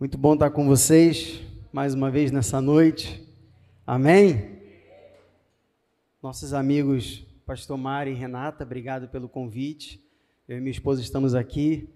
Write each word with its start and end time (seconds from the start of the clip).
Muito 0.00 0.16
bom 0.16 0.34
estar 0.34 0.50
com 0.50 0.64
vocês 0.64 1.40
mais 1.72 1.92
uma 1.92 2.08
vez 2.08 2.30
nessa 2.30 2.60
noite. 2.60 3.28
Amém? 3.84 4.60
Nossos 6.22 6.54
amigos 6.54 7.26
Pastor 7.44 7.76
Mari 7.76 8.12
e 8.12 8.14
Renata, 8.14 8.62
obrigado 8.62 9.08
pelo 9.08 9.28
convite. 9.28 10.00
Eu 10.46 10.56
e 10.56 10.60
minha 10.60 10.70
esposa 10.70 11.00
estamos 11.00 11.34
aqui. 11.34 11.92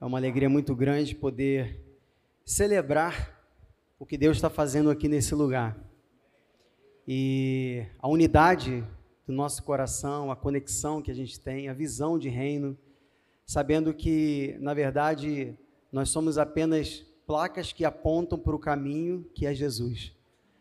É 0.00 0.04
uma 0.06 0.16
alegria 0.16 0.48
muito 0.48 0.74
grande 0.74 1.14
poder 1.14 1.78
celebrar 2.42 3.38
o 3.98 4.06
que 4.06 4.16
Deus 4.16 4.38
está 4.38 4.48
fazendo 4.48 4.88
aqui 4.88 5.06
nesse 5.06 5.34
lugar. 5.34 5.78
E 7.06 7.84
a 7.98 8.08
unidade 8.08 8.82
do 9.26 9.32
nosso 9.34 9.62
coração, 9.62 10.32
a 10.32 10.36
conexão 10.36 11.02
que 11.02 11.10
a 11.10 11.14
gente 11.14 11.38
tem, 11.38 11.68
a 11.68 11.74
visão 11.74 12.18
de 12.18 12.30
reino, 12.30 12.78
sabendo 13.44 13.92
que, 13.92 14.56
na 14.58 14.72
verdade, 14.72 15.54
nós 15.92 16.08
somos 16.08 16.38
apenas 16.38 17.11
placas 17.26 17.72
que 17.72 17.84
apontam 17.84 18.38
para 18.38 18.54
o 18.54 18.58
caminho 18.58 19.24
que 19.34 19.46
é 19.46 19.54
Jesus. 19.54 20.12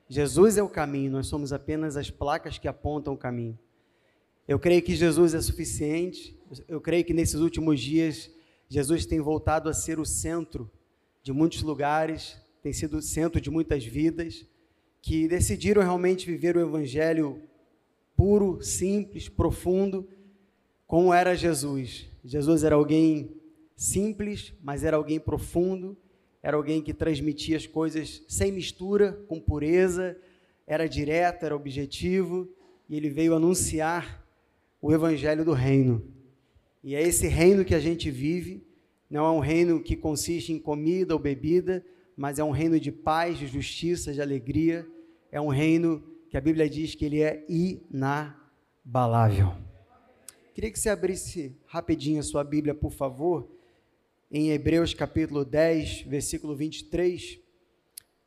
Jesus 0.07 0.57
é 0.57 0.63
o 0.63 0.69
caminho, 0.69 1.11
nós 1.11 1.27
somos 1.27 1.53
apenas 1.53 1.95
as 1.95 2.09
placas 2.09 2.57
que 2.57 2.67
apontam 2.67 3.13
o 3.13 3.17
caminho. 3.17 3.57
Eu 4.47 4.59
creio 4.59 4.81
que 4.81 4.95
Jesus 4.95 5.33
é 5.33 5.41
suficiente, 5.41 6.37
eu 6.67 6.81
creio 6.81 7.05
que 7.05 7.13
nesses 7.13 7.39
últimos 7.39 7.79
dias 7.79 8.29
Jesus 8.67 9.05
tem 9.05 9.19
voltado 9.19 9.69
a 9.69 9.73
ser 9.73 9.99
o 9.99 10.05
centro 10.05 10.69
de 11.23 11.31
muitos 11.31 11.61
lugares, 11.61 12.37
tem 12.61 12.73
sido 12.73 12.97
o 12.97 13.01
centro 13.01 13.39
de 13.39 13.49
muitas 13.49 13.85
vidas 13.85 14.45
que 15.01 15.27
decidiram 15.27 15.81
realmente 15.81 16.25
viver 16.25 16.55
o 16.55 16.61
evangelho 16.61 17.41
puro, 18.15 18.61
simples, 18.61 19.27
profundo, 19.27 20.07
como 20.85 21.13
era 21.13 21.35
Jesus. 21.35 22.07
Jesus 22.23 22.63
era 22.63 22.75
alguém 22.75 23.35
simples, 23.75 24.53
mas 24.61 24.83
era 24.83 24.97
alguém 24.97 25.19
profundo, 25.19 25.97
era 26.43 26.57
alguém 26.57 26.81
que 26.81 26.93
transmitia 26.93 27.57
as 27.57 27.67
coisas 27.67 28.23
sem 28.27 28.51
mistura, 28.51 29.13
com 29.27 29.39
pureza, 29.39 30.17
era 30.65 30.87
direto, 30.87 31.45
era 31.45 31.55
objetivo, 31.55 32.49
e 32.89 32.97
ele 32.97 33.09
veio 33.09 33.35
anunciar 33.35 34.25
o 34.81 34.91
evangelho 34.91 35.45
do 35.45 35.53
reino. 35.53 36.03
E 36.83 36.95
é 36.95 37.01
esse 37.01 37.27
reino 37.27 37.63
que 37.63 37.75
a 37.75 37.79
gente 37.79 38.09
vive, 38.09 38.65
não 39.09 39.25
é 39.25 39.31
um 39.31 39.39
reino 39.39 39.81
que 39.81 39.95
consiste 39.95 40.51
em 40.51 40.59
comida 40.59 41.13
ou 41.13 41.19
bebida, 41.19 41.85
mas 42.15 42.39
é 42.39 42.43
um 42.43 42.51
reino 42.51 42.79
de 42.79 42.91
paz, 42.91 43.37
de 43.37 43.45
justiça, 43.45 44.13
de 44.13 44.21
alegria, 44.21 44.87
é 45.31 45.39
um 45.39 45.49
reino 45.49 46.03
que 46.29 46.37
a 46.37 46.41
Bíblia 46.41 46.69
diz 46.69 46.95
que 46.95 47.05
ele 47.05 47.21
é 47.21 47.45
inabalável. 47.47 49.53
Queria 50.53 50.71
que 50.71 50.79
você 50.79 50.89
abrisse 50.89 51.55
rapidinho 51.65 52.19
a 52.19 52.23
sua 52.23 52.43
Bíblia, 52.43 52.73
por 52.73 52.91
favor, 52.91 53.47
em 54.33 54.49
Hebreus 54.51 54.93
capítulo 54.93 55.43
10, 55.43 56.03
versículo 56.03 56.55
23, 56.55 57.37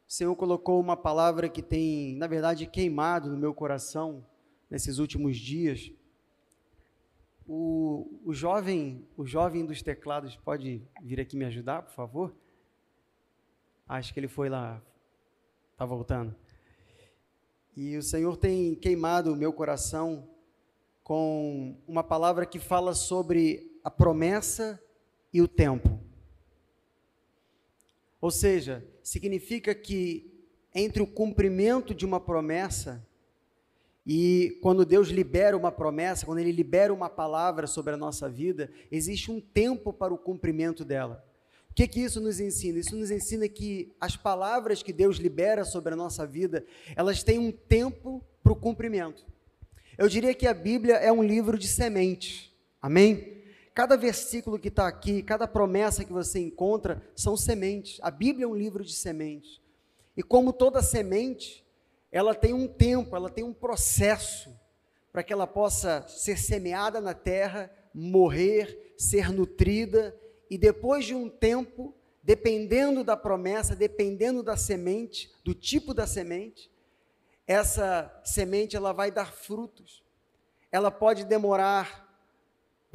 o 0.07 0.13
Senhor 0.13 0.37
colocou 0.37 0.79
uma 0.79 0.99
palavra 0.99 1.49
que 1.49 1.63
tem, 1.63 2.15
na 2.17 2.27
verdade, 2.27 2.67
queimado 2.67 3.31
no 3.31 3.39
meu 3.39 3.55
coração 3.55 4.23
nesses 4.69 4.99
últimos 4.99 5.39
dias. 5.39 5.91
O, 7.49 8.21
o 8.23 8.35
jovem, 8.35 9.09
o 9.17 9.25
jovem 9.25 9.65
dos 9.65 9.81
teclados 9.81 10.37
pode 10.37 10.83
vir 11.03 11.21
aqui 11.21 11.39
me 11.39 11.47
ajudar, 11.47 11.81
por 11.81 11.95
favor? 11.95 12.35
Acho 13.89 14.13
que 14.13 14.21
ele 14.21 14.29
foi 14.29 14.51
lá, 14.51 14.83
está 15.73 15.87
voltando. 15.87 16.37
E 17.75 17.97
o 17.97 18.03
Senhor 18.03 18.37
tem 18.37 18.75
queimado 18.75 19.33
o 19.33 19.37
meu 19.37 19.55
coração 19.55 20.29
com 21.03 21.83
uma 21.89 22.05
palavra 22.05 22.45
que 22.45 22.59
fala 22.59 22.93
sobre 22.95 23.81
a 23.83 23.91
promessa 23.91 24.79
e 25.33 25.43
o 25.43 25.49
tempo. 25.49 25.94
Ou 28.25 28.31
seja, 28.31 28.83
significa 29.03 29.75
que 29.75 30.33
entre 30.75 31.03
o 31.03 31.07
cumprimento 31.07 31.95
de 31.95 32.07
uma 32.07 32.19
promessa 32.19 33.07
e 34.07 34.59
quando 34.63 34.87
Deus 34.87 35.09
libera 35.09 35.55
uma 35.55 35.71
promessa, 35.71 36.25
quando 36.25 36.39
Ele 36.39 36.51
libera 36.51 36.95
uma 36.95 37.11
palavra 37.11 37.67
sobre 37.67 37.93
a 37.93 37.99
nossa 37.99 38.27
vida, 38.27 38.71
existe 38.91 39.31
um 39.31 39.43
tempo 39.43 39.93
para 39.93 40.15
o 40.15 40.17
cumprimento 40.17 40.87
dela. 40.87 41.23
O 41.71 41.75
que, 41.75 41.87
que 41.87 42.01
isso 42.01 42.19
nos 42.19 42.41
ensina? 42.41 42.79
Isso 42.79 42.97
nos 42.97 43.11
ensina 43.11 43.47
que 43.47 43.95
as 44.01 44.17
palavras 44.17 44.83
que 44.83 44.91
Deus 44.91 45.19
libera 45.19 45.63
sobre 45.63 45.93
a 45.93 45.97
nossa 45.97 46.27
vida, 46.27 46.65
elas 46.97 47.23
têm 47.23 47.39
um 47.39 47.53
tempo 47.53 48.25
para 48.43 48.55
o 48.55 48.57
cumprimento. 48.57 49.23
Eu 49.99 50.09
diria 50.09 50.33
que 50.33 50.47
a 50.47 50.55
Bíblia 50.55 50.95
é 50.95 51.13
um 51.13 51.23
livro 51.23 51.59
de 51.59 51.69
sementes. 51.69 52.51
Amém? 52.81 53.34
Cada 53.75 53.97
versículo 53.97 54.57
que 54.57 54.69
está 54.69 54.87
aqui, 54.87 55.21
cada 55.21 55.49
promessa 55.49 56.05
que 56.05 56.13
você 56.13 56.39
encontra, 56.39 57.03
são 57.17 57.37
sementes. 57.37 57.99
A 58.03 58.11
Bíblia 58.11 58.45
é 58.45 58.49
um 58.49 58.55
livro 58.55 58.85
de 58.85 58.93
sementes. 58.93 59.61
E 60.17 60.23
como 60.23 60.53
toda 60.53 60.81
semente, 60.81 61.67
ela 62.13 62.37
tem 62.37 62.55
um 62.55 62.69
tempo, 62.69 63.17
ela 63.17 63.29
tem 63.29 63.43
um 63.43 63.53
processo 63.53 64.57
para 65.13 65.25
que 65.25 65.33
ela 65.33 65.47
possa 65.47 66.07
ser 66.07 66.39
semeada 66.39 67.01
na 67.01 67.15
terra, 67.15 67.69
morrer, 67.93 68.95
ser 68.97 69.33
nutrida 69.33 70.17
e 70.49 70.57
depois 70.57 71.05
de 71.05 71.15
um 71.15 71.29
tempo, 71.29 71.93
dependendo 72.23 73.03
da 73.03 73.17
promessa, 73.17 73.75
dependendo 73.75 74.41
da 74.41 74.57
semente, 74.57 75.33
do 75.43 75.53
tipo 75.53 75.93
da 75.93 76.07
semente, 76.07 76.71
essa 77.45 78.21
semente 78.25 78.77
ela 78.77 78.93
vai 78.93 79.11
dar 79.11 79.33
frutos. 79.33 80.03
Ela 80.71 80.93
pode 80.93 81.25
demorar 81.25 82.04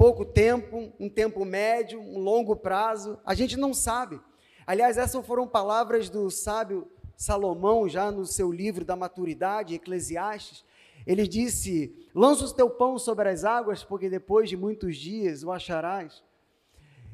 pouco 0.00 0.24
tempo, 0.24 0.90
um 0.98 1.10
tempo 1.10 1.44
médio, 1.44 2.00
um 2.00 2.18
longo 2.20 2.56
prazo, 2.56 3.18
a 3.22 3.34
gente 3.34 3.54
não 3.58 3.74
sabe. 3.74 4.18
Aliás, 4.66 4.96
essas 4.96 5.26
foram 5.26 5.46
palavras 5.46 6.08
do 6.08 6.30
sábio 6.30 6.88
Salomão, 7.18 7.86
já 7.86 8.10
no 8.10 8.24
seu 8.24 8.50
livro 8.50 8.82
da 8.82 8.96
maturidade, 8.96 9.74
Eclesiastes. 9.74 10.64
Ele 11.06 11.28
disse: 11.28 11.94
Lança 12.14 12.46
o 12.46 12.50
teu 12.50 12.70
pão 12.70 12.98
sobre 12.98 13.28
as 13.28 13.44
águas, 13.44 13.84
porque 13.84 14.08
depois 14.08 14.48
de 14.48 14.56
muitos 14.56 14.96
dias 14.96 15.44
o 15.44 15.52
acharás. 15.52 16.24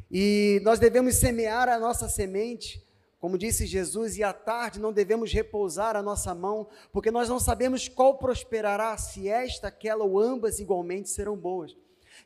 E 0.09 0.61
nós 0.63 0.79
devemos 0.79 1.17
semear 1.17 1.69
a 1.69 1.81
nossa 1.81 2.09
semente, 2.09 2.81
como 3.19 3.37
disse 3.37 3.67
Jesus, 3.67 4.17
e 4.17 4.23
à 4.23 4.33
tarde 4.33 4.79
não 4.79 4.93
devemos 4.93 5.33
repousar 5.33 5.97
a 5.97 6.03
nossa 6.03 6.33
mão, 6.37 6.69
porque 6.93 7.11
nós 7.11 7.29
não 7.29 7.41
sabemos 7.41 7.89
qual 7.89 8.17
prosperará, 8.17 8.97
se 8.97 9.29
esta, 9.29 9.67
aquela 9.67 10.05
ou 10.05 10.21
ambas 10.21 10.61
igualmente 10.61 11.09
serão 11.09 11.37
boas. 11.37 11.77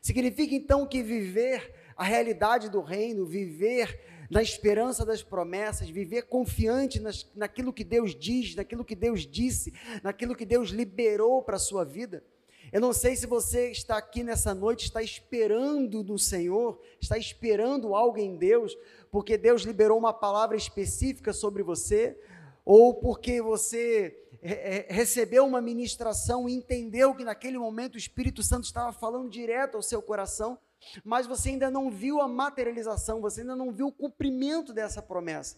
Significa 0.01 0.55
então 0.55 0.85
que 0.85 1.03
viver 1.03 1.73
a 1.95 2.03
realidade 2.03 2.69
do 2.69 2.81
reino, 2.81 3.25
viver 3.25 3.99
na 4.31 4.41
esperança 4.41 5.05
das 5.05 5.21
promessas, 5.21 5.89
viver 5.89 6.23
confiante 6.23 6.99
nas, 6.99 7.29
naquilo 7.35 7.71
que 7.71 7.83
Deus 7.83 8.15
diz, 8.15 8.55
naquilo 8.55 8.83
que 8.83 8.95
Deus 8.95 9.27
disse, 9.27 9.73
naquilo 10.01 10.35
que 10.35 10.45
Deus 10.45 10.69
liberou 10.69 11.43
para 11.43 11.57
a 11.57 11.59
sua 11.59 11.85
vida. 11.85 12.23
Eu 12.71 12.79
não 12.79 12.93
sei 12.93 13.15
se 13.17 13.27
você 13.27 13.69
está 13.69 13.97
aqui 13.97 14.23
nessa 14.23 14.55
noite, 14.55 14.85
está 14.85 15.03
esperando 15.03 16.03
no 16.03 16.17
Senhor, 16.17 16.81
está 16.99 17.17
esperando 17.17 17.93
algo 17.93 18.17
em 18.17 18.37
Deus, 18.37 18.77
porque 19.11 19.37
Deus 19.37 19.63
liberou 19.63 19.99
uma 19.99 20.13
palavra 20.13 20.55
específica 20.55 21.33
sobre 21.33 21.61
você, 21.61 22.17
ou 22.65 22.93
porque 22.95 23.41
você 23.41 24.17
recebeu 24.87 25.45
uma 25.45 25.61
ministração 25.61 26.49
e 26.49 26.53
entendeu 26.53 27.13
que 27.13 27.23
naquele 27.23 27.57
momento 27.57 27.95
o 27.95 27.97
Espírito 27.97 28.41
Santo 28.41 28.65
estava 28.65 28.91
falando 28.91 29.29
direto 29.29 29.75
ao 29.75 29.83
seu 29.83 30.01
coração, 30.01 30.57
mas 31.03 31.27
você 31.27 31.49
ainda 31.49 31.69
não 31.69 31.91
viu 31.91 32.19
a 32.19 32.27
materialização, 32.27 33.21
você 33.21 33.41
ainda 33.41 33.55
não 33.55 33.71
viu 33.71 33.87
o 33.87 33.91
cumprimento 33.91 34.73
dessa 34.73 35.01
promessa. 35.01 35.57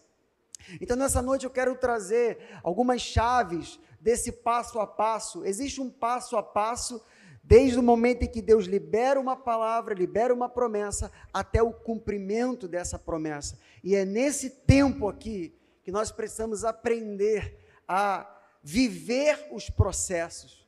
Então, 0.80 0.96
nessa 0.96 1.20
noite 1.22 1.44
eu 1.44 1.50
quero 1.50 1.74
trazer 1.76 2.38
algumas 2.62 3.00
chaves 3.00 3.78
desse 4.00 4.30
passo 4.30 4.78
a 4.78 4.86
passo. 4.86 5.44
Existe 5.44 5.80
um 5.80 5.90
passo 5.90 6.36
a 6.36 6.42
passo 6.42 7.02
desde 7.42 7.78
o 7.78 7.82
momento 7.82 8.22
em 8.22 8.28
que 8.28 8.40
Deus 8.40 8.64
libera 8.64 9.20
uma 9.20 9.36
palavra, 9.36 9.94
libera 9.94 10.32
uma 10.32 10.48
promessa, 10.48 11.10
até 11.32 11.62
o 11.62 11.72
cumprimento 11.72 12.66
dessa 12.66 12.98
promessa. 12.98 13.58
E 13.82 13.94
é 13.94 14.04
nesse 14.04 14.48
tempo 14.50 15.08
aqui 15.08 15.54
que 15.84 15.92
nós 15.92 16.10
precisamos 16.10 16.64
aprender 16.64 17.60
a 17.86 18.28
viver 18.62 19.48
os 19.52 19.68
processos. 19.68 20.66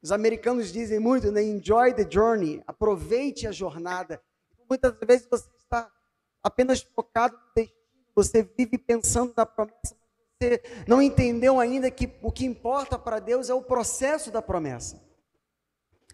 Os 0.00 0.12
americanos 0.12 0.72
dizem 0.72 1.00
muito, 1.00 1.30
né? 1.32 1.42
Enjoy 1.42 1.92
the 1.92 2.06
journey, 2.08 2.62
aproveite 2.66 3.46
a 3.46 3.52
jornada. 3.52 4.22
Muitas 4.68 4.94
vezes 5.00 5.26
você 5.28 5.48
está 5.58 5.90
apenas 6.42 6.80
focado 6.80 7.36
no 7.36 7.42
destino, 7.54 7.80
você 8.14 8.42
vive 8.42 8.78
pensando 8.78 9.34
na 9.36 9.44
promessa, 9.44 9.96
você 10.40 10.62
não 10.86 11.02
entendeu 11.02 11.58
ainda 11.58 11.90
que 11.90 12.10
o 12.22 12.30
que 12.30 12.46
importa 12.46 12.98
para 12.98 13.18
Deus 13.18 13.50
é 13.50 13.54
o 13.54 13.62
processo 13.62 14.30
da 14.30 14.40
promessa. 14.40 15.02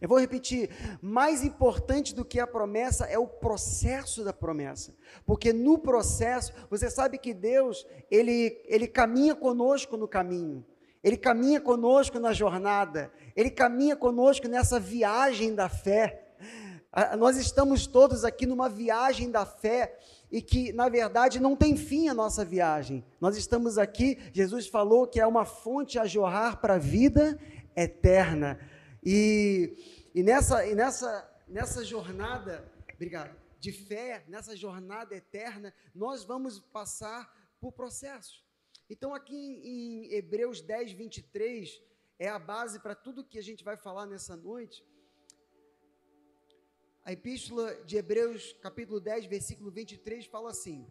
Eu 0.00 0.08
vou 0.08 0.19
repetir, 0.19 0.70
mais 1.00 1.43
importante 1.43 2.14
do 2.14 2.25
que 2.25 2.38
a 2.38 2.46
promessa 2.46 3.06
é 3.06 3.19
o 3.19 3.26
processo 3.26 4.22
da 4.22 4.32
promessa. 4.32 4.94
Porque 5.25 5.52
no 5.52 5.78
processo, 5.78 6.52
você 6.69 6.90
sabe 6.90 7.16
que 7.16 7.32
Deus, 7.32 7.87
ele 8.10 8.60
ele 8.66 8.87
caminha 8.87 9.34
conosco 9.34 9.96
no 9.96 10.06
caminho. 10.06 10.64
Ele 11.02 11.16
caminha 11.16 11.60
conosco 11.60 12.19
na 12.19 12.32
jornada, 12.32 13.12
ele 13.37 13.48
caminha 13.48 13.94
conosco 13.94 14.48
nessa 14.48 14.81
viagem 14.81 15.54
da 15.54 15.69
fé. 15.69 16.34
Nós 17.19 17.37
estamos 17.37 17.87
todos 17.87 18.25
aqui 18.25 18.44
numa 18.44 18.69
viagem 18.69 19.31
da 19.31 19.46
fé 19.46 19.98
e 20.31 20.43
que, 20.43 20.72
na 20.72 20.88
verdade, 20.88 21.38
não 21.38 21.54
tem 21.54 21.76
fim 21.76 22.08
a 22.08 22.14
nossa 22.14 22.44
viagem. 22.44 23.04
Nós 23.20 23.37
estamos 23.37 23.78
aqui, 23.78 24.19
Jesus 24.32 24.66
falou 24.66 25.06
que 25.06 25.20
é 25.20 25.26
uma 25.26 25.44
fonte 25.44 25.98
a 25.98 26.06
jorrar 26.06 26.60
para 26.60 26.75
a 26.75 26.78
vida 26.78 27.38
eterna. 27.76 28.58
E, 29.08 30.11
e, 30.12 30.20
nessa, 30.20 30.67
e 30.67 30.75
nessa, 30.75 31.43
nessa 31.47 31.85
jornada, 31.85 32.69
obrigado, 32.93 33.41
de 33.61 33.70
fé, 33.70 34.25
nessa 34.26 34.56
jornada 34.56 35.14
eterna, 35.14 35.73
nós 35.94 36.25
vamos 36.25 36.58
passar 36.58 37.32
por 37.61 37.70
processos. 37.70 38.44
Então, 38.91 39.14
aqui 39.14 39.37
em, 39.37 40.08
em 40.08 40.12
Hebreus 40.12 40.61
10, 40.61 40.91
23, 40.91 41.81
é 42.19 42.29
a 42.29 42.37
base 42.37 42.81
para 42.81 42.97
tudo 42.97 43.25
que 43.25 43.38
a 43.38 43.43
gente 43.43 43.62
vai 43.62 43.76
falar 43.76 44.06
nessa 44.06 44.37
noite. 44.37 44.85
A 47.05 47.12
epístola 47.12 47.76
de 47.85 47.97
Hebreus, 47.97 48.56
capítulo 48.61 48.99
10, 48.99 49.26
versículo 49.26 49.70
23, 49.70 50.26
fala 50.26 50.50
assim, 50.50 50.85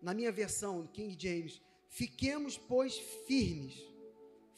na 0.00 0.14
minha 0.14 0.30
versão, 0.30 0.86
King 0.86 1.16
James: 1.18 1.60
Fiquemos, 1.88 2.56
pois, 2.56 2.96
firmes, 3.26 3.91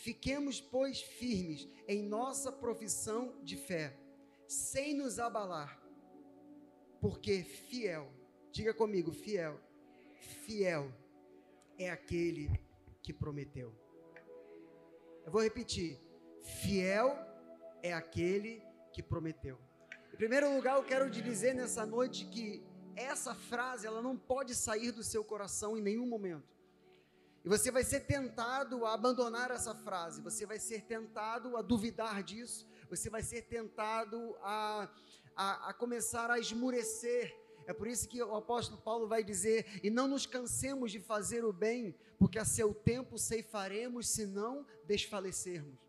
fiquemos, 0.05 0.61
pois, 0.61 1.01
firmes 1.01 1.67
em 1.89 2.03
nossa 2.03 2.53
profissão 2.53 3.35
de 3.43 3.57
fé, 3.57 3.97
sem 4.47 4.93
nos 4.93 5.19
abalar, 5.19 5.83
porque 7.01 7.43
fiel, 7.43 8.13
diga 8.53 8.75
comigo, 8.75 9.11
fiel, 9.13 9.59
fiel 10.45 10.93
é 11.79 11.89
aquele 11.91 12.51
que 13.03 13.15
prometeu. 13.15 13.75
Eu 15.25 15.33
vou 15.33 15.43
repetir: 15.43 15.99
fiel 16.63 17.17
é 17.83 17.95
aquele 17.95 18.63
que 18.93 19.03
prometeu. 19.03 19.59
Em 20.13 20.17
primeiro 20.17 20.55
lugar, 20.55 20.77
eu 20.77 20.85
quero 20.85 21.11
te 21.11 21.23
dizer 21.23 21.55
nessa 21.55 21.87
noite 21.87 22.27
que 22.27 22.63
essa 22.95 23.35
frase 23.35 23.87
ela 23.87 24.03
não 24.03 24.19
pode 24.19 24.55
sair 24.55 24.93
do 24.93 25.03
seu 25.03 25.25
coração 25.25 25.79
em 25.79 25.83
nenhum 25.83 26.07
momento. 26.07 26.54
E 27.45 27.49
você 27.49 27.71
vai 27.71 27.85
ser 27.85 28.01
tentado 28.01 28.87
a 28.87 28.95
abandonar 28.95 29.51
essa 29.51 29.75
frase, 29.75 30.23
você 30.23 30.47
vai 30.47 30.59
ser 30.59 30.83
tentado 30.83 31.59
a 31.59 31.63
duvidar 31.63 32.23
disso, 32.23 32.67
você 32.89 33.11
vai 33.11 33.23
ser 33.23 33.43
tentado 33.43 34.35
a, 34.41 34.89
a, 35.37 35.69
a 35.69 35.75
começar 35.75 36.31
a 36.31 36.39
esmurecer. 36.39 37.37
É 37.67 37.75
por 37.75 37.87
isso 37.87 38.09
que 38.09 38.23
o 38.23 38.35
apóstolo 38.35 38.81
Paulo 38.81 39.07
vai 39.07 39.23
dizer: 39.23 39.81
E 39.83 39.91
não 39.91 40.09
nos 40.09 40.25
cansemos 40.25 40.91
de 40.91 41.01
fazer 41.01 41.45
o 41.45 41.53
bem, 41.53 41.95
porque 42.19 42.39
a 42.39 42.47
seu 42.47 42.73
tempo 42.73 43.19
ceifaremos, 43.19 44.09
se 44.09 44.27
não 44.27 44.67
desfalecermos. 44.87 45.84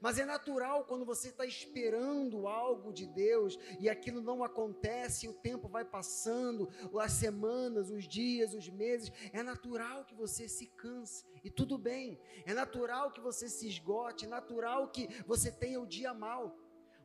Mas 0.00 0.18
é 0.18 0.24
natural 0.24 0.84
quando 0.84 1.04
você 1.04 1.28
está 1.28 1.44
esperando 1.44 2.46
algo 2.46 2.92
de 2.92 3.06
Deus 3.06 3.58
e 3.80 3.88
aquilo 3.88 4.20
não 4.20 4.42
acontece, 4.42 5.28
o 5.28 5.34
tempo 5.34 5.68
vai 5.68 5.84
passando, 5.84 6.68
as 7.00 7.12
semanas, 7.12 7.90
os 7.90 8.06
dias, 8.06 8.54
os 8.54 8.68
meses. 8.68 9.12
É 9.32 9.42
natural 9.42 10.04
que 10.04 10.14
você 10.14 10.48
se 10.48 10.66
canse 10.66 11.24
e 11.44 11.50
tudo 11.50 11.76
bem. 11.78 12.20
É 12.46 12.54
natural 12.54 13.10
que 13.10 13.20
você 13.20 13.48
se 13.48 13.68
esgote, 13.68 14.24
é 14.26 14.28
natural 14.28 14.88
que 14.88 15.08
você 15.26 15.50
tenha 15.50 15.80
o 15.80 15.86
dia 15.86 16.14
mal. 16.14 16.56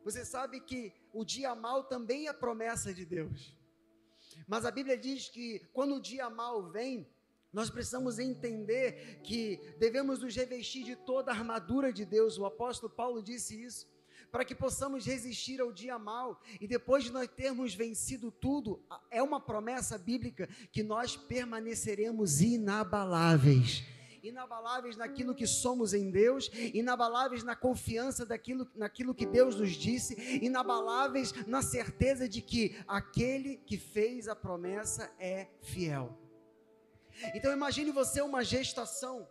Você 0.04 0.24
sabe 0.24 0.60
que 0.60 0.92
o 1.12 1.24
dia 1.24 1.54
mal 1.54 1.84
também 1.84 2.28
é 2.28 2.32
promessa 2.32 2.94
de 2.94 3.04
Deus. 3.04 3.56
Mas 4.46 4.64
a 4.64 4.70
Bíblia 4.70 4.96
diz 4.96 5.28
que 5.28 5.60
quando 5.72 5.96
o 5.96 6.00
dia 6.00 6.30
mal 6.30 6.70
vem, 6.70 7.08
nós 7.52 7.70
precisamos 7.70 8.18
entender 8.18 9.20
que 9.22 9.58
devemos 9.78 10.20
nos 10.20 10.34
revestir 10.34 10.84
de 10.84 10.96
toda 10.96 11.30
a 11.30 11.34
armadura 11.34 11.92
de 11.92 12.04
Deus. 12.04 12.38
O 12.38 12.44
apóstolo 12.44 12.92
Paulo 12.92 13.22
disse 13.22 13.62
isso. 13.62 13.86
Para 14.30 14.44
que 14.44 14.54
possamos 14.54 15.06
resistir 15.06 15.58
ao 15.58 15.72
dia 15.72 15.98
mal 15.98 16.42
e 16.60 16.66
depois 16.66 17.04
de 17.04 17.10
nós 17.10 17.28
termos 17.28 17.74
vencido 17.74 18.30
tudo, 18.30 18.82
é 19.10 19.22
uma 19.22 19.40
promessa 19.40 19.96
bíblica 19.96 20.46
que 20.70 20.82
nós 20.82 21.16
permaneceremos 21.16 22.42
inabaláveis 22.42 23.84
inabaláveis 24.20 24.96
naquilo 24.96 25.34
que 25.34 25.46
somos 25.46 25.94
em 25.94 26.10
Deus, 26.10 26.50
inabaláveis 26.74 27.42
na 27.42 27.56
confiança 27.56 28.26
daquilo, 28.26 28.68
naquilo 28.74 29.14
que 29.14 29.24
Deus 29.24 29.56
nos 29.56 29.70
disse, 29.70 30.14
inabaláveis 30.42 31.32
na 31.46 31.62
certeza 31.62 32.28
de 32.28 32.42
que 32.42 32.76
aquele 32.86 33.56
que 33.58 33.78
fez 33.78 34.28
a 34.28 34.36
promessa 34.36 35.10
é 35.18 35.48
fiel. 35.62 36.27
Então 37.34 37.52
imagine 37.52 37.90
você 37.90 38.20
uma 38.20 38.44
gestação. 38.44 39.28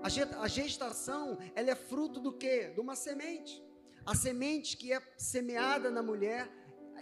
A 0.00 0.48
gestação, 0.48 1.38
ela 1.54 1.70
é 1.70 1.74
fruto 1.74 2.20
do 2.20 2.32
quê? 2.32 2.70
De 2.72 2.80
uma 2.80 2.94
semente. 2.94 3.62
A 4.06 4.14
semente 4.14 4.76
que 4.76 4.92
é 4.92 5.02
semeada 5.16 5.90
na 5.90 6.02
mulher 6.02 6.48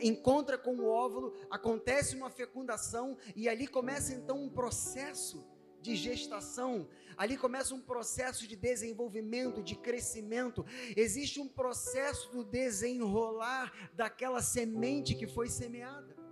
encontra 0.00 0.58
com 0.58 0.76
o 0.76 0.86
óvulo, 0.86 1.34
acontece 1.50 2.16
uma 2.16 2.30
fecundação 2.30 3.16
e 3.34 3.48
ali 3.48 3.66
começa 3.66 4.12
então 4.12 4.42
um 4.42 4.48
processo 4.48 5.46
de 5.80 5.94
gestação. 5.94 6.88
Ali 7.16 7.36
começa 7.36 7.74
um 7.74 7.80
processo 7.80 8.46
de 8.46 8.56
desenvolvimento, 8.56 9.62
de 9.62 9.76
crescimento. 9.76 10.66
Existe 10.96 11.40
um 11.40 11.48
processo 11.48 12.30
do 12.30 12.44
desenrolar 12.44 13.72
daquela 13.94 14.42
semente 14.42 15.14
que 15.14 15.26
foi 15.26 15.48
semeada. 15.48 16.25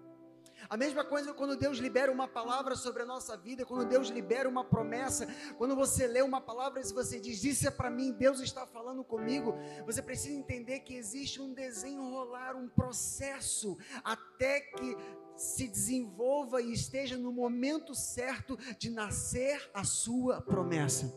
A 0.69 0.77
mesma 0.77 1.05
coisa 1.05 1.35
quando 1.35 1.57
Deus 1.57 1.79
libera 1.79 2.11
uma 2.11 2.27
palavra 2.27 2.75
sobre 2.77 3.03
a 3.03 3.07
nossa 3.07 3.37
vida, 3.37 3.65
quando 3.65 3.89
Deus 3.89 4.09
libera 4.09 4.49
uma 4.49 4.65
promessa, 4.65 5.27
quando 5.57 5.77
você 5.77 6.07
lê 6.07 6.23
uma 6.23 6.41
palavra 6.41 6.81
e 6.81 6.93
você 6.93 7.21
diz, 7.21 7.43
isso 7.45 7.67
é 7.67 7.71
para 7.71 7.91
mim, 7.91 8.13
Deus 8.13 8.41
está 8.41 8.67
falando 8.67 9.05
comigo, 9.05 9.55
você 9.85 10.01
precisa 10.01 10.35
entender 10.35 10.81
que 10.81 10.95
existe 10.95 11.41
um 11.41 11.53
desenrolar, 11.53 12.57
um 12.57 12.69
processo, 12.69 13.77
até 14.03 14.61
que 14.61 14.97
se 15.37 15.67
desenvolva 15.67 16.63
e 16.63 16.73
esteja 16.73 17.17
no 17.17 17.33
momento 17.33 17.95
certo 17.95 18.57
de 18.79 18.91
nascer 18.91 19.71
a 19.75 19.85
sua 19.85 20.41
promessa. 20.41 21.13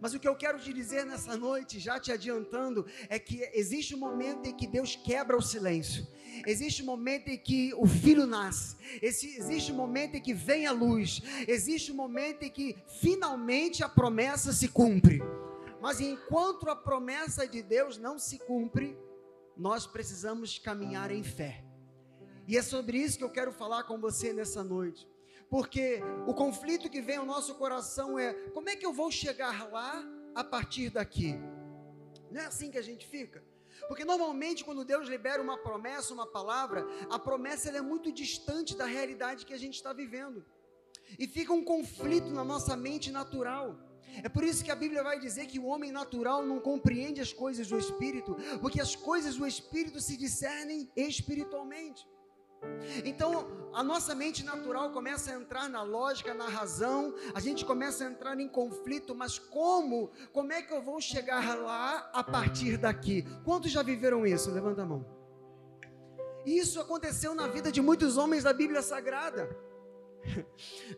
Mas 0.00 0.12
o 0.12 0.18
que 0.18 0.28
eu 0.28 0.36
quero 0.36 0.58
te 0.58 0.72
dizer 0.72 1.06
nessa 1.06 1.36
noite, 1.36 1.78
já 1.78 1.98
te 1.98 2.12
adiantando, 2.12 2.86
é 3.08 3.18
que 3.18 3.48
existe 3.54 3.94
um 3.94 3.98
momento 3.98 4.46
em 4.46 4.54
que 4.54 4.66
Deus 4.66 4.96
quebra 4.96 5.36
o 5.36 5.42
silêncio. 5.42 6.06
Existe 6.46 6.82
um 6.82 6.86
momento 6.86 7.28
em 7.28 7.38
que 7.38 7.72
o 7.74 7.86
filho 7.86 8.26
nasce. 8.26 8.76
Existe 9.00 9.72
um 9.72 9.76
momento 9.76 10.16
em 10.16 10.20
que 10.20 10.34
vem 10.34 10.66
a 10.66 10.72
luz. 10.72 11.22
Existe 11.46 11.92
um 11.92 11.94
momento 11.94 12.42
em 12.42 12.50
que 12.50 12.76
finalmente 13.00 13.82
a 13.82 13.88
promessa 13.88 14.52
se 14.52 14.68
cumpre. 14.68 15.20
Mas 15.80 16.00
enquanto 16.00 16.68
a 16.68 16.76
promessa 16.76 17.46
de 17.46 17.62
Deus 17.62 17.98
não 17.98 18.18
se 18.18 18.38
cumpre, 18.38 18.96
nós 19.56 19.86
precisamos 19.86 20.58
caminhar 20.58 21.10
em 21.10 21.22
fé. 21.22 21.64
E 22.46 22.56
é 22.56 22.62
sobre 22.62 22.98
isso 22.98 23.18
que 23.18 23.24
eu 23.24 23.30
quero 23.30 23.52
falar 23.52 23.84
com 23.84 23.98
você 23.98 24.32
nessa 24.32 24.62
noite. 24.62 25.08
Porque 25.48 26.00
o 26.26 26.34
conflito 26.34 26.90
que 26.90 27.00
vem 27.00 27.16
ao 27.16 27.26
nosso 27.26 27.54
coração 27.54 28.18
é: 28.18 28.32
como 28.50 28.68
é 28.68 28.76
que 28.76 28.84
eu 28.84 28.92
vou 28.92 29.10
chegar 29.10 29.70
lá 29.70 30.04
a 30.34 30.42
partir 30.42 30.90
daqui? 30.90 31.38
Não 32.30 32.40
é 32.40 32.46
assim 32.46 32.70
que 32.70 32.78
a 32.78 32.82
gente 32.82 33.06
fica? 33.06 33.42
Porque 33.88 34.04
normalmente 34.04 34.64
quando 34.64 34.84
Deus 34.84 35.08
libera 35.08 35.42
uma 35.42 35.58
promessa, 35.58 36.14
uma 36.14 36.26
palavra, 36.26 36.86
a 37.10 37.18
promessa 37.18 37.70
é 37.70 37.80
muito 37.80 38.12
distante 38.12 38.76
da 38.76 38.86
realidade 38.86 39.46
que 39.46 39.54
a 39.54 39.58
gente 39.58 39.74
está 39.74 39.92
vivendo. 39.92 40.44
E 41.18 41.26
fica 41.26 41.52
um 41.52 41.64
conflito 41.64 42.30
na 42.30 42.44
nossa 42.44 42.76
mente 42.76 43.10
natural. 43.10 43.78
É 44.22 44.28
por 44.28 44.44
isso 44.44 44.64
que 44.64 44.70
a 44.70 44.76
Bíblia 44.76 45.02
vai 45.02 45.18
dizer 45.18 45.46
que 45.46 45.58
o 45.58 45.64
homem 45.64 45.90
natural 45.90 46.44
não 46.46 46.60
compreende 46.60 47.20
as 47.20 47.32
coisas 47.32 47.66
do 47.68 47.78
Espírito, 47.78 48.36
porque 48.60 48.80
as 48.80 48.94
coisas 48.94 49.36
do 49.36 49.46
Espírito 49.46 50.00
se 50.00 50.16
discernem 50.16 50.90
espiritualmente. 50.96 52.06
Então, 53.04 53.46
a 53.72 53.82
nossa 53.82 54.14
mente 54.14 54.44
natural 54.44 54.90
começa 54.90 55.32
a 55.32 55.34
entrar 55.34 55.68
na 55.68 55.82
lógica, 55.82 56.32
na 56.32 56.46
razão, 56.46 57.14
a 57.34 57.40
gente 57.40 57.64
começa 57.64 58.04
a 58.04 58.10
entrar 58.10 58.38
em 58.38 58.48
conflito, 58.48 59.14
mas 59.14 59.38
como? 59.38 60.10
Como 60.32 60.52
é 60.52 60.62
que 60.62 60.72
eu 60.72 60.80
vou 60.80 61.00
chegar 61.00 61.56
lá 61.56 62.10
a 62.12 62.22
partir 62.22 62.76
daqui? 62.76 63.26
Quantos 63.44 63.70
já 63.70 63.82
viveram 63.82 64.24
isso? 64.24 64.50
Levanta 64.50 64.82
a 64.82 64.86
mão. 64.86 65.04
Isso 66.46 66.78
aconteceu 66.80 67.34
na 67.34 67.48
vida 67.48 67.72
de 67.72 67.80
muitos 67.80 68.16
homens 68.16 68.44
da 68.44 68.52
Bíblia 68.52 68.82
Sagrada. 68.82 69.48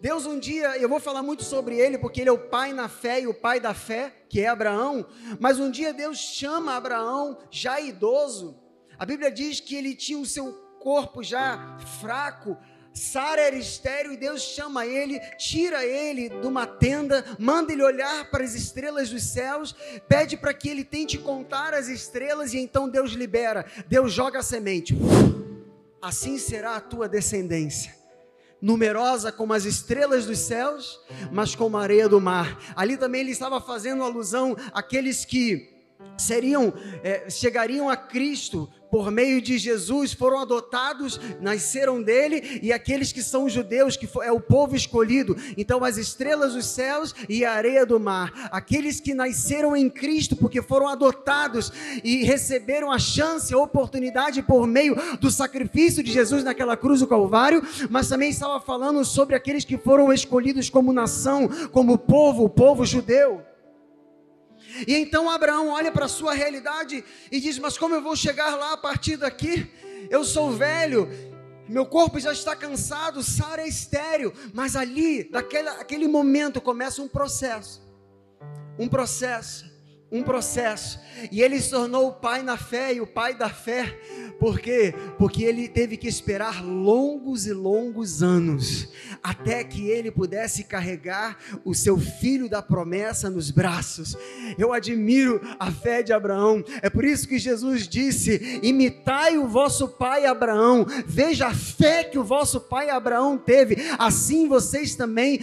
Deus 0.00 0.26
um 0.26 0.38
dia, 0.38 0.76
eu 0.76 0.88
vou 0.88 1.00
falar 1.00 1.22
muito 1.22 1.44
sobre 1.44 1.78
ele, 1.78 1.98
porque 1.98 2.20
ele 2.20 2.30
é 2.30 2.32
o 2.32 2.48
pai 2.48 2.72
na 2.72 2.88
fé 2.88 3.20
e 3.20 3.26
o 3.26 3.34
pai 3.34 3.58
da 3.58 3.72
fé, 3.72 4.24
que 4.28 4.40
é 4.40 4.48
Abraão, 4.48 5.06
mas 5.40 5.58
um 5.58 5.70
dia 5.70 5.94
Deus 5.94 6.18
chama 6.18 6.74
Abraão, 6.74 7.38
já 7.50 7.80
idoso. 7.80 8.60
A 8.98 9.06
Bíblia 9.06 9.30
diz 9.30 9.60
que 9.60 9.74
ele 9.74 9.94
tinha 9.94 10.18
o 10.18 10.26
seu 10.26 10.65
corpo 10.86 11.20
já 11.20 11.76
fraco. 12.00 12.56
Sara 12.94 13.42
era 13.42 13.56
estéreo 13.56 14.12
e 14.12 14.16
Deus 14.16 14.40
chama 14.40 14.86
ele, 14.86 15.18
tira 15.36 15.84
ele 15.84 16.28
de 16.28 16.46
uma 16.46 16.64
tenda, 16.64 17.24
manda 17.40 17.72
ele 17.72 17.82
olhar 17.82 18.30
para 18.30 18.44
as 18.44 18.54
estrelas 18.54 19.10
dos 19.10 19.24
céus, 19.24 19.74
pede 20.08 20.36
para 20.36 20.54
que 20.54 20.68
ele 20.68 20.84
tente 20.84 21.18
contar 21.18 21.74
as 21.74 21.88
estrelas 21.88 22.54
e 22.54 22.58
então 22.58 22.88
Deus 22.88 23.10
libera. 23.10 23.66
Deus 23.88 24.12
joga 24.12 24.38
a 24.38 24.42
semente. 24.44 24.96
Assim 26.00 26.38
será 26.38 26.76
a 26.76 26.80
tua 26.80 27.08
descendência 27.08 27.96
numerosa 28.62 29.30
como 29.30 29.52
as 29.52 29.64
estrelas 29.64 30.24
dos 30.24 30.38
céus, 30.38 30.98
mas 31.30 31.54
como 31.54 31.76
a 31.76 31.82
areia 31.82 32.08
do 32.08 32.20
mar. 32.20 32.58
Ali 32.74 32.96
também 32.96 33.22
ele 33.22 33.32
estava 33.32 33.60
fazendo 33.60 34.02
alusão 34.02 34.56
àqueles 34.72 35.24
que 35.24 35.75
seriam 36.16 36.72
é, 37.02 37.28
chegariam 37.28 37.88
a 37.88 37.96
Cristo 37.96 38.68
por 38.90 39.10
meio 39.10 39.42
de 39.42 39.58
Jesus 39.58 40.12
foram 40.12 40.40
adotados, 40.40 41.20
nasceram 41.40 42.02
dele, 42.02 42.60
e 42.62 42.72
aqueles 42.72 43.12
que 43.12 43.22
são 43.22 43.48
judeus, 43.48 43.96
que 43.96 44.08
é 44.22 44.32
o 44.32 44.40
povo 44.40 44.76
escolhido. 44.76 45.36
Então, 45.56 45.84
as 45.84 45.96
estrelas 45.96 46.54
dos 46.54 46.66
céus 46.66 47.14
e 47.28 47.44
a 47.44 47.52
areia 47.52 47.84
do 47.84 47.98
mar, 47.98 48.32
aqueles 48.50 49.00
que 49.00 49.14
nasceram 49.14 49.76
em 49.76 49.90
Cristo, 49.90 50.36
porque 50.36 50.62
foram 50.62 50.88
adotados 50.88 51.72
e 52.02 52.24
receberam 52.24 52.90
a 52.90 52.98
chance, 52.98 53.52
a 53.52 53.58
oportunidade 53.58 54.42
por 54.42 54.66
meio 54.66 54.96
do 55.20 55.30
sacrifício 55.30 56.02
de 56.02 56.12
Jesus 56.12 56.44
naquela 56.44 56.76
cruz 56.76 57.00
do 57.00 57.06
Calvário, 57.06 57.62
mas 57.90 58.08
também 58.08 58.30
estava 58.30 58.60
falando 58.60 59.04
sobre 59.04 59.34
aqueles 59.34 59.64
que 59.64 59.76
foram 59.76 60.12
escolhidos 60.12 60.70
como 60.70 60.92
nação, 60.92 61.48
como 61.72 61.98
povo, 61.98 62.44
o 62.44 62.48
povo 62.48 62.84
judeu. 62.86 63.42
E 64.86 64.94
então 64.94 65.30
Abraão 65.30 65.68
olha 65.68 65.92
para 65.92 66.06
a 66.06 66.08
sua 66.08 66.34
realidade 66.34 67.04
e 67.30 67.40
diz: 67.40 67.58
Mas 67.58 67.78
como 67.78 67.94
eu 67.94 68.02
vou 68.02 68.16
chegar 68.16 68.56
lá 68.56 68.72
a 68.72 68.76
partir 68.76 69.16
daqui? 69.16 69.70
Eu 70.10 70.24
sou 70.24 70.52
velho, 70.52 71.08
meu 71.68 71.84
corpo 71.86 72.18
já 72.18 72.32
está 72.32 72.54
cansado, 72.54 73.22
Sara 73.22 73.62
é 73.62 73.68
estéreo. 73.68 74.32
Mas 74.52 74.76
ali, 74.76 75.24
daquele 75.24 75.68
aquele 75.68 76.08
momento, 76.08 76.60
começa 76.60 77.02
um 77.02 77.08
processo. 77.08 77.84
Um 78.78 78.88
processo 78.88 79.75
um 80.10 80.22
processo. 80.22 81.00
E 81.32 81.42
ele 81.42 81.60
se 81.60 81.70
tornou 81.70 82.08
o 82.08 82.12
pai 82.12 82.42
na 82.42 82.56
fé 82.56 82.94
e 82.94 83.00
o 83.00 83.06
pai 83.06 83.34
da 83.34 83.48
fé. 83.48 83.98
Por 84.38 84.60
quê? 84.60 84.94
Porque 85.18 85.42
ele 85.42 85.66
teve 85.66 85.96
que 85.96 86.06
esperar 86.06 86.64
longos 86.64 87.46
e 87.46 87.52
longos 87.52 88.22
anos 88.22 88.88
até 89.22 89.64
que 89.64 89.88
ele 89.88 90.10
pudesse 90.10 90.64
carregar 90.64 91.38
o 91.64 91.74
seu 91.74 91.98
filho 91.98 92.48
da 92.48 92.62
promessa 92.62 93.30
nos 93.30 93.50
braços. 93.50 94.16
Eu 94.58 94.72
admiro 94.72 95.40
a 95.58 95.72
fé 95.72 96.02
de 96.02 96.12
Abraão. 96.12 96.62
É 96.82 96.90
por 96.90 97.04
isso 97.04 97.26
que 97.26 97.38
Jesus 97.38 97.88
disse: 97.88 98.60
"Imitai 98.62 99.38
o 99.38 99.48
vosso 99.48 99.88
pai 99.88 100.26
Abraão. 100.26 100.86
Veja 101.06 101.48
a 101.48 101.54
fé 101.54 102.04
que 102.04 102.18
o 102.18 102.24
vosso 102.24 102.60
pai 102.60 102.90
Abraão 102.90 103.38
teve. 103.38 103.76
Assim 103.98 104.46
vocês 104.46 104.94
também 104.94 105.40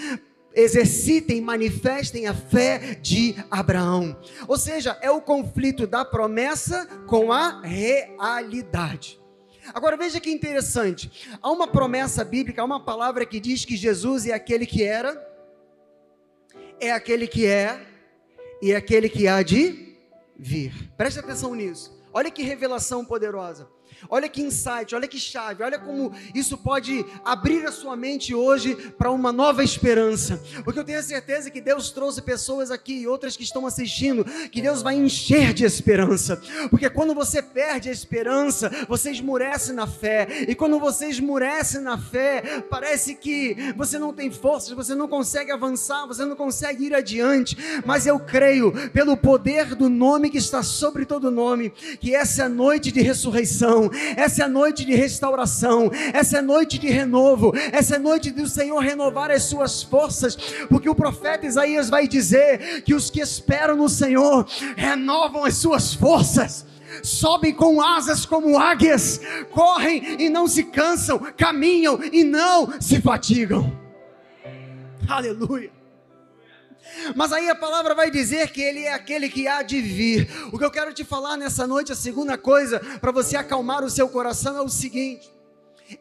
exercitem, 0.55 1.41
manifestem 1.41 2.27
a 2.27 2.33
fé 2.33 2.95
de 3.01 3.35
Abraão. 3.49 4.17
Ou 4.47 4.57
seja, 4.57 4.97
é 5.01 5.09
o 5.09 5.21
conflito 5.21 5.87
da 5.87 6.05
promessa 6.05 6.85
com 7.07 7.31
a 7.31 7.61
realidade. 7.61 9.19
Agora 9.73 9.95
veja 9.95 10.19
que 10.19 10.29
interessante. 10.29 11.29
Há 11.41 11.51
uma 11.51 11.67
promessa 11.67 12.23
bíblica, 12.23 12.61
há 12.61 12.65
uma 12.65 12.83
palavra 12.83 13.25
que 13.25 13.39
diz 13.39 13.63
que 13.63 13.77
Jesus 13.77 14.25
é 14.25 14.33
aquele 14.33 14.65
que 14.65 14.83
era, 14.83 15.21
é 16.79 16.91
aquele 16.91 17.27
que 17.27 17.45
é 17.45 17.79
e 18.61 18.71
é 18.71 18.75
aquele 18.75 19.07
que 19.07 19.27
há 19.27 19.41
de 19.41 19.95
vir. 20.37 20.91
Preste 20.97 21.19
atenção 21.19 21.55
nisso. 21.55 22.01
Olha 22.13 22.29
que 22.29 22.43
revelação 22.43 23.03
poderosa. 23.03 23.67
Olha 24.09 24.29
que 24.29 24.41
insight, 24.41 24.93
olha 24.93 25.07
que 25.07 25.19
chave, 25.19 25.63
olha 25.63 25.79
como 25.79 26.13
isso 26.33 26.57
pode 26.57 27.05
abrir 27.23 27.65
a 27.65 27.71
sua 27.71 27.95
mente 27.95 28.33
hoje 28.33 28.75
para 28.97 29.11
uma 29.11 29.31
nova 29.31 29.63
esperança. 29.63 30.41
Porque 30.63 30.79
eu 30.79 30.83
tenho 30.83 30.99
a 30.99 31.03
certeza 31.03 31.49
que 31.49 31.61
Deus 31.61 31.91
trouxe 31.91 32.21
pessoas 32.21 32.71
aqui 32.71 33.01
e 33.01 33.07
outras 33.07 33.37
que 33.37 33.43
estão 33.43 33.65
assistindo, 33.65 34.23
que 34.49 34.61
Deus 34.61 34.81
vai 34.81 34.95
encher 34.95 35.53
de 35.53 35.65
esperança. 35.65 36.41
Porque 36.69 36.89
quando 36.89 37.13
você 37.13 37.41
perde 37.41 37.89
a 37.89 37.91
esperança, 37.91 38.71
você 38.87 39.11
esmurece 39.11 39.73
na 39.73 39.87
fé. 39.87 40.45
E 40.47 40.55
quando 40.55 40.79
você 40.79 41.07
esmurece 41.07 41.79
na 41.79 41.97
fé, 41.97 42.63
parece 42.69 43.15
que 43.15 43.73
você 43.75 43.97
não 43.97 44.13
tem 44.13 44.31
forças, 44.31 44.71
você 44.71 44.95
não 44.95 45.07
consegue 45.07 45.51
avançar, 45.51 46.05
você 46.05 46.25
não 46.25 46.35
consegue 46.35 46.85
ir 46.85 46.93
adiante. 46.93 47.57
Mas 47.85 48.05
eu 48.05 48.19
creio, 48.19 48.71
pelo 48.91 49.15
poder 49.15 49.75
do 49.75 49.89
nome 49.89 50.29
que 50.29 50.37
está 50.37 50.63
sobre 50.63 51.05
todo 51.05 51.31
nome, 51.31 51.69
que 51.69 52.15
essa 52.15 52.43
é 52.43 52.45
a 52.45 52.49
noite 52.49 52.91
de 52.91 53.01
ressurreição 53.01 53.89
essa 54.15 54.43
é 54.43 54.45
a 54.45 54.49
noite 54.49 54.85
de 54.85 54.93
restauração, 54.93 55.91
essa 56.13 56.37
é 56.37 56.39
a 56.39 56.43
noite 56.43 56.77
de 56.77 56.87
renovo, 56.87 57.53
essa 57.71 57.95
é 57.95 57.97
a 57.97 58.01
noite 58.01 58.31
do 58.31 58.47
Senhor 58.47 58.79
renovar 58.79 59.31
as 59.31 59.43
suas 59.43 59.83
forças, 59.83 60.35
porque 60.69 60.89
o 60.89 60.95
profeta 60.95 61.45
Isaías 61.45 61.89
vai 61.89 62.07
dizer 62.07 62.83
que 62.83 62.93
os 62.93 63.09
que 63.09 63.21
esperam 63.21 63.75
no 63.75 63.89
Senhor 63.89 64.47
renovam 64.75 65.45
as 65.45 65.55
suas 65.55 65.93
forças 65.93 66.65
sobem 67.01 67.53
com 67.53 67.81
asas 67.81 68.23
como 68.23 68.59
águias, 68.59 69.19
correm 69.51 70.21
e 70.21 70.29
não 70.29 70.47
se 70.47 70.65
cansam, 70.65 71.17
caminham 71.35 71.99
e 72.11 72.23
não 72.23 72.79
se 72.79 73.01
fatigam. 73.01 73.71
Aleluia. 75.07 75.82
Mas 77.15 77.31
aí 77.31 77.49
a 77.49 77.55
palavra 77.55 77.95
vai 77.95 78.09
dizer 78.09 78.51
que 78.51 78.61
ele 78.61 78.83
é 78.83 78.93
aquele 78.93 79.29
que 79.29 79.47
há 79.47 79.61
de 79.61 79.81
vir. 79.81 80.29
O 80.51 80.57
que 80.57 80.65
eu 80.65 80.71
quero 80.71 80.93
te 80.93 81.03
falar 81.03 81.37
nessa 81.37 81.65
noite, 81.67 81.91
a 81.91 81.95
segunda 81.95 82.37
coisa, 82.37 82.79
para 82.99 83.11
você 83.11 83.35
acalmar 83.35 83.83
o 83.83 83.89
seu 83.89 84.07
coração, 84.09 84.57
é 84.57 84.61
o 84.61 84.69
seguinte: 84.69 85.31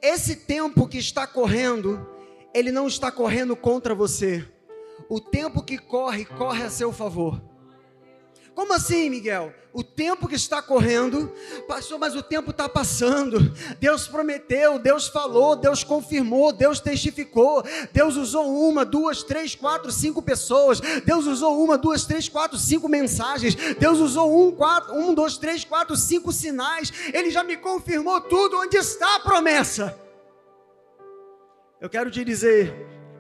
esse 0.01 0.37
tempo 0.37 0.87
que 0.87 0.99
está 0.99 1.27
correndo, 1.27 2.07
ele 2.55 2.71
não 2.71 2.87
está 2.87 3.11
correndo 3.11 3.57
contra 3.57 3.95
você. 3.95 4.47
O 5.09 5.21
tempo 5.21 5.63
que 5.63 5.79
corre, 5.79 6.25
corre 6.25 6.65
a 6.65 6.71
seu 6.71 6.93
favor. 6.93 7.52
Como 8.55 8.75
assim, 8.75 9.09
Miguel? 9.09 9.55
O 9.73 9.83
tempo 9.83 10.29
que 10.29 10.35
está 10.35 10.61
correndo, 10.61 11.33
passou, 11.67 11.99
mas 11.99 12.15
o 12.15 12.23
tempo 12.23 12.51
está 12.51 12.69
passando. 12.69 13.51
Deus 13.81 14.07
prometeu, 14.07 14.79
Deus 14.79 15.09
falou, 15.09 15.57
Deus 15.57 15.83
confirmou, 15.83 16.53
Deus 16.53 16.79
testificou. 16.79 17.65
Deus 17.91 18.17
usou 18.17 18.55
uma, 18.69 18.85
duas, 18.85 19.23
três, 19.23 19.55
quatro, 19.55 19.91
cinco 19.91 20.21
pessoas. 20.21 20.81
Deus 21.07 21.25
usou 21.27 21.65
uma, 21.65 21.79
duas, 21.79 22.05
três, 22.05 22.29
quatro, 22.29 22.59
cinco 22.59 22.87
mensagens. 22.87 23.55
Deus 23.79 23.99
usou 23.99 24.47
um, 24.47 24.53
quatro, 24.53 24.95
um, 24.95 25.15
dois, 25.15 25.39
três, 25.39 25.65
quatro, 25.65 25.97
cinco 25.97 26.31
sinais. 26.31 26.93
Ele 27.15 27.31
já 27.31 27.43
me 27.43 27.57
confirmou 27.57 28.21
tudo. 28.21 28.59
Onde 28.59 28.77
está 28.77 29.17
a 29.17 29.21
promessa? 29.21 29.99
Eu 31.81 31.89
quero 31.89 32.11
te 32.11 32.23
dizer 32.23 32.75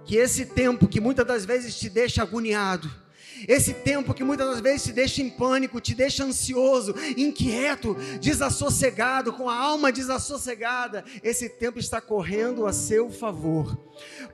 que 0.04 0.16
esse 0.16 0.44
tempo 0.44 0.86
que 0.86 1.00
muitas 1.00 1.26
das 1.26 1.46
vezes 1.46 1.74
te 1.76 1.88
deixa 1.88 2.22
agoniado 2.22 3.01
esse 3.46 3.74
tempo 3.74 4.14
que 4.14 4.24
muitas 4.24 4.48
das 4.48 4.60
vezes 4.60 4.84
te 4.84 4.92
deixa 4.92 5.22
em 5.22 5.30
pânico, 5.30 5.80
te 5.80 5.94
deixa 5.94 6.24
ansioso, 6.24 6.94
inquieto, 7.16 7.96
desassossegado, 8.20 9.32
com 9.32 9.48
a 9.48 9.56
alma 9.56 9.92
desassossegada, 9.92 11.04
esse 11.22 11.48
tempo 11.48 11.78
está 11.78 12.00
correndo 12.00 12.66
a 12.66 12.72
seu 12.72 13.10
favor. 13.10 13.78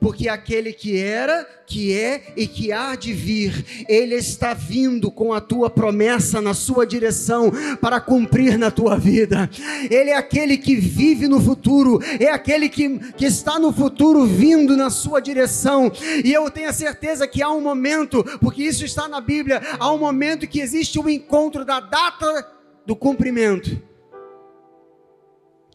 Porque 0.01 0.29
aquele 0.29 0.73
que 0.73 0.97
era, 0.97 1.45
que 1.67 1.93
é 1.93 2.33
e 2.37 2.47
que 2.47 2.73
há 2.73 2.95
de 2.95 3.13
vir, 3.13 3.85
ele 3.89 4.15
está 4.15 4.55
vindo 4.55 5.11
com 5.11 5.33
a 5.33 5.41
tua 5.41 5.69
promessa 5.69 6.41
na 6.41 6.55
sua 6.55 6.87
direção 6.87 7.53
para 7.81 8.01
cumprir 8.01 8.57
na 8.57 8.71
tua 8.71 8.97
vida. 8.97 9.51
Ele 9.91 10.11
é 10.11 10.17
aquele 10.17 10.57
que 10.57 10.77
vive 10.77 11.29
no 11.29 11.41
futuro, 11.41 12.01
é 12.19 12.31
aquele 12.31 12.69
que, 12.69 12.99
que 13.17 13.27
está 13.27 13.59
no 13.59 13.73
futuro 13.73 14.25
vindo 14.25 14.77
na 14.77 14.89
sua 14.89 15.21
direção. 15.21 15.93
E 16.25 16.33
eu 16.33 16.51
tenho 16.51 16.71
a 16.71 16.73
certeza 16.73 17.27
que 17.27 17.43
há 17.43 17.51
um 17.51 17.61
momento, 17.61 18.25
porque 18.41 18.63
isso 18.63 18.85
está 18.85 18.98
está 18.99 19.07
na 19.07 19.21
Bíblia, 19.21 19.63
há 19.79 19.93
um 19.93 19.99
momento 19.99 20.49
que 20.49 20.61
existe 20.61 20.99
um 20.99 21.09
encontro 21.09 21.65
da 21.65 21.79
data 21.79 22.51
do 22.85 22.97
cumprimento 22.97 23.81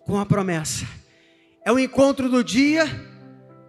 com 0.06 0.20
a 0.20 0.25
promessa. 0.25 0.86
É 1.63 1.72
o 1.72 1.80
encontro 1.80 2.27
do 2.27 2.44
dia 2.44 2.86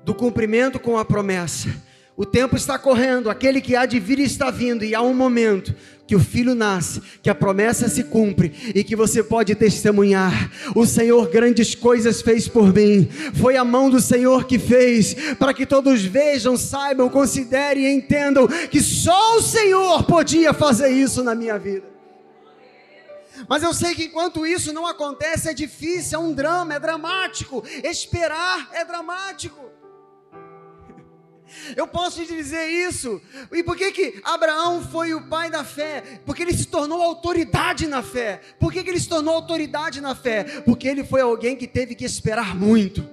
do 0.04 0.12
cumprimento 0.12 0.80
com 0.80 0.98
a 0.98 1.04
promessa. 1.04 1.68
O 2.16 2.24
tempo 2.24 2.56
está 2.56 2.78
correndo, 2.78 3.28
aquele 3.28 3.60
que 3.60 3.74
há 3.74 3.86
de 3.86 3.98
vir 3.98 4.20
está 4.20 4.48
vindo, 4.48 4.84
e 4.84 4.94
há 4.94 5.02
um 5.02 5.12
momento 5.12 5.74
que 6.06 6.14
o 6.14 6.20
filho 6.20 6.54
nasce, 6.54 7.02
que 7.20 7.28
a 7.28 7.34
promessa 7.34 7.88
se 7.88 8.04
cumpre 8.04 8.72
e 8.72 8.84
que 8.84 8.94
você 8.94 9.20
pode 9.22 9.52
testemunhar. 9.56 10.50
O 10.76 10.86
Senhor 10.86 11.28
grandes 11.28 11.74
coisas 11.74 12.22
fez 12.22 12.46
por 12.46 12.72
mim. 12.72 13.08
Foi 13.34 13.56
a 13.56 13.64
mão 13.64 13.90
do 13.90 14.00
Senhor 14.00 14.44
que 14.46 14.60
fez, 14.60 15.14
para 15.40 15.52
que 15.52 15.66
todos 15.66 16.04
vejam, 16.04 16.56
saibam, 16.56 17.08
considerem 17.08 17.84
e 17.84 17.96
entendam 17.96 18.46
que 18.46 18.80
só 18.80 19.38
o 19.38 19.42
Senhor 19.42 20.04
podia 20.04 20.52
fazer 20.52 20.90
isso 20.90 21.24
na 21.24 21.34
minha 21.34 21.58
vida. 21.58 21.94
Mas 23.48 23.64
eu 23.64 23.74
sei 23.74 23.92
que 23.94 24.04
enquanto 24.04 24.46
isso 24.46 24.72
não 24.72 24.86
acontece, 24.86 25.48
é 25.48 25.54
difícil, 25.54 26.20
é 26.20 26.22
um 26.22 26.32
drama, 26.32 26.74
é 26.74 26.78
dramático. 26.78 27.64
Esperar 27.82 28.70
é 28.72 28.84
dramático. 28.84 29.73
Eu 31.76 31.86
posso 31.86 32.24
te 32.24 32.34
dizer 32.34 32.66
isso. 32.66 33.20
E 33.52 33.62
por 33.62 33.76
que, 33.76 33.92
que 33.92 34.20
Abraão 34.24 34.82
foi 34.82 35.14
o 35.14 35.28
pai 35.28 35.50
da 35.50 35.64
fé? 35.64 36.20
Porque 36.24 36.42
ele 36.42 36.56
se 36.56 36.66
tornou 36.66 37.02
autoridade 37.02 37.86
na 37.86 38.02
fé. 38.02 38.40
Por 38.58 38.72
que, 38.72 38.82
que 38.82 38.90
ele 38.90 39.00
se 39.00 39.08
tornou 39.08 39.34
autoridade 39.34 40.00
na 40.00 40.14
fé? 40.14 40.44
Porque 40.64 40.88
ele 40.88 41.04
foi 41.04 41.20
alguém 41.20 41.56
que 41.56 41.66
teve 41.66 41.94
que 41.94 42.04
esperar 42.04 42.54
muito. 42.54 43.08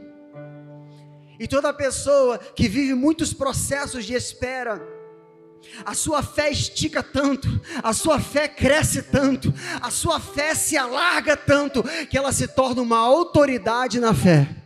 E 1.39 1.47
toda 1.47 1.73
pessoa 1.73 2.37
que 2.37 2.67
vive 2.67 2.93
muitos 2.93 3.33
processos 3.33 4.05
de 4.05 4.13
espera, 4.13 4.81
a 5.85 5.93
sua 5.93 6.21
fé 6.21 6.51
estica 6.51 7.01
tanto, 7.01 7.47
a 7.81 7.93
sua 7.93 8.19
fé 8.19 8.47
cresce 8.47 9.01
tanto, 9.01 9.53
a 9.81 9.89
sua 9.89 10.19
fé 10.19 10.53
se 10.53 10.77
alarga 10.77 11.35
tanto, 11.35 11.83
que 12.09 12.17
ela 12.17 12.31
se 12.31 12.47
torna 12.47 12.81
uma 12.81 12.97
autoridade 12.97 13.99
na 13.99 14.13
fé. 14.13 14.60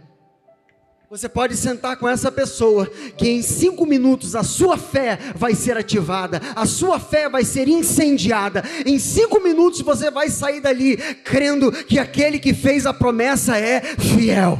Você 1.09 1.29
pode 1.29 1.55
sentar 1.55 1.97
com 1.97 2.09
essa 2.09 2.31
pessoa 2.31 2.87
que 2.87 3.29
em 3.29 3.41
cinco 3.41 3.85
minutos 3.85 4.35
a 4.35 4.43
sua 4.43 4.75
fé 4.77 5.19
vai 5.35 5.53
ser 5.53 5.77
ativada, 5.77 6.41
a 6.55 6.65
sua 6.65 6.99
fé 6.99 7.29
vai 7.29 7.43
ser 7.43 7.67
incendiada. 7.67 8.63
Em 8.85 8.97
cinco 8.97 9.39
minutos 9.39 9.81
você 9.81 10.09
vai 10.09 10.29
sair 10.29 10.61
dali 10.61 10.97
crendo 11.23 11.71
que 11.71 11.99
aquele 11.99 12.39
que 12.39 12.53
fez 12.53 12.85
a 12.87 12.93
promessa 12.93 13.57
é 13.57 13.81
fiel. 13.81 14.59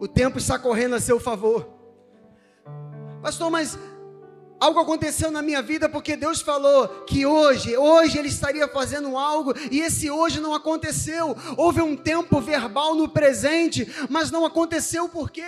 O 0.00 0.08
tempo 0.08 0.38
está 0.38 0.58
correndo 0.58 0.94
a 0.96 1.00
seu 1.00 1.20
favor. 1.20 1.68
Pastor, 3.22 3.50
mas 3.50 3.78
Algo 4.60 4.80
aconteceu 4.80 5.30
na 5.30 5.40
minha 5.40 5.62
vida 5.62 5.88
porque 5.88 6.16
Deus 6.16 6.40
falou 6.40 6.88
que 7.04 7.24
hoje, 7.24 7.76
hoje 7.76 8.18
Ele 8.18 8.28
estaria 8.28 8.66
fazendo 8.66 9.16
algo 9.16 9.54
e 9.70 9.80
esse 9.80 10.10
hoje 10.10 10.40
não 10.40 10.52
aconteceu. 10.52 11.36
Houve 11.56 11.80
um 11.80 11.96
tempo 11.96 12.40
verbal 12.40 12.94
no 12.94 13.08
presente, 13.08 13.86
mas 14.10 14.30
não 14.32 14.44
aconteceu 14.44 15.08
por 15.08 15.30
quê? 15.30 15.42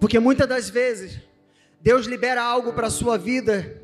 Porque 0.00 0.18
muitas 0.18 0.48
das 0.48 0.70
vezes 0.70 1.20
Deus 1.80 2.06
libera 2.06 2.42
algo 2.42 2.72
para 2.72 2.86
a 2.86 2.90
sua 2.90 3.18
vida 3.18 3.82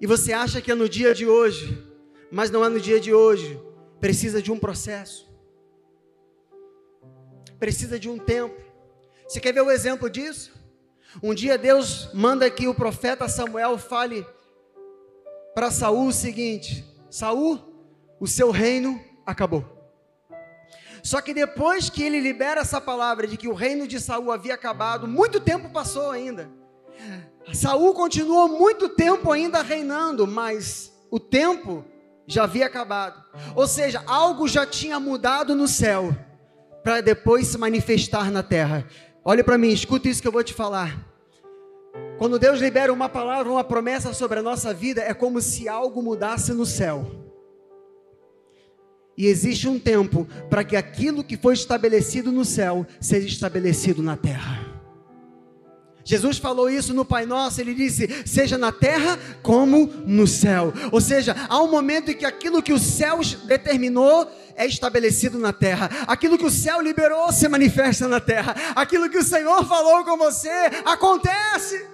e 0.00 0.06
você 0.06 0.32
acha 0.32 0.60
que 0.60 0.72
é 0.72 0.74
no 0.74 0.88
dia 0.88 1.14
de 1.14 1.26
hoje, 1.26 1.80
mas 2.30 2.50
não 2.50 2.64
é 2.64 2.68
no 2.68 2.80
dia 2.80 2.98
de 2.98 3.14
hoje. 3.14 3.60
Precisa 4.00 4.42
de 4.42 4.50
um 4.50 4.58
processo, 4.58 5.30
precisa 7.58 7.98
de 7.98 8.08
um 8.08 8.18
tempo. 8.18 8.60
Você 9.28 9.40
quer 9.40 9.52
ver 9.52 9.62
o 9.62 9.70
exemplo 9.70 10.10
disso? 10.10 10.63
Um 11.22 11.34
dia 11.34 11.56
Deus 11.56 12.08
manda 12.12 12.50
que 12.50 12.66
o 12.66 12.74
profeta 12.74 13.28
Samuel 13.28 13.78
fale 13.78 14.26
para 15.54 15.70
Saul 15.70 16.08
o 16.08 16.12
seguinte: 16.12 16.84
Saul, 17.10 17.58
o 18.18 18.26
seu 18.26 18.50
reino 18.50 19.00
acabou. 19.24 19.64
Só 21.02 21.20
que 21.20 21.34
depois 21.34 21.90
que 21.90 22.02
ele 22.02 22.18
libera 22.18 22.62
essa 22.62 22.80
palavra 22.80 23.26
de 23.26 23.36
que 23.36 23.46
o 23.46 23.52
reino 23.52 23.86
de 23.86 24.00
Saul 24.00 24.32
havia 24.32 24.54
acabado, 24.54 25.06
muito 25.06 25.38
tempo 25.38 25.68
passou 25.68 26.10
ainda. 26.10 26.50
Saul 27.52 27.92
continuou 27.92 28.48
muito 28.48 28.88
tempo 28.88 29.30
ainda 29.30 29.60
reinando, 29.60 30.26
mas 30.26 30.90
o 31.10 31.20
tempo 31.20 31.84
já 32.26 32.44
havia 32.44 32.66
acabado. 32.66 33.22
Ou 33.54 33.66
seja, 33.66 34.02
algo 34.06 34.48
já 34.48 34.64
tinha 34.64 34.98
mudado 34.98 35.54
no 35.54 35.68
céu 35.68 36.16
para 36.82 37.00
depois 37.00 37.48
se 37.48 37.58
manifestar 37.58 38.30
na 38.30 38.42
terra. 38.42 38.86
Olha 39.24 39.42
para 39.42 39.56
mim, 39.56 39.70
escuta 39.70 40.08
isso 40.08 40.20
que 40.20 40.28
eu 40.28 40.32
vou 40.32 40.44
te 40.44 40.52
falar. 40.52 41.02
Quando 42.18 42.38
Deus 42.38 42.60
libera 42.60 42.92
uma 42.92 43.08
palavra, 43.08 43.50
uma 43.50 43.64
promessa 43.64 44.12
sobre 44.12 44.38
a 44.38 44.42
nossa 44.42 44.74
vida, 44.74 45.00
é 45.00 45.14
como 45.14 45.40
se 45.40 45.68
algo 45.68 46.02
mudasse 46.02 46.52
no 46.52 46.66
céu. 46.66 47.10
E 49.16 49.26
existe 49.26 49.68
um 49.68 49.78
tempo 49.78 50.26
para 50.50 50.64
que 50.64 50.76
aquilo 50.76 51.24
que 51.24 51.36
foi 51.36 51.54
estabelecido 51.54 52.30
no 52.30 52.44
céu 52.44 52.86
seja 53.00 53.26
estabelecido 53.26 54.02
na 54.02 54.16
terra. 54.16 54.63
Jesus 56.04 56.36
falou 56.36 56.68
isso 56.68 56.92
no 56.92 57.04
Pai 57.04 57.24
Nosso, 57.24 57.60
ele 57.60 57.74
disse: 57.74 58.06
seja 58.26 58.58
na 58.58 58.70
terra 58.70 59.18
como 59.42 59.86
no 60.06 60.26
céu. 60.26 60.72
Ou 60.92 61.00
seja, 61.00 61.34
há 61.48 61.62
um 61.62 61.70
momento 61.70 62.10
em 62.10 62.14
que 62.14 62.26
aquilo 62.26 62.62
que 62.62 62.74
o 62.74 62.78
céu 62.78 63.20
determinou 63.46 64.30
é 64.54 64.66
estabelecido 64.66 65.38
na 65.38 65.52
terra, 65.52 65.90
aquilo 66.06 66.36
que 66.36 66.44
o 66.44 66.50
céu 66.50 66.80
liberou 66.80 67.32
se 67.32 67.48
manifesta 67.48 68.06
na 68.06 68.20
terra, 68.20 68.54
aquilo 68.76 69.08
que 69.08 69.18
o 69.18 69.24
Senhor 69.24 69.64
falou 69.66 70.04
com 70.04 70.16
você 70.18 70.50
acontece. 70.84 71.88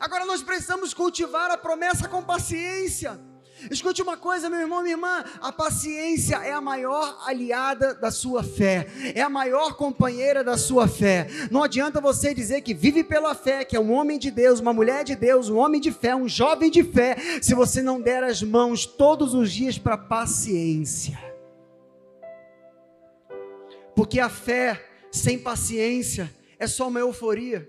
Agora 0.00 0.24
nós 0.24 0.42
precisamos 0.42 0.92
cultivar 0.92 1.50
a 1.50 1.56
promessa 1.56 2.08
com 2.08 2.22
paciência. 2.22 3.29
Escute 3.70 4.00
uma 4.00 4.16
coisa, 4.16 4.48
meu 4.48 4.60
irmão, 4.60 4.82
minha 4.82 4.94
irmã: 4.94 5.24
a 5.40 5.52
paciência 5.52 6.36
é 6.36 6.52
a 6.52 6.60
maior 6.60 7.18
aliada 7.26 7.94
da 7.94 8.10
sua 8.10 8.42
fé, 8.42 8.86
é 9.14 9.20
a 9.20 9.28
maior 9.28 9.74
companheira 9.74 10.44
da 10.44 10.56
sua 10.56 10.86
fé. 10.86 11.26
Não 11.50 11.62
adianta 11.62 12.00
você 12.00 12.32
dizer 12.32 12.60
que 12.60 12.72
vive 12.72 13.02
pela 13.02 13.34
fé, 13.34 13.64
que 13.64 13.76
é 13.76 13.80
um 13.80 13.92
homem 13.92 14.18
de 14.18 14.30
Deus, 14.30 14.60
uma 14.60 14.72
mulher 14.72 15.04
de 15.04 15.16
Deus, 15.16 15.48
um 15.48 15.58
homem 15.58 15.80
de 15.80 15.90
fé, 15.90 16.14
um 16.14 16.28
jovem 16.28 16.70
de 16.70 16.84
fé, 16.84 17.16
se 17.42 17.54
você 17.54 17.82
não 17.82 18.00
der 18.00 18.22
as 18.22 18.42
mãos 18.42 18.86
todos 18.86 19.34
os 19.34 19.52
dias 19.52 19.78
para 19.78 19.98
paciência. 19.98 21.18
Porque 23.94 24.20
a 24.20 24.28
fé 24.28 24.82
sem 25.10 25.38
paciência 25.38 26.32
é 26.58 26.66
só 26.66 26.88
uma 26.88 27.00
euforia. 27.00 27.68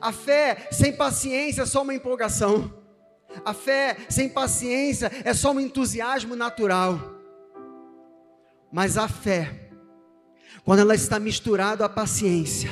A 0.00 0.12
fé 0.12 0.68
sem 0.70 0.96
paciência 0.96 1.62
é 1.62 1.66
só 1.66 1.82
uma 1.82 1.94
empolgação. 1.94 2.77
A 3.44 3.54
fé 3.54 3.96
sem 4.08 4.28
paciência 4.28 5.10
é 5.24 5.32
só 5.34 5.52
um 5.52 5.60
entusiasmo 5.60 6.36
natural. 6.36 6.98
Mas 8.70 8.98
a 8.98 9.08
fé, 9.08 9.70
quando 10.64 10.80
ela 10.80 10.94
está 10.94 11.18
misturada 11.18 11.84
à 11.84 11.88
paciência, 11.88 12.70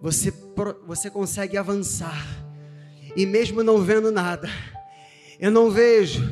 você, 0.00 0.32
você 0.86 1.10
consegue 1.10 1.56
avançar. 1.56 2.26
E 3.16 3.26
mesmo 3.26 3.62
não 3.62 3.78
vendo 3.78 4.12
nada, 4.12 4.48
eu 5.40 5.50
não 5.50 5.70
vejo, 5.70 6.22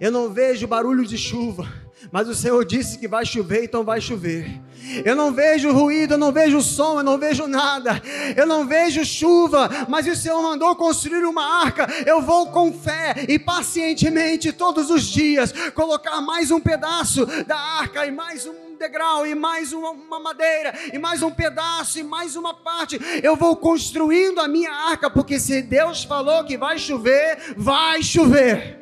eu 0.00 0.10
não 0.10 0.32
vejo 0.32 0.66
barulho 0.66 1.06
de 1.06 1.16
chuva, 1.16 1.68
mas 2.12 2.28
o 2.28 2.34
Senhor 2.34 2.62
disse 2.66 2.98
que 2.98 3.08
vai 3.08 3.24
chover, 3.24 3.64
então 3.64 3.82
vai 3.82 3.98
chover. 3.98 4.60
Eu 5.02 5.16
não 5.16 5.32
vejo 5.32 5.72
ruído, 5.72 6.14
eu 6.14 6.18
não 6.18 6.30
vejo 6.30 6.60
som, 6.60 6.98
eu 6.98 7.02
não 7.02 7.16
vejo 7.16 7.46
nada. 7.46 8.02
Eu 8.36 8.46
não 8.46 8.66
vejo 8.66 9.02
chuva, 9.02 9.70
mas 9.88 10.06
o 10.06 10.14
Senhor 10.14 10.42
mandou 10.42 10.76
construir 10.76 11.24
uma 11.24 11.64
arca. 11.64 11.86
Eu 12.04 12.20
vou 12.20 12.48
com 12.48 12.70
fé 12.70 13.24
e 13.26 13.38
pacientemente 13.38 14.52
todos 14.52 14.90
os 14.90 15.04
dias 15.04 15.54
colocar 15.74 16.20
mais 16.20 16.50
um 16.50 16.60
pedaço 16.60 17.24
da 17.46 17.56
arca 17.56 18.04
e 18.04 18.10
mais 18.10 18.44
um 18.46 18.76
degrau 18.78 19.26
e 19.26 19.34
mais 19.34 19.72
uma, 19.72 19.92
uma, 19.92 20.20
madeira 20.20 20.74
e 20.92 20.98
mais 20.98 21.22
um 21.22 21.30
pedaço 21.30 21.98
e 21.98 22.02
mais 22.02 22.36
uma 22.36 22.52
parte. 22.52 23.00
Eu 23.22 23.36
vou 23.36 23.56
construindo 23.56 24.38
a 24.38 24.48
minha 24.48 24.70
arca, 24.70 25.08
porque 25.08 25.40
se 25.40 25.62
Deus 25.62 26.04
falou 26.04 26.44
que 26.44 26.58
vai 26.58 26.78
chover, 26.78 27.54
vai 27.56 28.02
chover. 28.02 28.81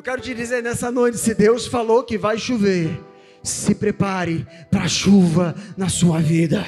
Eu 0.00 0.02
quero 0.02 0.22
te 0.22 0.34
dizer 0.34 0.62
nessa 0.62 0.90
noite: 0.90 1.18
se 1.18 1.34
Deus 1.34 1.66
falou 1.66 2.02
que 2.02 2.16
vai 2.16 2.38
chover, 2.38 2.88
se 3.42 3.74
prepare 3.74 4.46
para 4.70 4.84
a 4.84 4.88
chuva 4.88 5.54
na 5.76 5.90
sua 5.90 6.18
vida. 6.20 6.64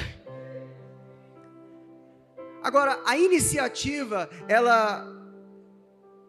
Agora, 2.61 3.01
a 3.03 3.17
iniciativa, 3.17 4.29
ela. 4.47 5.11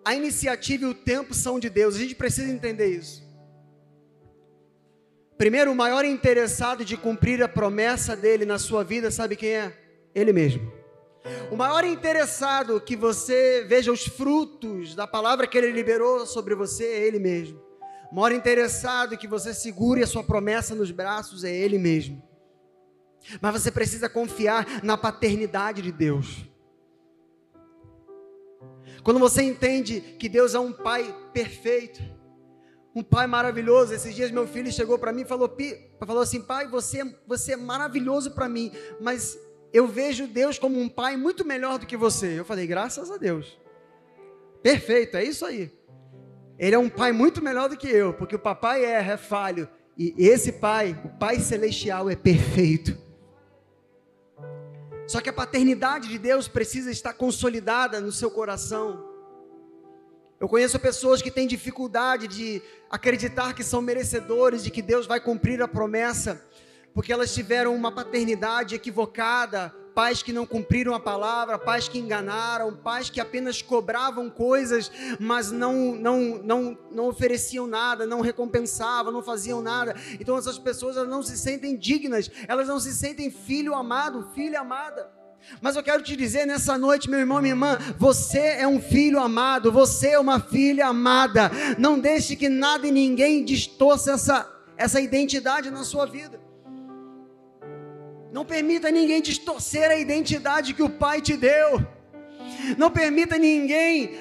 A 0.02 0.14
iniciativa 0.14 0.84
e 0.84 0.88
o 0.88 0.94
tempo 0.94 1.34
são 1.34 1.60
de 1.60 1.68
Deus, 1.68 1.94
a 1.94 1.98
gente 1.98 2.14
precisa 2.14 2.50
entender 2.50 2.86
isso. 2.86 3.22
Primeiro, 5.36 5.72
o 5.72 5.76
maior 5.76 6.06
interessado 6.06 6.86
de 6.86 6.96
cumprir 6.96 7.42
a 7.42 7.48
promessa 7.48 8.16
dele 8.16 8.46
na 8.46 8.58
sua 8.58 8.82
vida, 8.82 9.10
sabe 9.10 9.36
quem 9.36 9.50
é? 9.50 9.78
Ele 10.14 10.32
mesmo. 10.32 10.72
O 11.50 11.56
maior 11.56 11.84
interessado 11.84 12.80
que 12.80 12.96
você 12.96 13.64
veja 13.66 13.90
os 13.90 14.04
frutos 14.04 14.94
da 14.94 15.06
palavra 15.06 15.46
que 15.46 15.56
ele 15.56 15.72
liberou 15.72 16.26
sobre 16.26 16.54
você 16.54 16.84
é 16.84 17.06
ele 17.06 17.18
mesmo. 17.18 17.62
O 18.12 18.14
maior 18.16 18.32
interessado 18.32 19.16
que 19.16 19.26
você 19.26 19.54
segure 19.54 20.02
a 20.02 20.06
sua 20.06 20.22
promessa 20.22 20.74
nos 20.74 20.90
braços 20.90 21.42
é 21.42 21.54
ele 21.54 21.78
mesmo. 21.78 22.22
Mas 23.40 23.62
você 23.62 23.70
precisa 23.70 24.08
confiar 24.08 24.84
na 24.84 24.98
paternidade 24.98 25.80
de 25.80 25.90
Deus. 25.90 26.44
Quando 29.02 29.18
você 29.18 29.42
entende 29.42 30.00
que 30.18 30.28
Deus 30.28 30.54
é 30.54 30.58
um 30.58 30.72
pai 30.72 31.14
perfeito, 31.32 32.02
um 32.94 33.02
pai 33.02 33.26
maravilhoso. 33.26 33.94
Esses 33.94 34.14
dias 34.14 34.30
meu 34.30 34.46
filho 34.46 34.70
chegou 34.70 34.98
para 34.98 35.12
mim 35.12 35.22
e 35.22 35.26
falou, 35.26 35.50
falou 36.06 36.22
assim: 36.22 36.42
pai, 36.42 36.68
você, 36.68 37.02
você 37.26 37.52
é 37.52 37.56
maravilhoso 37.56 38.30
para 38.32 38.48
mim, 38.48 38.70
mas 39.00 39.38
eu 39.74 39.88
vejo 39.88 40.28
Deus 40.28 40.56
como 40.56 40.78
um 40.78 40.88
pai 40.88 41.16
muito 41.16 41.44
melhor 41.44 41.80
do 41.80 41.86
que 41.86 41.96
você. 41.96 42.38
Eu 42.38 42.44
falei, 42.44 42.64
graças 42.64 43.10
a 43.10 43.16
Deus. 43.16 43.58
Perfeito, 44.62 45.16
é 45.16 45.24
isso 45.24 45.44
aí. 45.44 45.68
Ele 46.56 46.76
é 46.76 46.78
um 46.78 46.88
pai 46.88 47.10
muito 47.10 47.42
melhor 47.42 47.68
do 47.68 47.76
que 47.76 47.88
eu, 47.88 48.14
porque 48.14 48.36
o 48.36 48.38
papai 48.38 48.84
erra, 48.84 49.14
é 49.14 49.16
falho. 49.16 49.68
E 49.98 50.14
esse 50.16 50.52
pai, 50.52 50.96
o 51.04 51.08
pai 51.18 51.40
celestial, 51.40 52.08
é 52.08 52.14
perfeito. 52.14 52.96
Só 55.08 55.20
que 55.20 55.28
a 55.28 55.32
paternidade 55.32 56.08
de 56.08 56.20
Deus 56.20 56.46
precisa 56.46 56.92
estar 56.92 57.12
consolidada 57.12 58.00
no 58.00 58.12
seu 58.12 58.30
coração. 58.30 59.04
Eu 60.38 60.48
conheço 60.48 60.78
pessoas 60.78 61.20
que 61.20 61.32
têm 61.32 61.48
dificuldade 61.48 62.28
de 62.28 62.62
acreditar 62.88 63.54
que 63.54 63.64
são 63.64 63.82
merecedores 63.82 64.62
de 64.62 64.70
que 64.70 64.80
Deus 64.80 65.04
vai 65.04 65.18
cumprir 65.18 65.60
a 65.60 65.66
promessa 65.66 66.40
porque 66.94 67.12
elas 67.12 67.34
tiveram 67.34 67.74
uma 67.74 67.90
paternidade 67.90 68.76
equivocada, 68.76 69.74
pais 69.94 70.22
que 70.22 70.32
não 70.32 70.46
cumpriram 70.46 70.94
a 70.94 71.00
palavra, 71.00 71.58
pais 71.58 71.88
que 71.88 71.98
enganaram, 71.98 72.74
pais 72.74 73.10
que 73.10 73.20
apenas 73.20 73.60
cobravam 73.60 74.30
coisas, 74.30 74.90
mas 75.18 75.50
não, 75.50 75.94
não, 75.94 76.40
não, 76.42 76.78
não 76.92 77.08
ofereciam 77.08 77.66
nada, 77.66 78.06
não 78.06 78.20
recompensavam, 78.20 79.12
não 79.12 79.22
faziam 79.22 79.60
nada. 79.60 79.94
Então 80.18 80.38
essas 80.38 80.58
pessoas 80.58 80.96
não 81.08 81.22
se 81.22 81.36
sentem 81.36 81.76
dignas, 81.76 82.30
elas 82.48 82.68
não 82.68 82.78
se 82.78 82.94
sentem 82.94 83.30
filho 83.30 83.74
amado, 83.74 84.30
filha 84.32 84.60
amada. 84.60 85.10
Mas 85.60 85.76
eu 85.76 85.82
quero 85.82 86.02
te 86.02 86.16
dizer 86.16 86.46
nessa 86.46 86.78
noite, 86.78 87.10
meu 87.10 87.18
irmão, 87.18 87.40
minha 87.40 87.52
irmã, 87.52 87.78
você 87.98 88.38
é 88.38 88.66
um 88.66 88.80
filho 88.80 89.20
amado, 89.20 89.70
você 89.70 90.10
é 90.10 90.18
uma 90.18 90.40
filha 90.40 90.86
amada. 90.86 91.50
Não 91.78 91.98
deixe 91.98 92.34
que 92.34 92.48
nada 92.48 92.86
e 92.86 92.90
ninguém 92.90 93.44
distorça 93.44 94.12
essa, 94.12 94.50
essa 94.76 95.00
identidade 95.00 95.70
na 95.70 95.84
sua 95.84 96.06
vida. 96.06 96.43
Não 98.34 98.44
permita 98.44 98.90
ninguém 98.90 99.22
distorcer 99.22 99.88
a 99.88 99.94
identidade 99.94 100.74
que 100.74 100.82
o 100.82 100.90
Pai 100.90 101.20
te 101.20 101.36
deu. 101.36 101.80
Não 102.76 102.90
permita 102.90 103.38
ninguém 103.38 104.18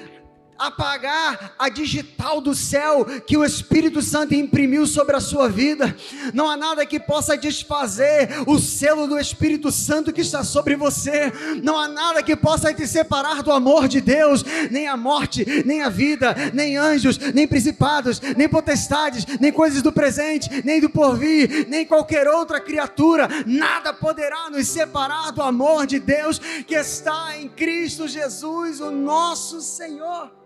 apagar 0.58 1.54
a 1.58 1.68
digital 1.68 2.40
do 2.40 2.54
céu 2.54 3.04
que 3.26 3.36
o 3.36 3.44
Espírito 3.44 4.00
Santo 4.00 4.34
imprimiu 4.34 4.86
sobre 4.86 5.16
a 5.16 5.20
sua 5.20 5.48
vida. 5.48 5.94
Não 6.32 6.48
há 6.48 6.56
nada 6.56 6.86
que 6.86 7.00
possa 7.00 7.36
desfazer 7.36 8.28
o 8.46 8.58
selo 8.58 9.06
do 9.06 9.18
Espírito 9.18 9.70
Santo 9.70 10.12
que 10.12 10.20
está 10.20 10.44
sobre 10.44 10.76
você. 10.76 11.32
Não 11.62 11.78
há 11.78 11.88
nada 11.88 12.22
que 12.22 12.36
possa 12.36 12.72
te 12.72 12.86
separar 12.86 13.42
do 13.42 13.52
amor 13.52 13.88
de 13.88 14.00
Deus, 14.00 14.44
nem 14.70 14.86
a 14.86 14.96
morte, 14.96 15.44
nem 15.64 15.82
a 15.82 15.88
vida, 15.88 16.34
nem 16.52 16.76
anjos, 16.76 17.18
nem 17.18 17.46
principados, 17.46 18.20
nem 18.36 18.48
potestades, 18.48 19.26
nem 19.40 19.52
coisas 19.52 19.82
do 19.82 19.92
presente, 19.92 20.62
nem 20.64 20.80
do 20.80 20.90
porvir, 20.90 21.66
nem 21.68 21.84
qualquer 21.84 22.28
outra 22.28 22.60
criatura. 22.60 23.28
Nada 23.46 23.92
poderá 23.92 24.48
nos 24.50 24.68
separar 24.68 25.32
do 25.32 25.42
amor 25.42 25.86
de 25.86 25.98
Deus 25.98 26.38
que 26.66 26.74
está 26.74 27.36
em 27.36 27.48
Cristo 27.48 28.06
Jesus, 28.06 28.80
o 28.80 28.90
nosso 28.90 29.60
Senhor. 29.60 30.43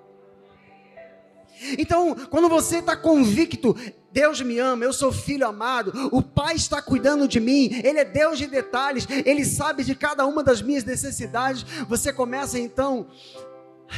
Então, 1.79 2.15
quando 2.31 2.49
você 2.49 2.79
está 2.79 2.97
convicto, 2.97 3.77
Deus 4.11 4.41
me 4.41 4.59
ama, 4.59 4.85
eu 4.85 4.93
sou 4.93 5.13
filho 5.13 5.47
amado, 5.47 5.93
o 6.11 6.23
Pai 6.23 6.57
está 6.57 6.81
cuidando 6.81 7.29
de 7.29 7.39
mim, 7.39 7.81
Ele 7.85 7.99
é 7.99 8.05
Deus 8.05 8.39
de 8.39 8.47
detalhes, 8.47 9.07
Ele 9.25 9.45
sabe 9.45 9.85
de 9.85 9.95
cada 9.95 10.27
uma 10.27 10.43
das 10.43 10.63
minhas 10.63 10.85
necessidades. 10.85 11.65
Você 11.89 12.13
começa 12.13 12.59
então 12.59 13.07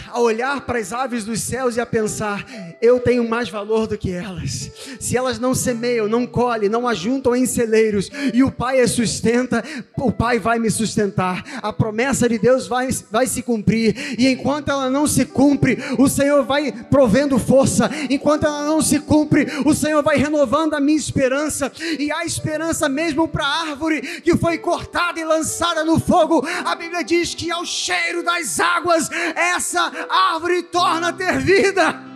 a 0.09 0.21
olhar 0.21 0.61
para 0.63 0.79
as 0.79 0.93
aves 0.93 1.25
dos 1.25 1.41
céus 1.41 1.77
e 1.77 1.81
a 1.81 1.87
pensar: 1.87 2.45
eu 2.81 3.01
tenho 3.01 3.29
mais 3.29 3.49
valor 3.49 3.87
do 3.87 3.99
que 3.99 4.11
elas. 4.11 4.71
Se 4.99 5.17
elas 5.17 5.39
não 5.39 5.55
semeiam, 5.55 6.09
não 6.09 6.27
colhem, 6.27 6.69
não 6.69 6.87
ajuntam 6.87 7.35
em 7.35 7.47
celeiros, 7.47 8.11
e 8.33 8.43
o 8.43 8.51
Pai 8.51 8.81
as 8.81 8.93
sustenta, 8.93 9.65
o 9.97 10.13
Pai 10.13 10.39
vai 10.39 10.59
me 10.59 10.71
sustentar. 10.71 11.45
A 11.63 11.73
promessa 11.73 12.29
de 12.29 12.39
Deus 12.39 12.67
vai, 12.67 12.89
vai 13.11 13.27
se 13.27 13.43
cumprir, 13.43 14.17
e 14.19 14.29
enquanto 14.29 14.71
ela 14.71 14.91
não 14.91 15.07
se 15.07 15.25
cumpre, 15.25 15.79
o 15.99 16.09
Senhor 16.09 16.45
vai 16.45 16.73
provendo 16.73 17.39
força. 17.39 17.91
Enquanto 18.09 18.47
ela 18.47 18.65
não 18.65 18.81
se 18.83 19.01
cumpre, 19.01 19.47
o 19.65 19.75
Senhor 19.75 20.03
vai 20.03 20.17
renovando 20.17 20.75
a 20.75 20.81
minha 20.81 20.99
esperança, 20.99 21.71
e 21.99 22.11
há 22.13 22.25
esperança 22.25 22.89
mesmo 22.89 23.29
para 23.29 23.45
a 23.45 23.71
árvore 23.71 24.01
que 24.21 24.37
foi 24.37 24.59
cortada 24.59 25.19
e 25.21 25.25
lançada 25.25 25.85
no 25.85 25.99
fogo. 25.99 26.47
A 26.65 26.75
Bíblia 26.75 27.03
diz 27.03 27.35
que 27.35 27.51
ao 27.51 27.65
cheiro 27.65 28.23
das 28.23 28.61
águas, 28.61 29.09
essa 29.35 29.80
essa 29.81 30.07
árvore 30.09 30.63
torna 30.65 31.09
a 31.09 31.13
ter 31.13 31.39
vida. 31.39 32.10